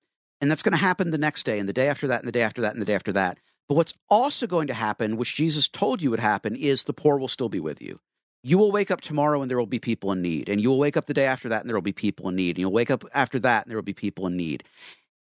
And 0.41 0.51
that's 0.51 0.63
going 0.63 0.73
to 0.73 0.79
happen 0.79 1.11
the 1.11 1.19
next 1.19 1.45
day 1.45 1.59
and 1.59 1.69
the 1.69 1.73
day 1.73 1.89
after 1.89 2.07
that 2.09 2.21
and 2.21 2.29
the 2.29 2.33
day 2.33 2.43
after 2.43 2.63
that 2.63 2.73
and 2.73 2.81
the 2.81 2.87
day 2.87 2.95
after 2.95 3.13
that. 3.13 3.39
But 3.69 3.75
what's 3.75 3.95
also 4.09 4.47
going 4.47 4.67
to 4.69 4.75
happen, 4.75 5.17
which 5.17 5.37
Jesus 5.37 5.69
told 5.69 6.03
you 6.03 6.11
would 6.11 6.21
happen, 6.21 6.57
is 6.57 6.85
the 6.85 6.93
poor 6.93 7.19
will 7.19 7.29
still 7.29 7.49
be 7.49 7.61
with 7.61 7.81
you. 7.81 7.99
You 8.43 8.57
will 8.57 8.73
wake 8.73 8.91
up 8.91 9.01
tomorrow 9.03 9.43
and 9.43 9.51
there 9.51 9.59
will 9.59 9.67
be 9.67 9.79
people 9.79 10.13
in 10.13 10.23
need. 10.23 10.49
And 10.49 10.61
you 10.61 10.71
will 10.71 10.79
wake 10.79 10.97
up 10.97 11.07
the 11.07 11.15
day 11.15 11.27
after 11.27 11.49
that 11.51 11.61
and 11.61 11.69
there 11.69 11.77
will 11.77 11.83
be 11.83 11.93
people 11.93 12.29
in 12.29 12.37
need. 12.37 12.57
And 12.57 12.59
you'll 12.59 12.73
wake 12.73 12.91
up 12.91 13.05
after 13.13 13.39
that 13.41 13.65
and 13.65 13.71
there 13.71 13.77
will 13.77 13.83
be 13.83 13.93
people 13.93 14.27
in 14.27 14.37
need. 14.37 14.65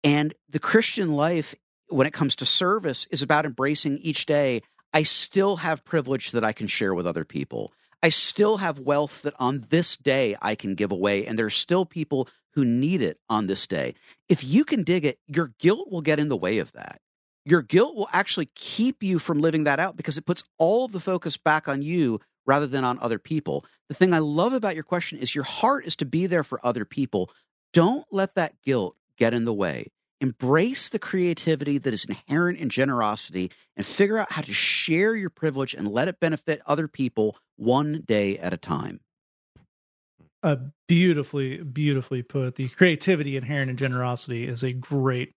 And 0.04 0.34
the 0.48 0.58
Christian 0.58 1.12
life, 1.12 1.54
when 1.88 2.06
it 2.06 2.12
comes 2.12 2.36
to 2.36 2.46
service, 2.46 3.06
is 3.10 3.22
about 3.22 3.46
embracing 3.46 3.98
each 3.98 4.26
day. 4.26 4.62
I 4.92 5.02
still 5.02 5.56
have 5.56 5.84
privilege 5.84 6.30
that 6.32 6.44
I 6.44 6.52
can 6.52 6.66
share 6.66 6.94
with 6.94 7.06
other 7.06 7.24
people. 7.24 7.72
I 8.06 8.08
still 8.08 8.58
have 8.58 8.78
wealth 8.78 9.22
that 9.22 9.34
on 9.40 9.62
this 9.70 9.96
day 9.96 10.36
I 10.40 10.54
can 10.54 10.76
give 10.76 10.92
away. 10.92 11.26
And 11.26 11.36
there 11.36 11.46
are 11.46 11.50
still 11.50 11.84
people 11.84 12.28
who 12.54 12.64
need 12.64 13.02
it 13.02 13.18
on 13.28 13.48
this 13.48 13.66
day. 13.66 13.96
If 14.28 14.44
you 14.44 14.64
can 14.64 14.84
dig 14.84 15.04
it, 15.04 15.18
your 15.26 15.54
guilt 15.58 15.90
will 15.90 16.02
get 16.02 16.20
in 16.20 16.28
the 16.28 16.36
way 16.36 16.58
of 16.58 16.70
that. 16.74 17.00
Your 17.44 17.62
guilt 17.62 17.96
will 17.96 18.06
actually 18.12 18.48
keep 18.54 19.02
you 19.02 19.18
from 19.18 19.40
living 19.40 19.64
that 19.64 19.80
out 19.80 19.96
because 19.96 20.16
it 20.16 20.24
puts 20.24 20.44
all 20.56 20.86
the 20.86 21.00
focus 21.00 21.36
back 21.36 21.66
on 21.66 21.82
you 21.82 22.20
rather 22.46 22.68
than 22.68 22.84
on 22.84 23.00
other 23.00 23.18
people. 23.18 23.64
The 23.88 23.96
thing 23.96 24.14
I 24.14 24.20
love 24.20 24.52
about 24.52 24.76
your 24.76 24.84
question 24.84 25.18
is 25.18 25.34
your 25.34 25.42
heart 25.42 25.84
is 25.84 25.96
to 25.96 26.04
be 26.04 26.26
there 26.26 26.44
for 26.44 26.64
other 26.64 26.84
people. 26.84 27.32
Don't 27.72 28.06
let 28.12 28.36
that 28.36 28.62
guilt 28.62 28.94
get 29.18 29.34
in 29.34 29.44
the 29.44 29.52
way. 29.52 29.88
Embrace 30.20 30.88
the 30.88 30.98
creativity 30.98 31.78
that 31.78 31.92
is 31.92 32.04
inherent 32.06 32.58
in 32.58 32.68
generosity 32.70 33.50
and 33.76 33.84
figure 33.84 34.18
out 34.18 34.32
how 34.32 34.42
to 34.42 34.52
share 34.52 35.14
your 35.14 35.30
privilege 35.30 35.74
and 35.74 35.86
let 35.88 36.08
it 36.08 36.18
benefit 36.20 36.62
other 36.66 36.88
people 36.88 37.36
one 37.56 38.02
day 38.06 38.38
at 38.38 38.52
a 38.54 38.56
time. 38.56 39.00
Uh, 40.42 40.56
beautifully, 40.88 41.58
beautifully 41.62 42.22
put. 42.22 42.54
The 42.54 42.68
creativity 42.68 43.36
inherent 43.36 43.70
in 43.70 43.76
generosity 43.76 44.46
is 44.46 44.62
a 44.62 44.72
great 44.72 45.32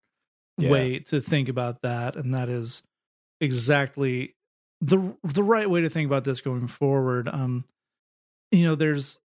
Yeah. 0.58 0.70
way 0.70 0.98
to 1.00 1.20
think 1.20 1.48
about 1.48 1.82
that, 1.82 2.16
and 2.16 2.34
that 2.34 2.48
is 2.48 2.82
exactly 3.40 4.34
the 4.80 5.16
the 5.24 5.42
right 5.42 5.68
way 5.70 5.80
to 5.80 5.88
think 5.90 6.06
about 6.06 6.24
this 6.24 6.40
going 6.40 6.66
forward. 6.66 7.28
Um, 7.28 7.64
you 8.52 8.64
know, 8.64 8.74
there's 8.74 9.18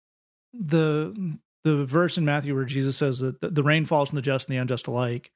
the 0.54 1.38
the 1.64 1.86
verse 1.86 2.18
in 2.18 2.26
Matthew 2.26 2.54
where 2.56 2.66
Jesus 2.66 2.98
says 2.98 3.20
that 3.20 3.40
the, 3.42 3.50
the 3.50 3.64
rain 3.64 3.86
falls 3.86 4.10
on 4.12 4.16
the 4.16 4.22
just 4.22 4.50
and 4.50 4.56
the 4.56 4.62
unjust 4.62 4.88
alike, 4.88 5.32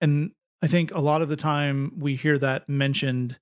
and 0.00 0.32
I 0.62 0.66
think 0.66 0.92
a 0.92 1.00
lot 1.00 1.22
of 1.22 1.28
the 1.28 1.36
time 1.36 1.92
we 1.98 2.16
hear 2.16 2.38
that 2.38 2.68
mentioned, 2.68 3.38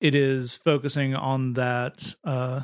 it 0.00 0.14
is 0.14 0.56
focusing 0.56 1.14
on 1.14 1.54
that 1.54 2.14
uh, 2.24 2.62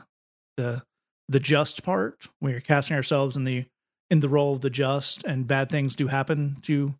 the 0.56 0.82
the 1.28 1.40
just 1.40 1.82
part. 1.82 2.28
We're 2.40 2.60
casting 2.60 2.96
ourselves 2.96 3.36
in 3.36 3.44
the 3.44 3.64
in 4.10 4.20
the 4.20 4.28
role 4.28 4.54
of 4.54 4.60
the 4.60 4.70
just, 4.70 5.24
and 5.24 5.46
bad 5.46 5.70
things 5.70 5.96
do 5.96 6.06
happen 6.06 6.58
to 6.62 6.94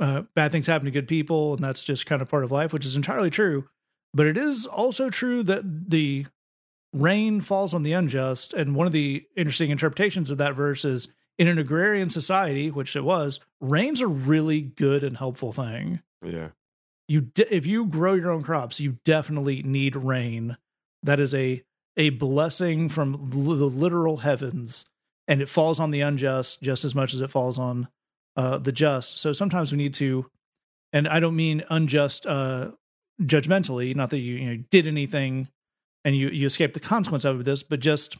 uh, 0.00 0.22
bad 0.34 0.52
things 0.52 0.66
happen 0.66 0.84
to 0.84 0.90
good 0.90 1.08
people, 1.08 1.54
and 1.54 1.64
that's 1.64 1.82
just 1.82 2.06
kind 2.06 2.22
of 2.22 2.28
part 2.28 2.44
of 2.44 2.50
life, 2.50 2.72
which 2.72 2.86
is 2.86 2.96
entirely 2.96 3.30
true. 3.30 3.68
But 4.14 4.26
it 4.26 4.36
is 4.36 4.66
also 4.66 5.10
true 5.10 5.42
that 5.44 5.90
the 5.90 6.26
rain 6.92 7.40
falls 7.40 7.74
on 7.74 7.82
the 7.82 7.92
unjust, 7.92 8.54
and 8.54 8.74
one 8.74 8.86
of 8.86 8.92
the 8.92 9.24
interesting 9.36 9.70
interpretations 9.70 10.30
of 10.30 10.38
that 10.38 10.54
verse 10.54 10.84
is 10.84 11.08
in 11.38 11.48
an 11.48 11.58
agrarian 11.58 12.10
society, 12.10 12.70
which 12.70 12.96
it 12.96 13.04
was, 13.04 13.40
rain's 13.60 14.00
a 14.00 14.06
really 14.06 14.60
good 14.60 15.04
and 15.04 15.16
helpful 15.16 15.52
thing. 15.52 16.00
Yeah. 16.22 16.48
You 17.06 17.22
de- 17.22 17.54
if 17.54 17.64
you 17.64 17.86
grow 17.86 18.14
your 18.14 18.30
own 18.30 18.42
crops, 18.42 18.80
you 18.80 18.98
definitely 19.04 19.62
need 19.62 19.96
rain. 19.96 20.56
That 21.02 21.20
is 21.20 21.32
a 21.32 21.62
a 21.96 22.10
blessing 22.10 22.88
from 22.88 23.30
l- 23.32 23.56
the 23.56 23.64
literal 23.64 24.18
heavens, 24.18 24.84
and 25.26 25.40
it 25.40 25.48
falls 25.48 25.80
on 25.80 25.90
the 25.90 26.00
unjust 26.00 26.62
just 26.62 26.84
as 26.84 26.94
much 26.94 27.14
as 27.14 27.20
it 27.20 27.30
falls 27.30 27.58
on 27.58 27.88
uh, 28.36 28.58
the 28.58 28.72
just. 28.72 29.18
So 29.18 29.32
sometimes 29.32 29.72
we 29.72 29.78
need 29.78 29.94
to, 29.94 30.26
and 30.92 31.08
I 31.08 31.18
don't 31.18 31.36
mean 31.36 31.64
unjust 31.70 32.26
uh, 32.26 32.72
judgmentally, 33.22 33.96
not 33.96 34.10
that 34.10 34.18
you, 34.18 34.34
you 34.34 34.50
know, 34.50 34.62
did 34.70 34.86
anything 34.86 35.48
and 36.04 36.16
you 36.16 36.28
you 36.28 36.46
escape 36.46 36.72
the 36.72 36.80
consequence 36.80 37.24
of 37.24 37.44
this, 37.44 37.62
but 37.62 37.80
just 37.80 38.16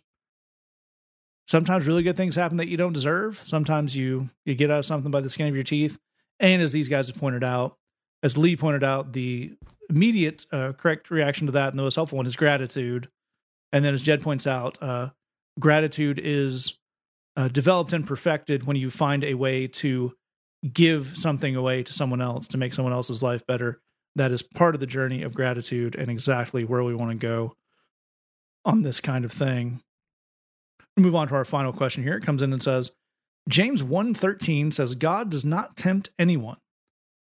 sometimes 1.48 1.86
really 1.86 2.02
good 2.02 2.16
things 2.16 2.36
happen 2.36 2.58
that 2.58 2.68
you 2.68 2.76
don't 2.76 2.92
deserve. 2.92 3.42
Sometimes 3.44 3.96
you 3.96 4.30
you 4.44 4.54
get 4.54 4.70
out 4.70 4.80
of 4.80 4.86
something 4.86 5.10
by 5.10 5.20
the 5.20 5.30
skin 5.30 5.48
of 5.48 5.54
your 5.54 5.64
teeth. 5.64 5.98
And 6.38 6.62
as 6.62 6.72
these 6.72 6.88
guys 6.88 7.08
have 7.08 7.16
pointed 7.16 7.42
out, 7.42 7.76
as 8.22 8.38
Lee 8.38 8.56
pointed 8.56 8.84
out, 8.84 9.12
the 9.12 9.54
immediate 9.90 10.46
uh, 10.52 10.72
correct 10.72 11.10
reaction 11.10 11.46
to 11.46 11.52
that 11.52 11.70
and 11.70 11.78
the 11.78 11.82
most 11.82 11.96
helpful 11.96 12.16
one 12.16 12.26
is 12.26 12.36
gratitude. 12.36 13.08
And 13.72 13.84
then 13.84 13.94
as 13.94 14.02
Jed 14.02 14.22
points 14.22 14.46
out, 14.46 14.80
uh, 14.82 15.10
gratitude 15.58 16.20
is 16.22 16.74
uh, 17.36 17.48
developed 17.48 17.92
and 17.92 18.06
perfected 18.06 18.64
when 18.64 18.76
you 18.76 18.90
find 18.90 19.24
a 19.24 19.34
way 19.34 19.66
to 19.66 20.12
give 20.72 21.16
something 21.16 21.56
away 21.56 21.82
to 21.82 21.92
someone 21.92 22.20
else 22.20 22.48
to 22.48 22.58
make 22.58 22.74
someone 22.74 22.92
else's 22.92 23.22
life 23.22 23.46
better. 23.46 23.80
That 24.16 24.32
is 24.32 24.42
part 24.42 24.74
of 24.74 24.80
the 24.80 24.86
journey 24.86 25.22
of 25.22 25.34
gratitude 25.34 25.94
and 25.94 26.10
exactly 26.10 26.64
where 26.64 26.82
we 26.82 26.94
want 26.94 27.12
to 27.12 27.16
go 27.16 27.54
on 28.64 28.82
this 28.82 29.00
kind 29.00 29.24
of 29.24 29.32
thing. 29.32 29.80
Move 30.98 31.14
on 31.14 31.28
to 31.28 31.34
our 31.34 31.44
final 31.44 31.72
question 31.72 32.02
here. 32.02 32.16
It 32.16 32.24
comes 32.24 32.42
in 32.42 32.52
and 32.52 32.62
says, 32.62 32.90
James 33.48 33.82
1:13 33.82 34.72
says 34.72 34.94
God 34.94 35.30
does 35.30 35.44
not 35.44 35.76
tempt 35.76 36.10
anyone. 36.18 36.58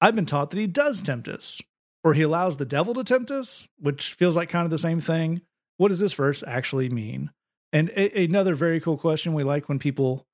I've 0.00 0.16
been 0.16 0.26
taught 0.26 0.50
that 0.50 0.58
he 0.58 0.66
does 0.66 1.00
tempt 1.00 1.28
us, 1.28 1.60
or 2.02 2.14
he 2.14 2.22
allows 2.22 2.56
the 2.56 2.64
devil 2.64 2.92
to 2.94 3.04
tempt 3.04 3.30
us, 3.30 3.68
which 3.78 4.14
feels 4.14 4.36
like 4.36 4.48
kind 4.48 4.64
of 4.64 4.70
the 4.70 4.78
same 4.78 5.00
thing. 5.00 5.42
What 5.76 5.88
does 5.88 6.00
this 6.00 6.12
verse 6.12 6.42
actually 6.46 6.88
mean? 6.88 7.30
And 7.72 7.88
a- 7.90 8.24
another 8.24 8.54
very 8.54 8.80
cool 8.80 8.98
question 8.98 9.32
we 9.32 9.44
like 9.44 9.68
when 9.68 9.78
people, 9.78 10.26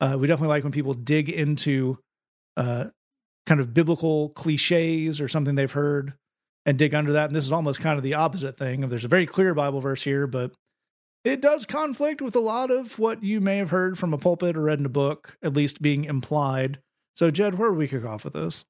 uh, 0.00 0.16
we 0.18 0.26
definitely 0.26 0.54
like 0.54 0.62
when 0.62 0.72
people 0.72 0.94
dig 0.94 1.28
into 1.28 1.98
uh, 2.56 2.86
kind 3.46 3.60
of 3.60 3.74
biblical 3.74 4.28
cliches 4.30 5.20
or 5.20 5.28
something 5.28 5.54
they've 5.54 5.72
heard 5.72 6.14
and 6.66 6.78
dig 6.78 6.94
under 6.94 7.12
that. 7.12 7.26
And 7.26 7.34
this 7.34 7.44
is 7.44 7.52
almost 7.52 7.80
kind 7.80 7.96
of 7.96 8.04
the 8.04 8.14
opposite 8.14 8.56
thing. 8.56 8.88
There's 8.88 9.04
a 9.04 9.08
very 9.08 9.26
clear 9.26 9.54
Bible 9.54 9.80
verse 9.80 10.02
here, 10.02 10.26
but 10.26 10.52
it 11.24 11.40
does 11.40 11.64
conflict 11.64 12.20
with 12.20 12.36
a 12.36 12.40
lot 12.40 12.70
of 12.70 12.98
what 12.98 13.22
you 13.22 13.40
may 13.40 13.56
have 13.56 13.70
heard 13.70 13.98
from 13.98 14.12
a 14.12 14.18
pulpit 14.18 14.56
or 14.56 14.62
read 14.62 14.78
in 14.78 14.86
a 14.86 14.90
book, 14.90 15.36
at 15.42 15.54
least 15.54 15.82
being 15.82 16.04
implied. 16.04 16.78
So, 17.16 17.30
Jed, 17.30 17.56
where 17.58 17.70
do 17.70 17.76
we 17.76 17.88
kick 17.88 18.04
off 18.04 18.24
with 18.24 18.34
this? 18.34 18.64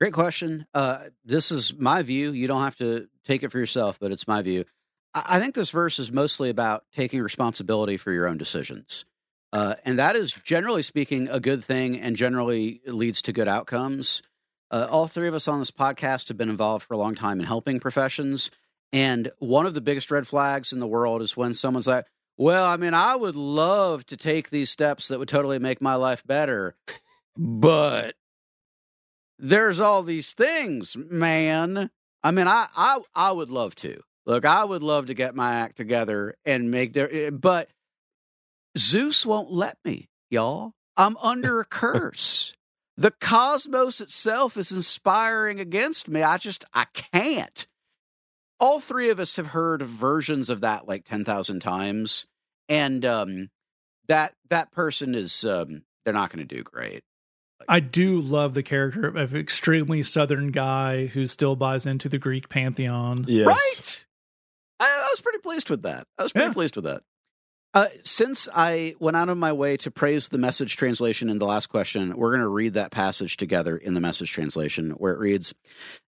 Great 0.00 0.12
question. 0.12 0.66
Uh, 0.74 1.04
this 1.24 1.52
is 1.52 1.74
my 1.74 2.02
view. 2.02 2.32
You 2.32 2.46
don't 2.48 2.62
have 2.62 2.76
to 2.76 3.08
take 3.24 3.42
it 3.42 3.52
for 3.52 3.58
yourself, 3.58 3.98
but 4.00 4.10
it's 4.10 4.26
my 4.26 4.42
view. 4.42 4.64
I, 5.14 5.24
I 5.36 5.40
think 5.40 5.54
this 5.54 5.70
verse 5.70 5.98
is 5.98 6.10
mostly 6.10 6.50
about 6.50 6.84
taking 6.92 7.20
responsibility 7.20 7.96
for 7.96 8.10
your 8.10 8.26
own 8.26 8.38
decisions. 8.38 9.04
Uh, 9.52 9.74
and 9.84 9.98
that 9.98 10.16
is 10.16 10.32
generally 10.32 10.82
speaking 10.82 11.28
a 11.28 11.38
good 11.38 11.62
thing 11.62 12.00
and 12.00 12.16
generally 12.16 12.80
leads 12.86 13.22
to 13.22 13.32
good 13.32 13.46
outcomes. 13.46 14.20
Uh, 14.70 14.88
all 14.90 15.06
three 15.06 15.28
of 15.28 15.34
us 15.34 15.46
on 15.46 15.60
this 15.60 15.70
podcast 15.70 16.26
have 16.28 16.36
been 16.36 16.50
involved 16.50 16.84
for 16.84 16.94
a 16.94 16.98
long 16.98 17.14
time 17.14 17.38
in 17.38 17.46
helping 17.46 17.78
professions. 17.78 18.50
And 18.94 19.32
one 19.40 19.66
of 19.66 19.74
the 19.74 19.80
biggest 19.80 20.12
red 20.12 20.24
flags 20.24 20.72
in 20.72 20.78
the 20.78 20.86
world 20.86 21.20
is 21.20 21.36
when 21.36 21.52
someone's 21.52 21.88
like, 21.88 22.06
well, 22.36 22.64
I 22.64 22.76
mean, 22.76 22.94
I 22.94 23.16
would 23.16 23.34
love 23.34 24.06
to 24.06 24.16
take 24.16 24.50
these 24.50 24.70
steps 24.70 25.08
that 25.08 25.18
would 25.18 25.28
totally 25.28 25.58
make 25.58 25.82
my 25.82 25.96
life 25.96 26.24
better, 26.24 26.76
but 27.36 28.14
there's 29.36 29.80
all 29.80 30.04
these 30.04 30.32
things, 30.32 30.96
man. 30.96 31.90
I 32.22 32.30
mean, 32.30 32.46
I 32.46 32.68
I 32.76 33.00
I 33.16 33.32
would 33.32 33.50
love 33.50 33.74
to. 33.76 34.00
Look, 34.26 34.44
I 34.44 34.64
would 34.64 34.84
love 34.84 35.06
to 35.06 35.14
get 35.14 35.34
my 35.34 35.54
act 35.54 35.76
together 35.76 36.36
and 36.44 36.70
make 36.70 36.92
there 36.92 37.12
eh, 37.12 37.30
but 37.30 37.70
Zeus 38.78 39.26
won't 39.26 39.50
let 39.50 39.76
me, 39.84 40.08
y'all. 40.30 40.72
I'm 40.96 41.16
under 41.16 41.58
a 41.58 41.64
curse. 41.64 42.54
The 42.96 43.10
cosmos 43.10 44.00
itself 44.00 44.56
is 44.56 44.70
inspiring 44.70 45.58
against 45.58 46.08
me. 46.08 46.22
I 46.22 46.36
just 46.36 46.64
I 46.72 46.84
can't. 46.94 47.66
All 48.64 48.80
three 48.80 49.10
of 49.10 49.20
us 49.20 49.36
have 49.36 49.48
heard 49.48 49.82
versions 49.82 50.48
of 50.48 50.62
that 50.62 50.88
like 50.88 51.04
10,000 51.04 51.60
times 51.60 52.24
and 52.66 53.04
um 53.04 53.50
that 54.08 54.32
that 54.48 54.72
person 54.72 55.14
is 55.14 55.44
um 55.44 55.82
they're 56.04 56.14
not 56.14 56.30
going 56.30 56.46
to 56.46 56.54
do 56.56 56.62
great. 56.62 57.02
I 57.68 57.80
do 57.80 58.20
love 58.22 58.54
the 58.54 58.62
character 58.62 59.06
of 59.06 59.34
an 59.34 59.38
extremely 59.40 60.02
southern 60.02 60.50
guy 60.50 61.06
who 61.06 61.26
still 61.26 61.56
buys 61.56 61.84
into 61.84 62.08
the 62.08 62.16
Greek 62.18 62.48
pantheon. 62.48 63.26
Yes. 63.28 63.46
Right. 63.46 64.06
I, 64.80 64.86
I 64.86 65.08
was 65.12 65.20
pretty 65.20 65.40
pleased 65.40 65.68
with 65.68 65.82
that. 65.82 66.06
I 66.18 66.22
was 66.22 66.32
pretty 66.32 66.48
Yeah. 66.48 66.52
pleased 66.54 66.76
with 66.76 66.86
that. 66.86 67.02
Uh, 67.74 67.88
since 68.04 68.48
I 68.54 68.94
went 69.00 69.16
out 69.16 69.28
of 69.28 69.36
my 69.36 69.52
way 69.52 69.76
to 69.78 69.90
praise 69.90 70.28
the 70.28 70.38
message 70.38 70.76
translation 70.76 71.28
in 71.28 71.40
the 71.40 71.44
last 71.44 71.66
question, 71.66 72.16
we're 72.16 72.30
going 72.30 72.40
to 72.40 72.48
read 72.48 72.74
that 72.74 72.92
passage 72.92 73.36
together 73.36 73.76
in 73.76 73.94
the 73.94 74.00
message 74.00 74.30
translation 74.30 74.92
where 74.92 75.12
it 75.12 75.18
reads 75.18 75.54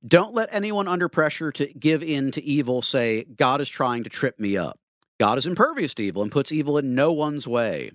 Don't 0.06 0.32
let 0.32 0.48
anyone 0.52 0.86
under 0.86 1.08
pressure 1.08 1.50
to 1.50 1.66
give 1.66 2.04
in 2.04 2.30
to 2.30 2.44
evil 2.44 2.82
say, 2.82 3.24
God 3.24 3.60
is 3.60 3.68
trying 3.68 4.04
to 4.04 4.10
trip 4.10 4.38
me 4.38 4.56
up. 4.56 4.78
God 5.18 5.38
is 5.38 5.46
impervious 5.46 5.92
to 5.94 6.04
evil 6.04 6.22
and 6.22 6.30
puts 6.30 6.52
evil 6.52 6.78
in 6.78 6.94
no 6.94 7.12
one's 7.12 7.48
way. 7.48 7.90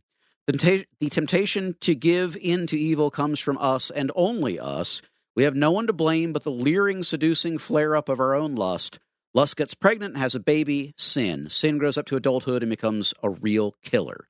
The 0.48 0.54
tempta- 0.54 0.86
the 1.00 1.10
temptation 1.10 1.78
to 1.80 1.96
give 1.96 2.36
in 2.36 2.68
to 2.68 2.78
evil 2.78 3.10
comes 3.10 3.40
from 3.40 3.58
us 3.58 3.90
and 3.90 4.12
only 4.16 4.60
us. 4.60 5.02
We 5.34 5.44
have 5.44 5.56
no 5.56 5.72
one 5.72 5.88
to 5.88 5.94
blame 5.94 6.34
but 6.34 6.44
the 6.44 6.52
leering, 6.52 7.04
seducing 7.04 7.58
flare 7.58 7.96
up 7.96 8.10
of 8.10 8.20
our 8.20 8.36
own 8.36 8.56
lust. 8.56 9.00
Lust 9.34 9.56
gets 9.56 9.74
pregnant, 9.74 10.18
has 10.18 10.36
a 10.36 10.40
baby, 10.40 10.94
sin. 10.98 11.48
Sin 11.50 11.78
grows 11.78 11.98
up 11.98 12.06
to 12.08 12.18
adulthood 12.18 12.64
and 12.64 12.70
becomes 12.70 13.14
a 13.24 13.30
real 13.30 13.76
killer. 13.84 14.28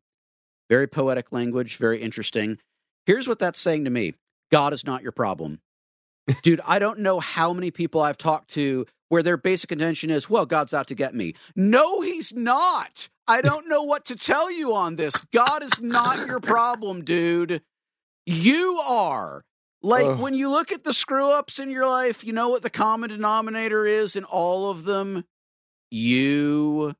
Very 0.70 0.88
poetic 0.88 1.32
language, 1.32 1.78
very 1.78 2.00
interesting. 2.00 2.60
Here's 3.06 3.28
what 3.28 3.40
that's 3.40 3.60
saying 3.60 3.86
to 3.86 3.90
me 3.90 4.14
God 4.52 4.74
is 4.74 4.86
not 4.86 5.02
your 5.02 5.12
problem. 5.12 5.60
Dude, 6.44 6.62
I 6.68 6.80
don't 6.80 7.00
know 7.00 7.20
how 7.20 7.52
many 7.52 7.72
people 7.72 8.02
I've 8.02 8.18
talked 8.18 8.50
to 8.52 8.86
where 9.10 9.24
their 9.24 9.36
basic 9.38 9.72
intention 9.74 10.10
is, 10.10 10.30
well, 10.30 10.46
God's 10.46 10.74
out 10.74 10.88
to 10.88 10.96
get 10.96 11.14
me. 11.14 11.34
No, 11.54 12.00
he's 12.00 12.32
not. 12.34 13.10
I 13.28 13.42
don't 13.42 13.68
know 13.68 13.84
what 13.84 14.06
to 14.06 14.16
tell 14.16 14.50
you 14.50 14.74
on 14.74 14.96
this. 14.96 15.20
God 15.34 15.64
is 15.64 15.82
not 15.82 16.28
your 16.28 16.40
problem, 16.40 17.04
dude. 17.04 17.62
You 18.26 18.78
are. 18.88 19.44
Like 19.84 20.06
Ugh. 20.06 20.20
when 20.20 20.34
you 20.34 20.50
look 20.50 20.72
at 20.72 20.84
the 20.84 20.94
screw 20.94 21.32
ups 21.32 21.58
in 21.58 21.72
your 21.72 21.88
life, 21.88 22.24
you 22.24 22.34
know 22.34 22.50
what 22.50 22.62
the 22.62 22.70
common 22.70 23.10
denominator 23.10 23.86
is 23.86 24.16
in 24.16 24.24
all 24.26 24.70
of 24.70 24.84
them? 24.84 25.26
You. 25.90 26.94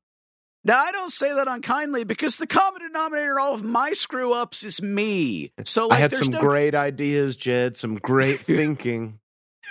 Now, 0.64 0.78
I 0.78 0.92
don't 0.92 1.10
say 1.10 1.34
that 1.34 1.48
unkindly 1.48 2.04
because 2.04 2.36
the 2.36 2.46
common 2.46 2.82
denominator 2.82 3.32
in 3.32 3.38
all 3.38 3.54
of 3.54 3.64
my 3.64 3.92
screw 3.92 4.32
ups 4.32 4.64
is 4.64 4.80
me. 4.80 5.52
So, 5.64 5.88
like, 5.88 5.98
I 5.98 6.00
had 6.00 6.12
some 6.12 6.32
no 6.32 6.40
great 6.40 6.74
ideas, 6.74 7.36
Jed, 7.36 7.74
some 7.74 7.96
great 7.96 8.40
thinking. 8.40 9.18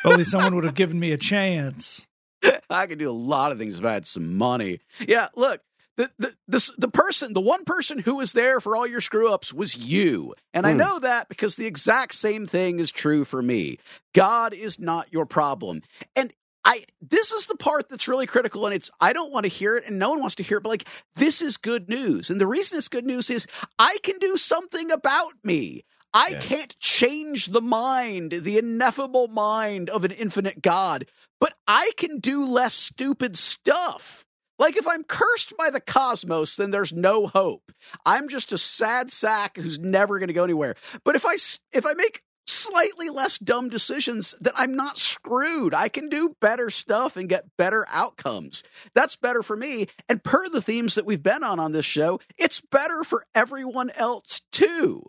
Only 0.04 0.24
someone 0.24 0.56
would 0.56 0.64
have 0.64 0.76
given 0.76 1.00
me 1.00 1.12
a 1.12 1.18
chance. 1.18 2.02
I 2.70 2.88
could 2.88 2.98
do 2.98 3.10
a 3.10 3.14
lot 3.14 3.52
of 3.52 3.58
things 3.58 3.80
if 3.80 3.86
I 3.86 3.94
had 3.94 4.08
some 4.08 4.38
money. 4.38 4.80
Yeah, 5.08 5.28
look, 5.36 5.62
the 5.98 6.12
the 6.18 6.34
this, 6.48 6.72
the 6.78 6.88
person, 6.88 7.34
the 7.34 7.42
one 7.42 7.66
person 7.66 8.00
who 8.00 8.16
was 8.16 8.34
there 8.34 8.60
for 8.62 8.76
all 8.76 8.88
your 8.88 9.02
screw 9.02 9.32
ups 9.32 9.54
was 9.54 9.78
you, 9.78 10.34
and 10.54 10.66
I 10.66 10.74
Hmm. 10.74 10.78
know 10.78 11.00
that 11.00 11.30
because 11.30 11.56
the 11.56 11.68
exact 11.68 12.16
same 12.16 12.46
thing 12.46 12.80
is 12.80 12.92
true 12.92 13.26
for 13.26 13.42
me. 13.42 13.78
God 14.14 14.54
is 14.54 14.80
not 14.80 15.12
your 15.12 15.26
problem, 15.26 15.82
and 16.16 16.34
I 16.64 16.82
this 17.02 17.32
is 17.32 17.46
the 17.48 17.56
part 17.56 17.90
that's 17.90 18.08
really 18.08 18.28
critical, 18.28 18.66
and 18.66 18.74
it's 18.76 18.90
I 19.00 19.14
don't 19.14 19.32
want 19.32 19.44
to 19.46 19.50
hear 19.50 19.76
it, 19.78 19.86
and 19.86 20.00
no 20.00 20.10
one 20.12 20.20
wants 20.20 20.36
to 20.36 20.44
hear 20.44 20.58
it, 20.58 20.64
but 20.64 20.70
like 20.70 20.88
this 21.16 21.42
is 21.42 21.58
good 21.58 21.90
news, 21.90 22.30
and 22.30 22.40
the 22.40 22.48
reason 22.48 22.78
it's 22.78 22.88
good 22.88 23.06
news 23.06 23.30
is 23.30 23.48
I 23.78 23.98
can 24.04 24.18
do 24.20 24.38
something 24.38 24.92
about 24.92 25.34
me. 25.44 25.84
I 26.14 26.34
Yeah. 26.34 26.40
can't 26.40 26.78
change 26.80 27.48
the 27.48 27.62
mind, 27.62 28.32
the 28.32 28.58
ineffable 28.58 29.28
mind 29.30 29.90
of 29.90 30.04
an 30.04 30.12
infinite 30.12 30.62
God, 30.62 31.06
but 31.40 31.54
I 31.68 31.92
can 31.98 32.20
do 32.20 32.46
less 32.46 32.74
stupid 32.74 33.38
stuff. 33.38 34.26
Like 34.62 34.78
if 34.78 34.88
I'm 34.88 35.04
cursed 35.04 35.58
by 35.58 35.72
the 35.72 35.80
cosmos, 35.80 36.56
then 36.56 36.70
there's 36.70 36.94
no 36.94 37.26
hope. 37.26 37.72
I'm 38.06 38.30
just 38.30 38.54
a 38.54 38.60
sad 38.60 39.10
sack 39.10 39.58
who's 39.58 39.80
never 39.80 40.20
going 40.20 40.28
to 40.28 40.36
go 40.36 40.44
anywhere. 40.44 40.76
But 41.04 41.16
if 41.16 41.26
I 41.26 41.34
if 41.76 41.84
I 41.84 41.96
make 41.96 42.22
slightly 42.46 43.10
less 43.10 43.40
dumb 43.40 43.70
decisions, 43.70 44.36
then 44.40 44.54
I'm 44.56 44.76
not 44.76 45.00
screwed. 45.00 45.74
I 45.74 45.90
can 45.90 46.10
do 46.10 46.36
better 46.42 46.70
stuff 46.70 47.18
and 47.18 47.28
get 47.28 47.58
better 47.58 47.88
outcomes. 47.90 48.64
That's 48.94 49.16
better 49.16 49.42
for 49.42 49.58
me. 49.58 49.88
And 50.08 50.24
per 50.24 50.48
the 50.48 50.62
themes 50.62 50.94
that 50.94 51.08
we've 51.08 51.24
been 51.24 51.44
on 51.44 51.60
on 51.60 51.72
this 51.72 51.86
show, 51.86 52.20
it's 52.38 52.62
better 52.62 53.04
for 53.04 53.26
everyone 53.34 53.90
else 53.96 54.42
too. 54.52 55.08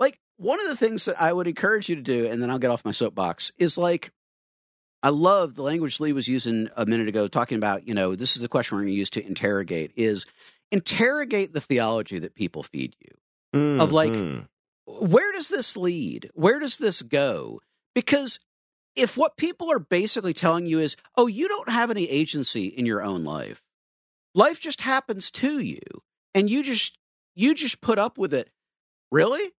Like 0.00 0.18
one 0.38 0.58
of 0.58 0.68
the 0.68 0.76
things 0.76 1.04
that 1.04 1.20
I 1.20 1.34
would 1.34 1.48
encourage 1.48 1.90
you 1.90 1.96
to 1.96 2.02
do, 2.02 2.24
and 2.28 2.40
then 2.40 2.50
I'll 2.50 2.58
get 2.58 2.70
off 2.70 2.86
my 2.86 2.92
soapbox, 2.92 3.52
is 3.58 3.76
like 3.76 4.10
I 5.06 5.10
love 5.10 5.54
the 5.54 5.62
language 5.62 6.00
Lee 6.00 6.12
was 6.12 6.26
using 6.26 6.68
a 6.76 6.84
minute 6.84 7.06
ago, 7.06 7.28
talking 7.28 7.58
about, 7.58 7.86
you 7.86 7.94
know, 7.94 8.16
this 8.16 8.34
is 8.34 8.42
the 8.42 8.48
question 8.48 8.74
we're 8.74 8.82
going 8.82 8.92
to 8.92 8.98
use 8.98 9.10
to 9.10 9.24
interrogate 9.24 9.92
is 9.94 10.26
interrogate 10.72 11.52
the 11.52 11.60
theology 11.60 12.18
that 12.18 12.34
people 12.34 12.64
feed 12.64 12.96
you. 12.98 13.78
Of 13.80 13.92
like- 13.92 14.10
Mhm. 14.10 14.48
Where 14.86 15.30
does 15.30 15.48
this 15.48 15.76
lead? 15.76 16.28
Where 16.34 16.58
does 16.58 16.78
this 16.78 17.02
go? 17.02 17.60
Because 17.94 18.40
if 18.96 19.16
what 19.16 19.36
people 19.36 19.70
are 19.70 19.78
basically 19.78 20.34
telling 20.34 20.66
you 20.66 20.80
is, 20.80 20.96
oh, 21.14 21.28
you 21.28 21.46
don't 21.46 21.68
have 21.68 21.88
any 21.88 22.10
agency 22.10 22.64
in 22.66 22.84
your 22.84 23.00
own 23.00 23.22
life, 23.22 23.62
life 24.34 24.58
just 24.58 24.80
happens 24.80 25.30
to 25.30 25.60
you, 25.60 25.78
and 26.34 26.50
you 26.50 26.64
just 26.64 26.98
you 27.36 27.54
just 27.54 27.80
put 27.80 28.00
up 28.00 28.18
with 28.18 28.34
it. 28.34 28.50
Really? 29.12 29.52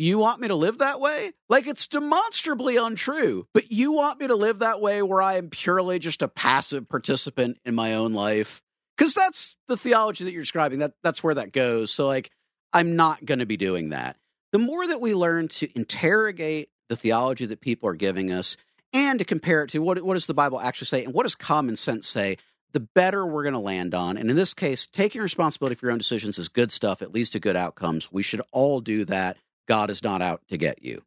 You 0.00 0.18
want 0.18 0.40
me 0.40 0.48
to 0.48 0.54
live 0.54 0.78
that 0.78 0.98
way? 0.98 1.32
Like 1.50 1.66
it's 1.66 1.86
demonstrably 1.86 2.78
untrue, 2.78 3.46
but 3.52 3.70
you 3.70 3.92
want 3.92 4.18
me 4.18 4.28
to 4.28 4.34
live 4.34 4.60
that 4.60 4.80
way 4.80 5.02
where 5.02 5.20
I 5.20 5.34
am 5.34 5.50
purely 5.50 5.98
just 5.98 6.22
a 6.22 6.28
passive 6.28 6.88
participant 6.88 7.58
in 7.66 7.74
my 7.74 7.94
own 7.94 8.14
life? 8.14 8.62
Because 8.96 9.12
that's 9.12 9.56
the 9.68 9.76
theology 9.76 10.24
that 10.24 10.32
you're 10.32 10.40
describing. 10.40 10.78
That 10.78 10.94
that's 11.02 11.22
where 11.22 11.34
that 11.34 11.52
goes. 11.52 11.90
So 11.90 12.06
like 12.06 12.30
I'm 12.72 12.96
not 12.96 13.26
going 13.26 13.40
to 13.40 13.46
be 13.46 13.58
doing 13.58 13.90
that. 13.90 14.16
The 14.52 14.58
more 14.58 14.86
that 14.86 15.02
we 15.02 15.14
learn 15.14 15.48
to 15.48 15.68
interrogate 15.76 16.70
the 16.88 16.96
theology 16.96 17.44
that 17.44 17.60
people 17.60 17.86
are 17.90 17.94
giving 17.94 18.32
us 18.32 18.56
and 18.94 19.18
to 19.18 19.24
compare 19.26 19.64
it 19.64 19.70
to 19.70 19.80
what 19.80 20.00
what 20.02 20.14
does 20.14 20.26
the 20.26 20.32
Bible 20.32 20.60
actually 20.60 20.86
say 20.86 21.04
and 21.04 21.12
what 21.12 21.24
does 21.24 21.34
common 21.34 21.76
sense 21.76 22.08
say, 22.08 22.38
the 22.72 22.80
better 22.80 23.26
we're 23.26 23.42
going 23.42 23.52
to 23.52 23.58
land 23.58 23.94
on. 23.94 24.16
And 24.16 24.30
in 24.30 24.36
this 24.36 24.54
case, 24.54 24.86
taking 24.86 25.20
responsibility 25.20 25.74
for 25.74 25.84
your 25.84 25.92
own 25.92 25.98
decisions 25.98 26.38
is 26.38 26.48
good 26.48 26.72
stuff. 26.72 27.02
It 27.02 27.12
leads 27.12 27.28
to 27.30 27.38
good 27.38 27.56
outcomes. 27.56 28.10
We 28.10 28.22
should 28.22 28.40
all 28.50 28.80
do 28.80 29.04
that. 29.04 29.36
God 29.70 29.88
is 29.88 30.02
not 30.02 30.20
out 30.20 30.42
to 30.48 30.56
get 30.56 30.82
you. 30.82 31.04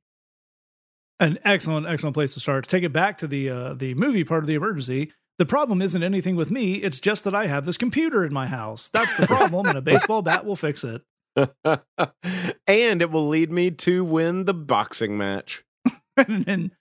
An 1.20 1.38
excellent, 1.43 1.86
excellent 1.86 2.14
place 2.14 2.34
to 2.36 2.39
start. 2.39 2.64
To 2.64 2.70
take 2.70 2.86
it 2.86 2.93
back 2.93 3.18
to 3.18 3.28
the 3.28 3.49
uh, 3.49 3.74
the 3.74 3.93
movie 3.93 4.24
part 4.24 4.41
of 4.41 4.47
the 4.47 4.53
emergency. 4.53 5.11
The 5.38 5.45
problem 5.45 5.82
isn't 5.82 6.01
anything 6.01 6.38
with 6.38 6.49
me. 6.49 6.76
It's 6.76 7.01
just 7.01 7.26
that 7.26 7.36
I 7.36 7.47
have 7.47 7.66
this 7.66 7.76
computer 7.76 8.24
in 8.24 8.32
my 8.32 8.47
house. 8.47 8.88
That's 8.88 9.16
the 9.16 9.28
problem, 9.28 9.66
and 9.66 9.78
a 9.78 9.82
baseball 9.82 10.22
bat 10.22 10.45
will 10.45 10.55
fix 10.55 10.86
it. 10.86 11.01
and 11.36 13.01
it 13.01 13.11
will 13.11 13.28
lead 13.28 13.51
me 13.51 13.70
to 13.72 14.05
win 14.05 14.45
the 14.45 14.53
boxing 14.53 15.18
match. 15.18 15.66
and 16.16 16.72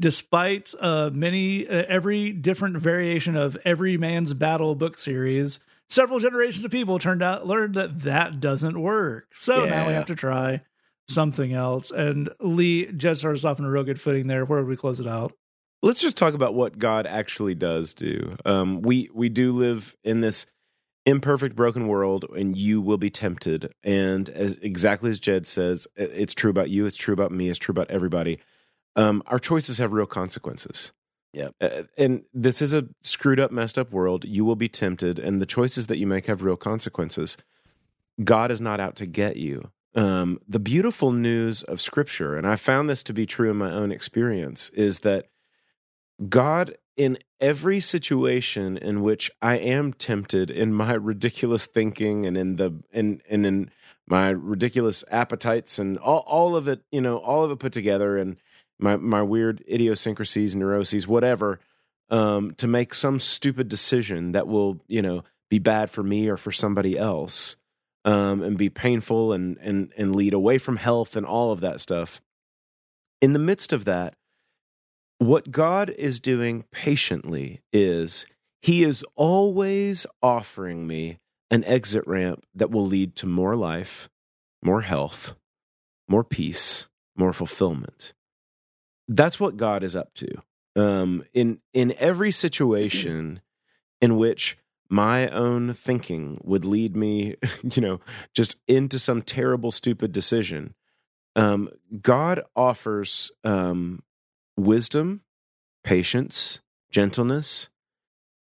despite 0.00 0.72
uh, 0.78 1.10
many 1.12 1.66
uh, 1.66 1.82
every 1.88 2.30
different 2.30 2.76
variation 2.76 3.34
of 3.34 3.56
every 3.64 3.96
man's 3.96 4.32
battle 4.32 4.76
book 4.76 4.96
series 4.96 5.58
several 5.90 6.18
generations 6.18 6.64
of 6.64 6.70
people 6.70 6.98
turned 6.98 7.22
out 7.22 7.46
learned 7.46 7.74
that 7.74 8.00
that 8.02 8.40
doesn't 8.40 8.80
work 8.80 9.26
so 9.34 9.64
now 9.64 9.86
we 9.86 9.92
have 9.92 10.06
to 10.06 10.14
try 10.14 10.60
something 11.08 11.52
else 11.52 11.90
and 11.90 12.30
lee 12.40 12.86
just 12.92 13.20
started 13.20 13.38
us 13.38 13.44
off 13.44 13.58
in 13.58 13.64
a 13.64 13.70
real 13.70 13.84
good 13.84 14.00
footing 14.00 14.28
there 14.28 14.44
where 14.44 14.60
would 14.60 14.68
we 14.68 14.76
close 14.76 15.00
it 15.00 15.06
out 15.06 15.32
let's 15.82 16.00
just 16.00 16.16
talk 16.16 16.34
about 16.34 16.54
what 16.54 16.78
God 16.78 17.06
actually 17.06 17.54
does 17.54 17.92
do. 17.92 18.36
Um, 18.44 18.82
we 18.82 19.10
we 19.12 19.28
do 19.28 19.52
live 19.52 19.96
in 20.04 20.20
this 20.20 20.46
imperfect, 21.04 21.56
broken 21.56 21.88
world, 21.88 22.24
and 22.36 22.56
you 22.56 22.80
will 22.80 22.96
be 22.96 23.10
tempted. 23.10 23.72
And 23.82 24.28
as 24.30 24.52
exactly 24.62 25.10
as 25.10 25.20
Jed 25.20 25.46
says, 25.46 25.86
it's 25.96 26.34
true 26.34 26.50
about 26.50 26.70
you. 26.70 26.86
It's 26.86 26.96
true 26.96 27.12
about 27.12 27.32
me. 27.32 27.48
It's 27.48 27.58
true 27.58 27.72
about 27.72 27.90
everybody. 27.90 28.38
Um, 28.94 29.22
our 29.26 29.38
choices 29.38 29.78
have 29.78 29.92
real 29.92 30.06
consequences. 30.06 30.92
Yeah. 31.32 31.48
Uh, 31.60 31.84
and 31.96 32.24
this 32.34 32.60
is 32.60 32.74
a 32.74 32.88
screwed 33.00 33.40
up, 33.40 33.50
messed 33.50 33.78
up 33.78 33.90
world. 33.90 34.24
You 34.26 34.44
will 34.44 34.56
be 34.56 34.68
tempted, 34.68 35.18
and 35.18 35.40
the 35.40 35.46
choices 35.46 35.88
that 35.88 35.98
you 35.98 36.06
make 36.06 36.26
have 36.26 36.42
real 36.42 36.56
consequences. 36.56 37.36
God 38.22 38.50
is 38.50 38.60
not 38.60 38.78
out 38.78 38.94
to 38.96 39.06
get 39.06 39.36
you. 39.36 39.70
Um, 39.94 40.40
the 40.48 40.58
beautiful 40.58 41.12
news 41.12 41.62
of 41.62 41.80
Scripture, 41.80 42.36
and 42.36 42.46
I 42.46 42.56
found 42.56 42.88
this 42.88 43.02
to 43.04 43.12
be 43.12 43.26
true 43.26 43.50
in 43.50 43.56
my 43.58 43.70
own 43.70 43.92
experience, 43.92 44.70
is 44.70 45.00
that 45.00 45.26
God, 46.28 46.76
in 46.96 47.18
every 47.40 47.80
situation 47.80 48.78
in 48.78 49.02
which 49.02 49.30
I 49.42 49.58
am 49.58 49.92
tempted 49.92 50.50
in 50.50 50.72
my 50.72 50.92
ridiculous 50.94 51.66
thinking 51.66 52.24
and 52.24 52.38
in 52.38 52.56
the 52.56 52.82
in 52.92 53.20
and 53.28 53.44
in 53.44 53.70
my 54.06 54.30
ridiculous 54.30 55.04
appetites 55.10 55.78
and 55.78 55.98
all, 55.98 56.24
all 56.26 56.56
of 56.56 56.68
it, 56.68 56.82
you 56.90 57.00
know, 57.00 57.18
all 57.18 57.44
of 57.44 57.50
it 57.50 57.58
put 57.58 57.72
together 57.72 58.16
and 58.16 58.36
my 58.78 58.96
my 58.96 59.22
weird 59.22 59.62
idiosyncrasies, 59.70 60.54
neuroses, 60.54 61.06
whatever, 61.06 61.60
um, 62.10 62.54
to 62.54 62.66
make 62.66 62.94
some 62.94 63.20
stupid 63.20 63.68
decision 63.68 64.32
that 64.32 64.46
will, 64.48 64.80
you 64.86 65.02
know, 65.02 65.24
be 65.50 65.58
bad 65.58 65.90
for 65.90 66.02
me 66.02 66.28
or 66.28 66.36
for 66.36 66.52
somebody 66.52 66.98
else, 66.98 67.56
um, 68.04 68.42
and 68.42 68.58
be 68.58 68.68
painful 68.68 69.32
and 69.32 69.56
and 69.58 69.92
and 69.96 70.14
lead 70.16 70.34
away 70.34 70.58
from 70.58 70.76
health 70.76 71.16
and 71.16 71.26
all 71.26 71.52
of 71.52 71.60
that 71.60 71.80
stuff. 71.80 72.20
In 73.20 73.32
the 73.32 73.38
midst 73.38 73.72
of 73.72 73.84
that, 73.84 74.14
what 75.18 75.50
God 75.50 75.90
is 75.90 76.18
doing 76.18 76.64
patiently 76.72 77.62
is 77.72 78.26
He 78.60 78.82
is 78.82 79.04
always 79.14 80.06
offering 80.22 80.86
me 80.86 81.18
an 81.50 81.64
exit 81.64 82.04
ramp 82.06 82.44
that 82.54 82.70
will 82.70 82.86
lead 82.86 83.14
to 83.16 83.26
more 83.26 83.54
life, 83.54 84.08
more 84.62 84.80
health, 84.80 85.34
more 86.08 86.24
peace, 86.24 86.88
more 87.16 87.32
fulfillment. 87.32 88.14
That's 89.06 89.38
what 89.38 89.56
God 89.56 89.82
is 89.82 89.94
up 89.94 90.14
to. 90.14 90.42
Um, 90.74 91.24
in 91.34 91.60
in 91.72 91.94
every 91.98 92.32
situation 92.32 93.42
in 94.00 94.16
which 94.16 94.56
my 94.92 95.26
own 95.28 95.72
thinking 95.72 96.36
would 96.44 96.66
lead 96.66 96.94
me, 96.94 97.34
you 97.62 97.80
know, 97.80 97.98
just 98.34 98.56
into 98.68 98.98
some 98.98 99.22
terrible, 99.22 99.70
stupid 99.70 100.12
decision, 100.12 100.74
um, 101.34 101.70
God 102.02 102.42
offers 102.54 103.30
um, 103.42 104.02
wisdom, 104.54 105.22
patience, 105.82 106.60
gentleness, 106.90 107.70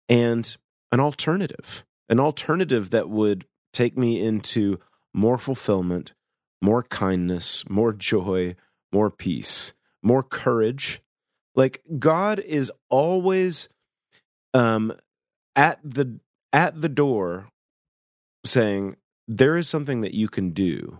and 0.08 0.56
an 0.94 1.02
alternative. 1.02 1.84
An 2.08 2.22
alternative 2.22 2.90
that 2.92 3.10
would 3.10 3.46
take 3.74 3.98
me 3.98 4.24
into 4.24 4.80
more 5.14 5.38
fulfillment, 5.38 6.14
more 6.62 6.84
kindness, 6.84 7.70
more 7.70 7.92
joy, 7.92 8.56
more 8.94 9.12
peace, 9.12 9.74
more 10.02 10.24
courage. 10.24 11.02
Like 11.54 11.84
God 12.00 12.40
is 12.40 12.72
always 12.90 13.68
um 14.54 14.94
at 15.58 15.80
the 15.84 16.20
at 16.54 16.82
the 16.82 16.89
door 16.89 17.50
saying 18.45 18.95
there 19.28 19.58
is 19.58 19.70
something 19.70 20.02
that 20.02 20.14
you 20.14 20.28
can 20.28 20.52
do 20.52 21.00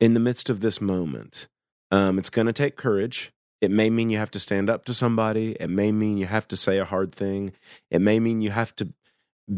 in 0.00 0.14
the 0.14 0.20
midst 0.20 0.50
of 0.50 0.60
this 0.60 0.80
moment. 0.80 1.48
Um, 1.90 2.18
it's 2.18 2.30
going 2.30 2.46
to 2.46 2.52
take 2.52 2.76
courage. 2.76 3.32
It 3.60 3.70
may 3.70 3.90
mean 3.90 4.10
you 4.10 4.18
have 4.18 4.30
to 4.32 4.40
stand 4.40 4.68
up 4.68 4.84
to 4.86 4.94
somebody. 4.94 5.56
It 5.58 5.70
may 5.70 5.92
mean 5.92 6.18
you 6.18 6.26
have 6.26 6.48
to 6.48 6.56
say 6.56 6.78
a 6.78 6.84
hard 6.84 7.14
thing. 7.14 7.52
It 7.90 8.00
may 8.00 8.20
mean 8.20 8.40
you 8.40 8.50
have 8.50 8.74
to 8.76 8.92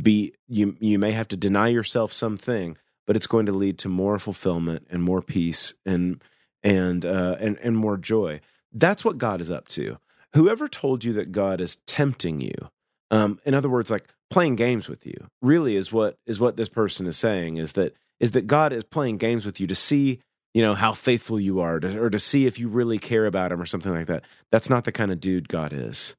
be 0.02 0.34
you 0.46 0.76
you 0.80 0.98
may 0.98 1.12
have 1.12 1.28
to 1.28 1.36
deny 1.36 1.68
yourself 1.68 2.12
something, 2.12 2.76
but 3.06 3.16
it's 3.16 3.26
going 3.26 3.46
to 3.46 3.52
lead 3.52 3.78
to 3.78 3.88
more 3.88 4.18
fulfillment 4.18 4.86
and 4.90 5.02
more 5.02 5.22
peace 5.22 5.74
and 5.86 6.22
and 6.62 7.04
uh, 7.04 7.36
and 7.40 7.58
and 7.58 7.76
more 7.76 7.96
joy. 7.96 8.40
That's 8.72 9.04
what 9.04 9.18
God 9.18 9.40
is 9.40 9.50
up 9.50 9.66
to. 9.68 9.98
Whoever 10.34 10.68
told 10.68 11.04
you 11.04 11.14
that 11.14 11.32
God 11.32 11.60
is 11.60 11.76
tempting 11.86 12.40
you, 12.40 12.70
um, 13.10 13.40
in 13.44 13.54
other 13.54 13.70
words, 13.70 13.90
like 13.90 14.12
playing 14.30 14.56
games 14.56 14.88
with 14.88 15.06
you, 15.06 15.28
really 15.42 15.76
is 15.76 15.92
what 15.92 16.16
is 16.26 16.40
what 16.40 16.56
this 16.56 16.68
person 16.68 17.06
is 17.06 17.16
saying 17.16 17.56
is 17.56 17.72
that 17.72 17.94
is 18.20 18.32
that 18.32 18.46
God 18.46 18.72
is 18.72 18.84
playing 18.84 19.18
games 19.18 19.46
with 19.46 19.60
you 19.60 19.66
to 19.66 19.74
see 19.74 20.20
you 20.54 20.62
know 20.62 20.74
how 20.74 20.92
faithful 20.92 21.38
you 21.38 21.60
are 21.60 21.78
to, 21.80 22.02
or 22.02 22.10
to 22.10 22.18
see 22.18 22.46
if 22.46 22.58
you 22.58 22.68
really 22.68 22.98
care 22.98 23.26
about 23.26 23.52
him 23.52 23.60
or 23.60 23.66
something 23.66 23.92
like 23.92 24.06
that. 24.06 24.24
That's 24.50 24.70
not 24.70 24.84
the 24.84 24.92
kind 24.92 25.12
of 25.12 25.20
dude 25.20 25.48
god 25.48 25.72
is. 25.72 26.16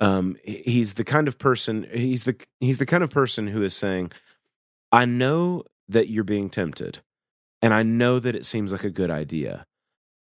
Um 0.00 0.36
he's 0.44 0.94
the 0.94 1.04
kind 1.04 1.28
of 1.28 1.38
person 1.38 1.86
he's 1.92 2.24
the 2.24 2.36
he's 2.60 2.78
the 2.78 2.86
kind 2.86 3.02
of 3.02 3.10
person 3.10 3.48
who 3.48 3.62
is 3.62 3.74
saying 3.74 4.12
i 4.90 5.04
know 5.04 5.64
that 5.88 6.08
you're 6.08 6.24
being 6.24 6.50
tempted 6.50 7.00
and 7.60 7.72
i 7.72 7.82
know 7.82 8.18
that 8.18 8.34
it 8.34 8.44
seems 8.44 8.72
like 8.72 8.84
a 8.84 8.90
good 8.90 9.10
idea. 9.10 9.64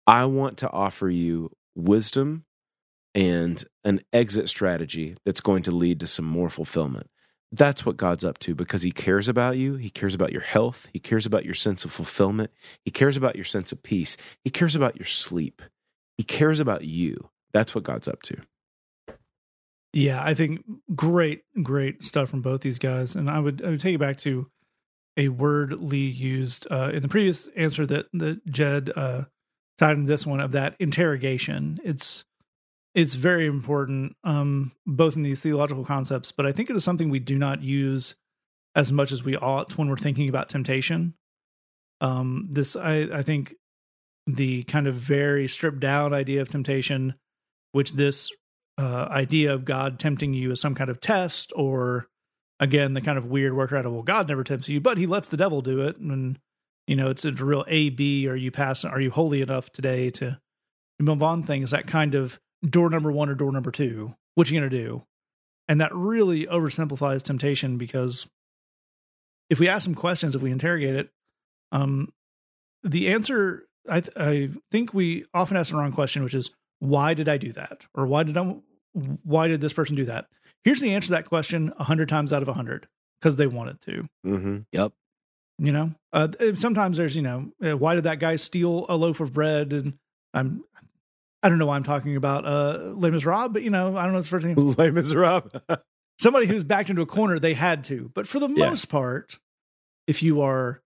I 0.07 0.27
want 0.27 0.59
to 0.59 0.71
offer 0.71 1.09
you 1.09 1.51
wisdom 1.75 2.45
and 3.15 3.65
an 3.85 4.01
exit 4.13 4.49
strategy 4.49 5.17
that's 5.25 5.41
going 5.41 5.63
to 5.63 5.71
lead 5.71 6.01
to 6.01 6.07
some 6.07 6.25
more 6.25 6.51
fulfillment 6.51 7.09
that's 7.57 7.87
what 7.87 7.97
God's 7.97 8.25
up 8.25 8.39
to 8.41 8.55
because 8.55 8.83
He 8.83 8.91
cares 8.91 9.29
about 9.29 9.57
you. 9.57 9.75
He 9.75 9.91
cares 9.91 10.15
about 10.15 10.33
your 10.33 10.43
health. 10.43 10.89
He 10.93 10.99
cares 10.99 11.27
about 11.27 11.45
your 11.45 11.55
sense 11.55 11.85
of 11.85 11.93
fulfillment. 11.93 12.51
He 12.85 12.91
cares 12.91 13.17
about 13.17 13.37
your 13.37 13.45
sense 13.45 13.73
of 13.73 13.83
peace. 13.83 14.17
He 14.43 14.51
cares 14.51 14.75
about 14.75 14.97
your 14.97 15.07
sleep. 15.07 15.63
He 16.17 16.25
cares 16.25 16.61
about 16.61 16.85
you. 16.85 17.31
That's 17.53 17.75
what 17.75 17.85
God's 17.85 18.09
up 18.09 18.23
to. 18.23 18.37
Yeah, 19.93 20.23
I 20.23 20.35
think 20.35 20.65
great, 20.95 21.45
great 21.63 22.03
stuff 22.03 22.29
from 22.29 22.43
both 22.43 22.63
these 22.63 22.81
guys. 22.81 23.15
And 23.15 23.31
I 23.31 23.39
would 23.39 23.63
I 23.65 23.71
would 23.71 23.81
take 23.81 23.95
it 23.95 24.01
back 24.01 24.19
to 24.19 24.49
a 25.17 25.29
word 25.29 25.73
Lee 25.73 26.09
used 26.09 26.67
uh, 26.71 26.91
in 26.93 27.03
the 27.03 27.09
previous 27.09 27.49
answer 27.55 27.87
that 27.87 28.07
that 28.15 28.45
Jed 28.47 28.91
uh, 28.95 29.25
tied 29.79 29.97
in 29.97 30.07
this 30.07 30.27
one 30.27 30.41
of 30.41 30.53
that 30.53 30.75
interrogation. 30.81 31.79
It's 31.85 32.25
it's 32.95 33.15
very 33.15 33.47
important, 33.47 34.17
um, 34.23 34.73
both 34.87 35.17
in 35.17 35.23
these 35.23 35.41
theological 35.41 35.85
concepts, 35.85 36.31
but 36.31 36.47
I 36.47 36.53
think 36.53 36.71
it 36.71 36.77
is 36.77 36.85
something 36.85 37.11
we 37.11 37.19
do 37.19 37.37
not 37.37 37.63
use 37.63 38.15
as 38.77 38.93
much 38.93 39.13
as 39.13 39.25
we 39.25 39.37
ought 39.37 39.77
when 39.77 39.89
we're 39.89 39.97
thinking 39.97 40.29
about 40.29 40.49
temptation. 40.49 41.15
Um, 42.01 42.49
this 42.51 42.77
I, 42.77 43.09
I 43.13 43.23
think 43.23 43.55
the 44.27 44.65
kind 44.65 44.87
of 44.87 44.95
very 44.95 45.49
stripped 45.49 45.81
down 45.81 46.15
idea 46.15 46.41
of 46.41 46.49
temptation, 46.49 47.15
which 47.73 47.93
this 47.93 48.31
uh, 48.79 49.07
idea 49.11 49.53
of 49.53 49.65
God 49.65 49.99
tempting 49.99 50.35
you 50.35 50.53
as 50.53 50.61
some 50.61 50.75
kind 50.75 50.91
of 50.91 51.01
test, 51.01 51.53
or 51.55 52.09
again 52.61 52.95
the 52.95 53.01
kind 53.01 53.19
of 53.19 53.27
weird 53.27 53.53
workaround 53.53 53.87
of 53.87 53.93
well, 53.93 54.03
God 54.03 54.29
never 54.29 54.45
tempts 54.45 54.69
you, 54.69 54.81
but 54.81 54.99
He 54.99 55.07
lets 55.07 55.29
the 55.29 55.37
devil 55.37 55.63
do 55.63 55.83
it, 55.83 55.97
and 55.99 56.39
you 56.87 56.97
know 56.97 57.11
it's 57.11 57.25
a 57.25 57.33
real 57.33 57.65
A 57.69 57.91
B. 57.91 58.29
Are 58.29 58.37
you 58.37 58.51
pass? 58.51 58.85
Are 58.85 59.01
you 59.01 59.11
holy 59.11 59.41
enough 59.41 59.71
today 59.71 60.11
to 60.11 60.41
move 61.01 61.23
on? 61.23 61.43
things 61.43 61.71
that 61.73 61.87
kind 61.87 62.15
of 62.15 62.41
door 62.69 62.91
number 62.91 63.13
one 63.13 63.29
or 63.29 63.35
door 63.35 63.53
number 63.53 63.71
two. 63.71 64.15
What 64.35 64.51
you 64.51 64.59
gonna 64.59 64.71
do? 64.71 65.05
And 65.69 65.81
that 65.81 65.95
really 65.95 66.47
oversimplifies 66.47 67.23
temptation 67.23 67.79
because 67.79 68.29
if 69.51 69.59
we 69.59 69.69
ask 69.69 69.85
some 69.85 69.95
questions, 69.95 70.35
if 70.35 70.43
we 70.43 70.51
interrogate 70.51 70.95
it, 70.95 71.11
um, 71.73 72.13
the 72.83 73.09
answer 73.09 73.67
I, 73.89 74.01
th- 74.01 74.17
I 74.17 74.51
think 74.71 74.95
we 74.95 75.27
often 75.35 75.57
ask 75.57 75.71
the 75.71 75.77
wrong 75.77 75.93
question, 75.93 76.23
which 76.23 76.35
is 76.35 76.51
why 76.79 77.15
did 77.15 77.29
I 77.29 77.37
do 77.37 77.53
that, 77.53 77.87
or 77.95 78.07
why 78.07 78.23
did 78.23 78.37
I, 78.37 78.57
why 78.93 79.49
did 79.49 79.61
this 79.61 79.73
person 79.73 79.97
do 79.97 80.07
that? 80.07 80.27
Here's 80.65 80.81
the 80.81 80.95
answer 80.95 81.09
to 81.09 81.13
that 81.13 81.27
question: 81.27 81.73
a 81.79 81.85
hundred 81.85 82.09
times 82.09 82.33
out 82.33 82.43
of 82.43 82.49
a 82.49 82.55
hundred, 82.55 82.89
because 83.21 83.37
they 83.37 83.47
wanted 83.47 83.81
to. 83.83 84.09
Mm-hmm. 84.27 84.59
Yep. 84.73 84.93
You 85.59 85.73
know, 85.73 85.95
uh, 86.13 86.29
sometimes 86.55 86.97
there's 86.97 87.15
you 87.15 87.23
know, 87.23 87.53
uh, 87.65 87.77
why 87.77 87.95
did 87.95 88.05
that 88.05 88.19
guy 88.19 88.37
steal 88.37 88.87
a 88.89 88.97
loaf 88.97 89.21
of 89.21 89.33
bread? 89.33 89.73
And 89.73 89.95
I'm, 90.33 90.65
I 91.45 91.49
don't 91.51 91.59
know 91.59 91.67
why 91.67 91.77
I'm 91.77 91.83
talking 91.85 92.17
about 92.17 92.47
uh, 92.47 92.93
Les 92.97 93.11
Miserables, 93.11 93.53
but 93.53 93.63
you 93.63 93.71
know, 93.71 93.97
I 93.97 94.05
don't 94.05 94.15
know 94.15 94.21
the 94.23 94.27
first 94.27 94.47
thing. 94.47 94.55
Les 94.57 94.91
Miserables. 94.91 95.53
Somebody 96.19 96.47
who's 96.47 96.65
backed 96.65 96.91
into 96.91 97.03
a 97.03 97.07
corner, 97.07 97.39
they 97.39 97.55
had 97.55 97.85
to. 97.85 98.11
But 98.15 98.27
for 98.27 98.39
the 98.41 98.49
Yeah. 98.49 98.71
most 98.71 98.87
part, 98.87 99.39
if 100.07 100.23
you 100.23 100.41
are 100.41 100.81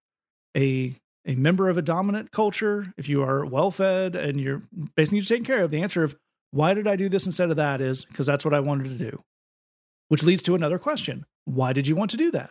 a 0.57 0.97
a 1.27 1.35
member 1.35 1.69
of 1.69 1.77
a 1.79 1.83
dominant 1.83 2.33
culture, 2.33 2.93
if 2.97 3.09
you 3.09 3.23
are 3.23 3.45
well 3.45 3.71
fed 3.71 4.17
and 4.17 4.41
you're 4.41 4.63
basically 4.97 5.19
just 5.21 5.29
taken 5.29 5.45
care 5.45 5.63
of, 5.63 5.71
the 5.71 5.83
answer 5.83 6.03
of 6.03 6.17
why 6.51 6.73
did 6.75 6.87
I 6.89 6.97
do 6.97 7.09
this 7.11 7.27
instead 7.27 7.51
of 7.51 7.57
that 7.57 7.81
is 7.83 8.05
because 8.07 8.27
that's 8.27 8.45
what 8.45 8.55
I 8.55 8.61
wanted 8.61 8.85
to 8.99 9.11
do. 9.11 9.23
Which 10.09 10.23
leads 10.23 10.41
to 10.43 10.55
another 10.55 10.79
question. 10.79 11.27
Why 11.45 11.73
did 11.75 11.87
you 11.87 11.95
want 11.95 12.11
to 12.13 12.17
do 12.17 12.31
that? 12.31 12.51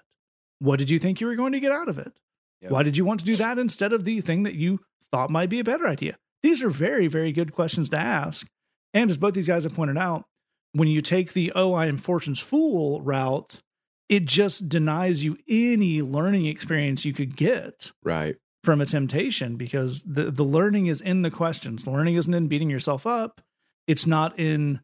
What 0.59 0.77
did 0.79 0.89
you 0.91 0.99
think 0.99 1.19
you 1.19 1.27
were 1.27 1.35
going 1.35 1.53
to 1.53 1.59
get 1.59 1.71
out 1.71 1.89
of 1.89 1.97
it? 1.97 2.13
Yep. 2.61 2.71
Why 2.71 2.83
did 2.83 2.95
you 2.97 3.03
want 3.05 3.19
to 3.21 3.25
do 3.25 3.35
that 3.37 3.57
instead 3.57 3.93
of 3.93 4.03
the 4.05 4.21
thing 4.21 4.43
that 4.43 4.53
you 4.53 4.79
thought 5.11 5.29
might 5.31 5.49
be 5.49 5.59
a 5.59 5.63
better 5.63 5.87
idea? 5.87 6.17
These 6.43 6.63
are 6.63 6.69
very, 6.69 7.07
very 7.07 7.31
good 7.31 7.51
questions 7.51 7.89
to 7.89 7.97
ask. 7.97 8.47
And 8.93 9.09
as 9.09 9.17
both 9.17 9.33
these 9.33 9.47
guys 9.47 9.63
have 9.63 9.73
pointed 9.75 9.97
out, 9.97 10.25
when 10.73 10.87
you 10.87 11.01
take 11.01 11.33
the 11.33 11.51
oh, 11.55 11.73
I 11.73 11.87
am 11.87 11.97
fortune's 11.97 12.39
fool 12.39 13.01
route, 13.01 13.61
it 14.09 14.25
just 14.25 14.69
denies 14.69 15.23
you 15.23 15.37
any 15.49 16.01
learning 16.01 16.45
experience 16.45 17.03
you 17.05 17.13
could 17.13 17.35
get 17.35 17.91
Right. 18.03 18.37
from 18.63 18.79
a 18.81 18.85
temptation 18.85 19.57
because 19.57 20.03
the, 20.03 20.31
the 20.31 20.43
learning 20.45 20.87
is 20.87 21.01
in 21.01 21.21
the 21.23 21.31
questions. 21.31 21.83
The 21.83 21.91
learning 21.91 22.15
isn't 22.15 22.33
in 22.33 22.47
beating 22.47 22.69
yourself 22.69 23.05
up. 23.07 23.41
It's 23.87 24.05
not 24.07 24.37
in 24.39 24.81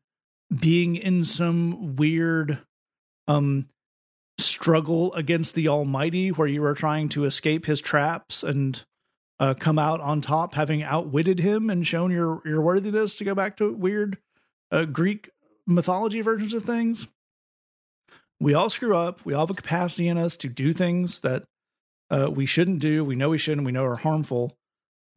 being 0.54 0.96
in 0.96 1.26
some 1.26 1.96
weird 1.96 2.60
um 3.28 3.68
struggle 4.38 5.14
against 5.14 5.54
the 5.56 5.68
almighty 5.68 6.30
where 6.30 6.48
you 6.48 6.64
are 6.64 6.74
trying 6.74 7.08
to 7.10 7.26
escape 7.26 7.66
his 7.66 7.80
traps 7.82 8.44
and 8.44 8.84
uh, 9.44 9.54
come 9.54 9.78
out 9.78 10.00
on 10.00 10.22
top 10.22 10.56
having 10.56 10.84
outwitted 10.84 11.40
him 11.40 11.70
and 11.70 11.86
shown 11.86 12.12
your 12.12 12.42
your 12.46 12.62
worthiness 12.62 13.14
to 13.16 13.26
go 13.26 13.36
back 13.36 13.58
to 13.58 13.74
weird 13.74 14.18
uh, 14.72 14.86
greek 14.86 15.30
mythology 15.68 16.22
versions 16.22 16.54
of 16.54 16.64
things. 16.64 17.08
We 18.40 18.54
all 18.54 18.70
screw 18.70 18.96
up. 18.96 19.26
We 19.26 19.34
all 19.34 19.46
have 19.46 19.50
a 19.50 19.54
capacity 19.54 20.08
in 20.08 20.18
us 20.18 20.38
to 20.38 20.48
do 20.48 20.72
things 20.72 21.20
that 21.22 21.44
uh, 22.10 22.32
we 22.34 22.46
shouldn't 22.46 22.80
do. 22.80 23.04
We 23.04 23.18
know 23.18 23.30
we 23.30 23.38
shouldn't. 23.38 23.66
We 23.66 23.74
know 23.74 23.84
are 23.84 23.98
harmful. 23.98 24.56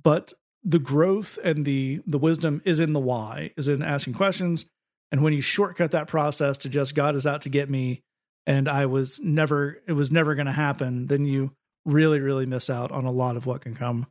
But 0.02 0.32
the 0.64 0.80
growth 0.80 1.38
and 1.44 1.64
the 1.64 2.02
the 2.04 2.18
wisdom 2.18 2.62
is 2.64 2.80
in 2.80 2.94
the 2.94 3.00
why 3.00 3.52
is 3.56 3.68
in 3.68 3.80
asking 3.80 4.14
questions. 4.14 4.64
And 5.12 5.22
when 5.22 5.34
you 5.34 5.40
shortcut 5.40 5.92
that 5.92 6.08
process 6.08 6.58
to 6.58 6.68
just 6.68 6.96
god 6.96 7.14
is 7.14 7.28
out 7.28 7.42
to 7.42 7.48
get 7.48 7.70
me 7.70 8.02
and 8.44 8.68
i 8.68 8.86
was 8.86 9.20
never 9.20 9.80
it 9.86 9.92
was 9.92 10.10
never 10.10 10.34
going 10.34 10.46
to 10.46 10.52
happen 10.52 11.06
then 11.06 11.24
you 11.24 11.52
really 11.84 12.18
really 12.18 12.44
miss 12.44 12.68
out 12.68 12.90
on 12.90 13.04
a 13.04 13.10
lot 13.12 13.36
of 13.36 13.46
what 13.46 13.60
can 13.60 13.74
come 13.74 14.06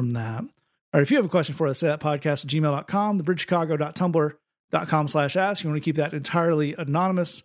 from 0.00 0.10
that. 0.10 0.40
All 0.40 0.48
right 0.94 1.02
if 1.02 1.10
you 1.10 1.18
have 1.18 1.26
a 1.26 1.30
question 1.30 1.54
for 1.54 1.66
us 1.66 1.78
say 1.78 1.88
that 1.88 2.00
podcast 2.00 2.44
at 2.44 2.50
gmail.com 2.50 3.20
thebridgechicago.tumblr.com 3.20 5.08
slash 5.08 5.36
ask. 5.36 5.62
You 5.62 5.70
want 5.70 5.82
to 5.82 5.84
keep 5.84 5.96
that 5.96 6.14
entirely 6.14 6.74
anonymous 6.78 7.42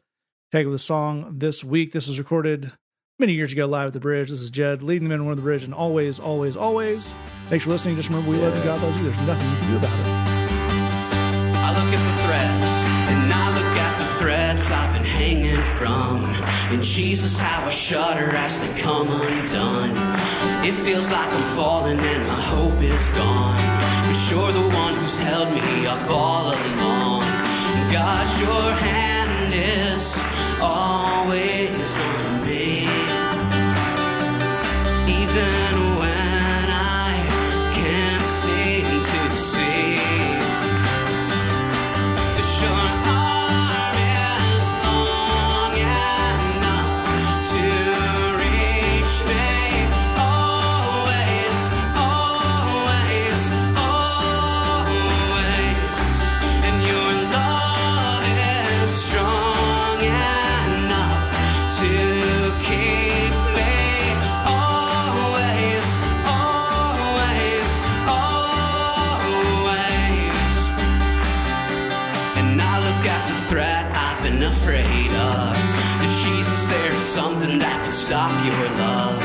tag 0.53 0.65
with 0.65 0.75
a 0.75 0.79
song 0.79 1.37
this 1.37 1.63
week. 1.63 1.91
This 1.91 2.07
was 2.07 2.17
recorded 2.17 2.71
many 3.19 3.33
years 3.33 3.51
ago 3.51 3.65
live 3.65 3.87
at 3.87 3.93
the 3.93 3.99
bridge. 3.99 4.29
This 4.29 4.41
is 4.41 4.49
jed 4.49 4.83
leading 4.83 5.03
the 5.03 5.09
men 5.09 5.19
women 5.19 5.33
of 5.33 5.37
the 5.37 5.43
bridge 5.43 5.65
and 5.65 5.73
always 5.73 6.17
always 6.17 6.55
always 6.55 7.13
thanks 7.47 7.65
for 7.65 7.71
listening. 7.71 7.97
Just 7.97 8.07
remember 8.07 8.31
we 8.31 8.37
love 8.37 8.57
you 8.57 8.63
god 8.63 8.81
loves 8.81 8.97
you 8.97 9.03
there's 9.03 9.27
nothing 9.27 9.51
you 9.51 9.57
can 9.57 9.71
do 9.71 9.77
about 9.77 9.99
it 9.99 10.24
from. 15.65 16.23
And 16.71 16.81
Jesus, 16.81 17.39
how 17.39 17.65
I 17.65 17.69
shudder 17.69 18.29
as 18.35 18.59
they 18.59 18.73
come 18.79 19.09
undone. 19.09 19.91
It 20.65 20.73
feels 20.73 21.11
like 21.11 21.29
I'm 21.29 21.47
falling 21.55 21.99
and 21.99 22.27
my 22.27 22.41
hope 22.41 22.81
is 22.81 23.09
gone. 23.09 23.57
But 24.07 24.19
you're 24.29 24.51
the 24.51 24.67
one 24.75 24.95
who's 24.95 25.17
held 25.17 25.49
me 25.53 25.87
up 25.87 26.09
all 26.09 26.51
along. 26.51 27.21
God, 27.91 28.25
your 28.39 28.71
hand 28.89 29.53
is 29.53 30.23
always 30.61 31.97
on 31.97 32.45
me. 32.45 32.87
Even 35.07 35.64
something 77.15 77.55
that 77.59 77.77
could 77.85 77.93
stop 77.93 78.29
your 78.43 78.63
love. 78.83 79.15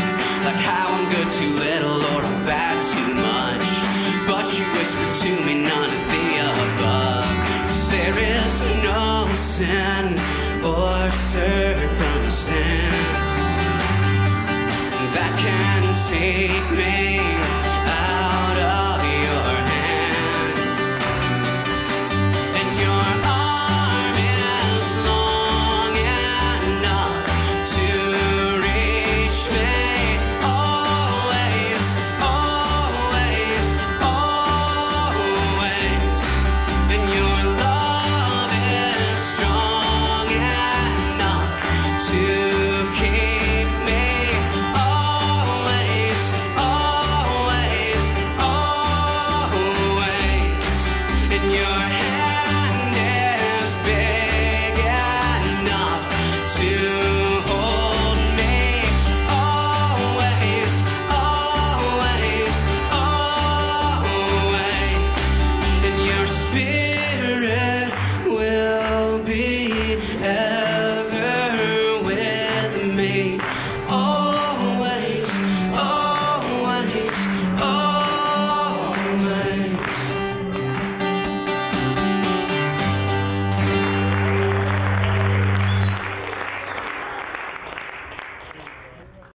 Like 0.46 0.60
how 0.70 0.86
I'm 0.94 1.06
good 1.10 1.28
too 1.28 1.52
little 1.66 1.98
or 2.12 2.22
I'm 2.22 2.40
bad 2.46 2.76
too 2.94 3.10
much. 3.30 3.66
But 4.30 4.46
you 4.54 4.64
whisper 4.78 5.08
to 5.22 5.30
me 5.44 5.54
none 5.70 5.90
of 5.98 6.04
the 6.14 6.26
above. 6.54 7.30
'Cause 7.66 7.86
there 7.96 8.16
is 8.38 8.54
no 8.90 9.04
sin 9.34 10.04
or 10.62 11.10
circumstance 11.34 13.30
that 15.16 15.32
can 15.44 15.82
take 16.14 16.66
me 16.80 16.96